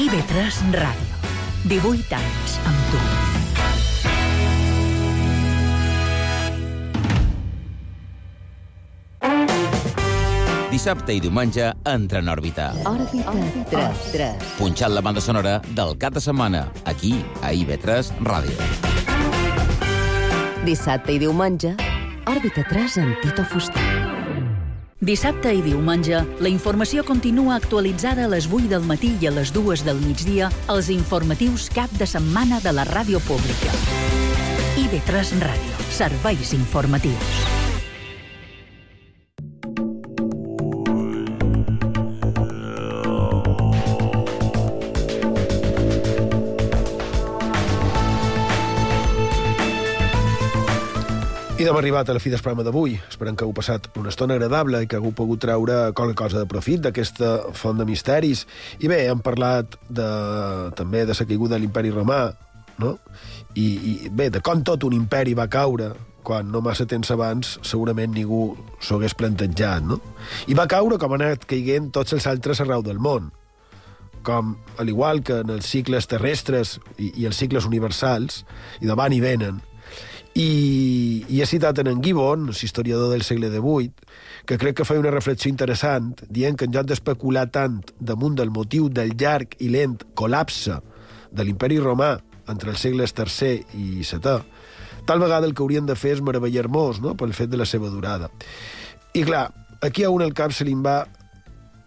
IB3 0.00 0.74
Ràdio. 0.74 1.10
18 1.70 2.14
anys 2.18 2.58
amb 2.66 2.79
Dissabte 10.80 11.12
i 11.12 11.20
diumenge 11.20 11.66
entra 11.84 12.22
en 12.22 12.28
òrbita. 12.32 12.70
Òrbita 12.88 13.34
3, 13.68 14.04
3. 14.14 14.46
Punxant 14.56 14.94
la 14.96 15.02
banda 15.04 15.20
sonora 15.20 15.58
del 15.76 15.92
cap 16.00 16.14
de 16.16 16.22
setmana, 16.24 16.62
aquí, 16.88 17.10
a 17.44 17.50
IB3 17.52 18.08
Ràdio. 18.24 18.56
Dissabte 20.64 21.12
i 21.12 21.20
diumenge, 21.20 21.74
Òrbita 22.24 22.64
3 22.72 22.96
amb 23.04 23.20
Tito 23.20 23.44
Fuster. 23.52 23.84
Dissabte 25.04 25.52
i 25.52 25.60
diumenge, 25.68 26.24
la 26.40 26.48
informació 26.48 27.04
continua 27.04 27.60
actualitzada 27.60 28.24
a 28.24 28.32
les 28.32 28.48
8 28.48 28.72
del 28.72 28.88
matí 28.88 29.18
i 29.20 29.28
a 29.28 29.36
les 29.36 29.52
2 29.52 29.84
del 29.84 30.00
migdia 30.00 30.48
als 30.64 30.88
informatius 30.88 31.68
cap 31.76 31.92
de 32.00 32.08
setmana 32.08 32.64
de 32.64 32.72
la 32.72 32.88
ràdio 32.88 33.20
pública. 33.28 33.76
IB3 34.80 35.44
Ràdio. 35.44 35.88
Serveis 35.92 36.56
informatius. 36.56 37.59
Hem 51.70 51.78
arribat 51.78 52.08
a 52.08 52.14
la 52.16 52.20
fi 52.22 52.30
del 52.32 52.40
programa 52.42 52.64
d'avui. 52.66 52.96
Esperem 53.08 53.36
que 53.38 53.46
heu 53.46 53.52
passat 53.54 53.86
una 54.00 54.10
estona 54.10 54.34
agradable 54.34 54.82
i 54.82 54.88
que 54.90 54.98
hagueu 54.98 55.12
pogut 55.14 55.42
treure 55.44 55.92
qualque 55.94 56.16
cosa 56.18 56.40
de 56.40 56.48
profit 56.50 56.82
d'aquesta 56.82 57.52
font 57.54 57.78
de 57.78 57.86
misteris. 57.86 58.44
I 58.82 58.90
bé, 58.90 59.04
hem 59.06 59.22
parlat 59.22 59.76
de, 59.88 60.10
també 60.78 61.04
de 61.06 61.14
la 61.14 61.26
caiguda 61.26 61.54
de 61.54 61.62
l'imperi 61.62 61.92
romà, 61.94 62.22
no? 62.82 62.96
I, 63.54 63.66
I 63.66 64.10
bé, 64.10 64.30
de 64.34 64.42
com 64.42 64.64
tot 64.66 64.82
un 64.88 64.96
imperi 64.98 65.36
va 65.38 65.46
caure 65.50 65.92
quan 66.26 66.50
no 66.50 66.60
massa 66.60 66.88
temps 66.90 67.10
abans 67.14 67.56
segurament 67.62 68.12
ningú 68.14 68.56
s'ho 68.80 68.98
hagués 68.98 69.14
plantejat, 69.14 69.86
no? 69.86 70.00
I 70.50 70.58
va 70.58 70.68
caure 70.70 70.98
com 70.98 71.14
han 71.14 71.28
anat 71.28 71.46
caiguent 71.48 71.92
tots 71.94 72.18
els 72.18 72.26
altres 72.26 72.60
arreu 72.64 72.82
del 72.82 72.98
món 72.98 73.30
com, 74.22 74.56
al 74.76 74.88
igual 74.88 75.22
que 75.22 75.40
en 75.40 75.50
els 75.54 75.66
cicles 75.66 76.06
terrestres 76.10 76.78
i, 76.98 77.12
i 77.22 77.26
els 77.26 77.38
cicles 77.40 77.64
universals, 77.64 78.44
i 78.80 78.88
de 78.90 78.96
van 78.98 79.14
i 79.16 79.20
venen, 79.22 79.62
i, 80.40 81.24
i 81.28 81.40
he 81.40 81.46
citat 81.48 81.78
en 81.82 81.90
en 81.90 82.02
Gibbon, 82.04 82.48
historiador 82.50 83.10
del 83.12 83.22
segle 83.26 83.50
XVIII, 83.50 83.92
que 84.46 84.58
crec 84.58 84.78
que 84.78 84.86
feia 84.88 85.02
una 85.02 85.12
reflexió 85.12 85.50
interessant, 85.50 86.14
dient 86.28 86.56
que 86.56 86.68
en 86.68 86.74
lloc 86.74 86.88
d'especular 86.88 87.48
tant 87.52 87.80
damunt 87.98 88.38
del 88.38 88.52
motiu 88.54 88.88
del 88.88 89.14
llarg 89.18 89.56
i 89.60 89.70
lent 89.72 90.00
col·lapse 90.18 90.80
de 91.30 91.46
l'imperi 91.46 91.78
romà 91.82 92.16
entre 92.50 92.72
els 92.72 92.82
segles 92.82 93.14
III 93.16 93.52
i 93.78 94.02
VII, 94.02 94.36
tal 95.06 95.22
vegada 95.22 95.46
el 95.46 95.54
que 95.54 95.62
haurien 95.62 95.86
de 95.86 95.96
fer 95.98 96.16
és 96.16 96.24
meravellar-nos 96.24 97.00
no? 97.04 97.14
pel 97.18 97.34
fet 97.36 97.50
de 97.52 97.60
la 97.60 97.68
seva 97.68 97.90
durada. 97.92 98.30
I 99.14 99.24
clar, 99.26 99.48
aquí 99.82 100.04
a 100.04 100.10
un 100.10 100.22
el 100.22 100.34
cap 100.34 100.54
se 100.54 100.66
li 100.66 100.74
va 100.74 101.02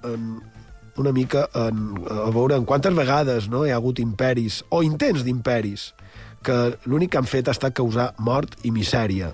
en, 0.03 0.41
una 0.97 1.11
mica 1.11 1.47
en, 1.55 1.83
a 2.09 2.29
veure 2.31 2.57
en 2.59 2.65
quantes 2.69 2.95
vegades 2.95 3.49
no, 3.49 3.65
hi 3.65 3.71
ha 3.71 3.79
hagut 3.79 3.99
imperis, 4.03 4.61
o 4.69 4.83
intents 4.83 5.23
d'imperis, 5.25 5.91
que 6.45 6.57
l'únic 6.85 7.13
que 7.13 7.21
han 7.21 7.29
fet 7.29 7.47
ha 7.47 7.55
estat 7.55 7.75
causar 7.77 8.11
mort 8.19 8.57
i 8.67 8.71
misèria, 8.75 9.31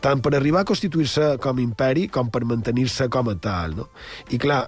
tant 0.00 0.22
per 0.22 0.34
arribar 0.36 0.62
a 0.62 0.68
constituir-se 0.68 1.36
com 1.42 1.58
a 1.58 1.64
imperi 1.64 2.06
com 2.12 2.30
per 2.30 2.44
mantenir-se 2.46 3.08
com 3.12 3.30
a 3.32 3.36
tal. 3.42 3.76
No? 3.80 3.88
I 4.30 4.38
clar, 4.38 4.66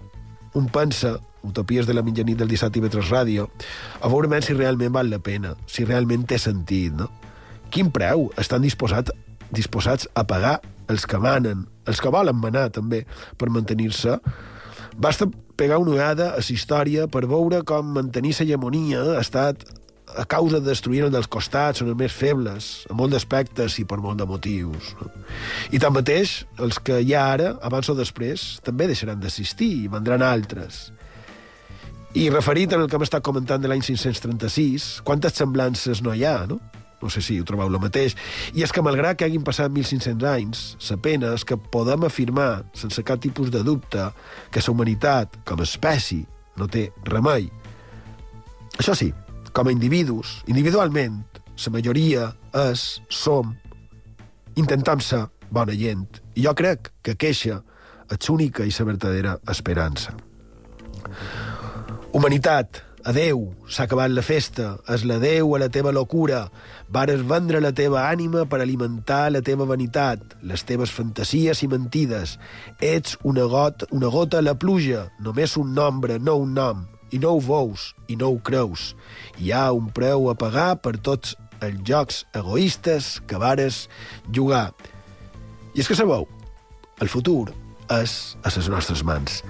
un 0.59 0.67
pensa, 0.75 1.17
utopies 1.47 1.87
de 1.87 1.95
la 1.95 2.03
mitjanit 2.03 2.39
del 2.39 2.51
dissabte 2.51 2.81
i 2.81 2.85
Vetres 2.85 3.11
Ràdio, 3.13 3.49
a 4.01 4.11
veure 4.11 4.43
si 4.43 4.57
realment 4.57 4.93
val 4.93 5.11
la 5.11 5.21
pena, 5.23 5.55
si 5.67 5.87
realment 5.87 6.27
té 6.27 6.39
sentit, 6.39 6.93
no? 6.93 7.09
Quin 7.71 7.93
preu 7.95 8.29
estan 8.39 8.63
disposats, 8.67 9.15
disposats 9.55 10.09
a 10.15 10.27
pagar 10.27 10.59
els 10.91 11.07
que 11.07 11.19
manen, 11.23 11.69
els 11.87 12.01
que 12.03 12.11
volen 12.11 12.37
manar 12.37 12.71
també, 12.75 13.05
per 13.39 13.49
mantenir-se? 13.49 14.19
Basta 14.99 15.29
pegar 15.57 15.79
una 15.79 15.93
ullada 15.95 16.33
a 16.35 16.41
la 16.41 16.53
història 16.53 17.07
per 17.07 17.27
veure 17.31 17.63
com 17.63 17.95
mantenir 17.95 18.35
l'hegemonia 18.35 19.05
ha 19.15 19.21
estat 19.21 19.63
a 20.17 20.25
causa 20.27 20.61
de 20.61 20.69
destruir 20.71 21.05
els 21.07 21.13
dels 21.15 21.29
costats, 21.31 21.81
són 21.81 21.91
els 21.93 21.99
més 21.99 22.15
febles, 22.15 22.71
a 22.91 22.97
molt 22.97 23.15
d'aspectes 23.15 23.79
i 23.83 23.85
per 23.89 24.01
molt 24.03 24.19
de 24.21 24.27
motius. 24.29 24.95
I 25.71 25.81
tanmateix, 25.83 26.41
els 26.59 26.81
que 26.83 27.01
hi 27.03 27.15
ha 27.15 27.27
ara, 27.35 27.53
abans 27.67 27.91
o 27.91 27.97
després, 27.99 28.59
també 28.67 28.89
deixaran 28.91 29.21
d'assistir 29.21 29.71
i 29.85 29.93
vendran 29.93 30.25
altres. 30.27 30.89
I 32.19 32.27
referit 32.31 32.73
en 32.75 32.83
el 32.83 32.91
que 32.91 32.99
hem 32.99 33.07
estat 33.07 33.23
comentant 33.23 33.63
de 33.63 33.71
l'any 33.71 33.85
536, 33.87 34.99
quantes 35.07 35.37
semblances 35.39 36.03
no 36.03 36.15
hi 36.15 36.25
ha, 36.27 36.43
no? 36.51 36.59
No 37.01 37.09
sé 37.09 37.23
si 37.25 37.39
ho 37.41 37.47
trobeu 37.49 37.71
el 37.71 37.79
mateix. 37.81 38.17
I 38.53 38.65
és 38.67 38.75
que, 38.75 38.83
malgrat 38.85 39.17
que 39.17 39.25
hagin 39.25 39.45
passat 39.47 39.73
1.500 39.73 40.27
anys, 40.29 40.65
la 40.91 40.99
pena 41.01 41.31
és 41.39 41.47
que 41.49 41.57
podem 41.57 42.05
afirmar, 42.05 42.67
sense 42.77 43.05
cap 43.07 43.23
tipus 43.23 43.49
de 43.55 43.63
dubte, 43.65 44.11
que 44.53 44.61
la 44.61 44.75
humanitat, 44.75 45.41
com 45.49 45.63
a 45.63 45.69
espècie, 45.69 46.27
no 46.61 46.69
té 46.69 46.91
remei. 47.09 47.49
Això 48.77 48.93
sí, 48.99 49.11
com 49.53 49.69
a 49.69 49.73
individus, 49.73 50.41
individualment, 50.47 51.23
la 51.61 51.73
majoria 51.75 52.29
és, 52.57 52.85
som, 53.13 53.53
intentem 54.57 55.03
ser 55.05 55.27
bona 55.51 55.75
gent. 55.77 56.21
I 56.35 56.47
jo 56.47 56.55
crec 56.57 56.93
que 57.05 57.19
queixa 57.19 57.61
és 58.11 58.29
l'única 58.29 58.65
i 58.67 58.73
la 58.75 58.87
verdadera 58.87 59.35
esperança. 59.51 60.15
Humanitat, 62.13 62.81
adeu, 63.07 63.45
s'ha 63.69 63.85
acabat 63.87 64.11
la 64.11 64.23
festa, 64.23 64.77
és 64.91 65.05
l'adeu 65.07 65.55
a 65.55 65.61
la 65.63 65.69
teva 65.71 65.93
locura, 65.93 66.49
vares 66.89 67.23
vendre 67.23 67.61
la 67.61 67.73
teva 67.73 68.09
ànima 68.09 68.47
per 68.51 68.61
alimentar 68.61 69.31
la 69.31 69.43
teva 69.43 69.67
vanitat, 69.69 70.37
les 70.43 70.65
teves 70.67 70.91
fantasies 70.91 71.63
i 71.63 71.69
mentides. 71.71 72.39
Ets 72.81 73.19
una, 73.23 73.47
got, 73.47 73.87
una 73.91 74.11
gota 74.11 74.41
a 74.41 74.47
la 74.47 74.57
pluja, 74.59 75.09
només 75.21 75.57
un 75.57 75.75
nombre, 75.75 76.19
no 76.19 76.37
un 76.43 76.55
nom, 76.55 76.87
i 77.11 77.21
no 77.23 77.35
ho 77.37 77.41
veus, 77.45 77.91
i 78.09 78.17
no 78.17 78.31
ho 78.33 78.41
creus. 78.43 78.95
Hi 79.39 79.53
ha 79.53 79.71
un 79.77 79.91
preu 79.95 80.31
a 80.31 80.37
pagar 80.39 80.75
per 80.83 80.97
tots 80.99 81.37
els 81.61 81.81
jocs 81.87 82.25
egoistes 82.37 83.19
que 83.29 83.41
vares 83.41 83.87
jugar. 84.33 84.71
I 85.75 85.83
és 85.83 85.89
que 85.91 85.99
sabeu, 85.99 86.27
el 87.01 87.09
futur 87.09 87.53
és 88.01 88.37
a 88.43 88.53
les 88.55 88.71
nostres 88.73 89.05
mans. 89.07 89.43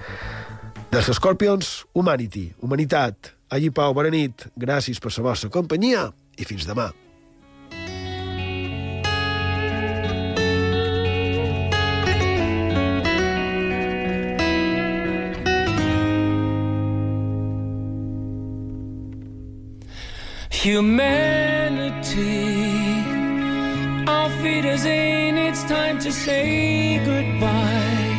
Dels 0.91 1.11
Scorpions, 1.15 1.85
Humanity, 1.93 2.51
Humanitat. 2.59 3.35
Allí, 3.51 3.69
Pau, 3.71 3.93
bona 3.95 4.11
nit. 4.11 4.47
Gràcies 4.59 4.99
per 4.99 5.13
la 5.17 5.29
vostra 5.31 5.51
companyia 5.51 6.09
i 6.37 6.47
fins 6.47 6.67
demà. 6.67 6.91
Humanity, 20.63 22.05
auf 24.07 24.45
in, 24.45 25.35
it's 25.35 25.63
time 25.63 25.97
to 25.97 26.11
say 26.11 26.99
goodbye. 27.03 28.13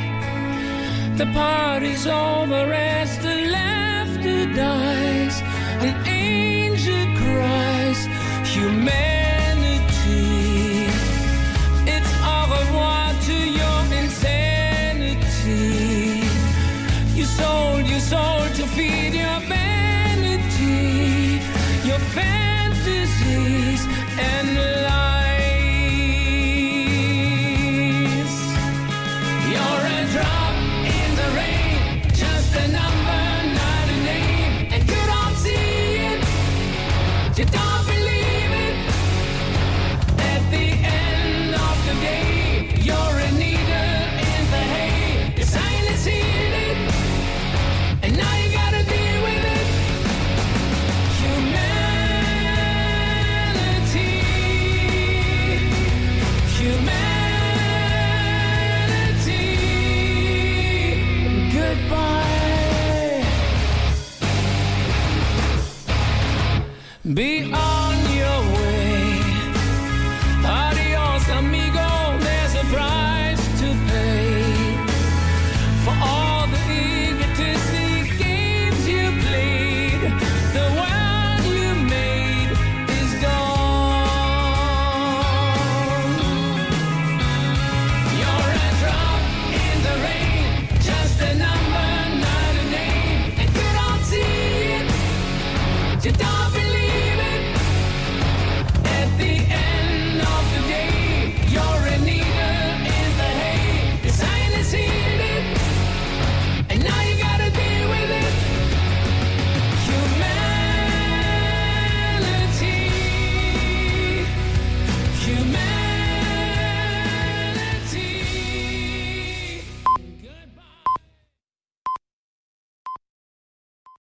The 1.18 1.26
party's 1.34 2.04
over 2.04 2.72
as 2.72 3.16
the 3.18 3.46
laughter 3.46 4.46
dies. 4.56 5.40
An 5.86 6.04
angel 6.08 7.06
cries, 7.16 8.08
humanity. 8.52 9.31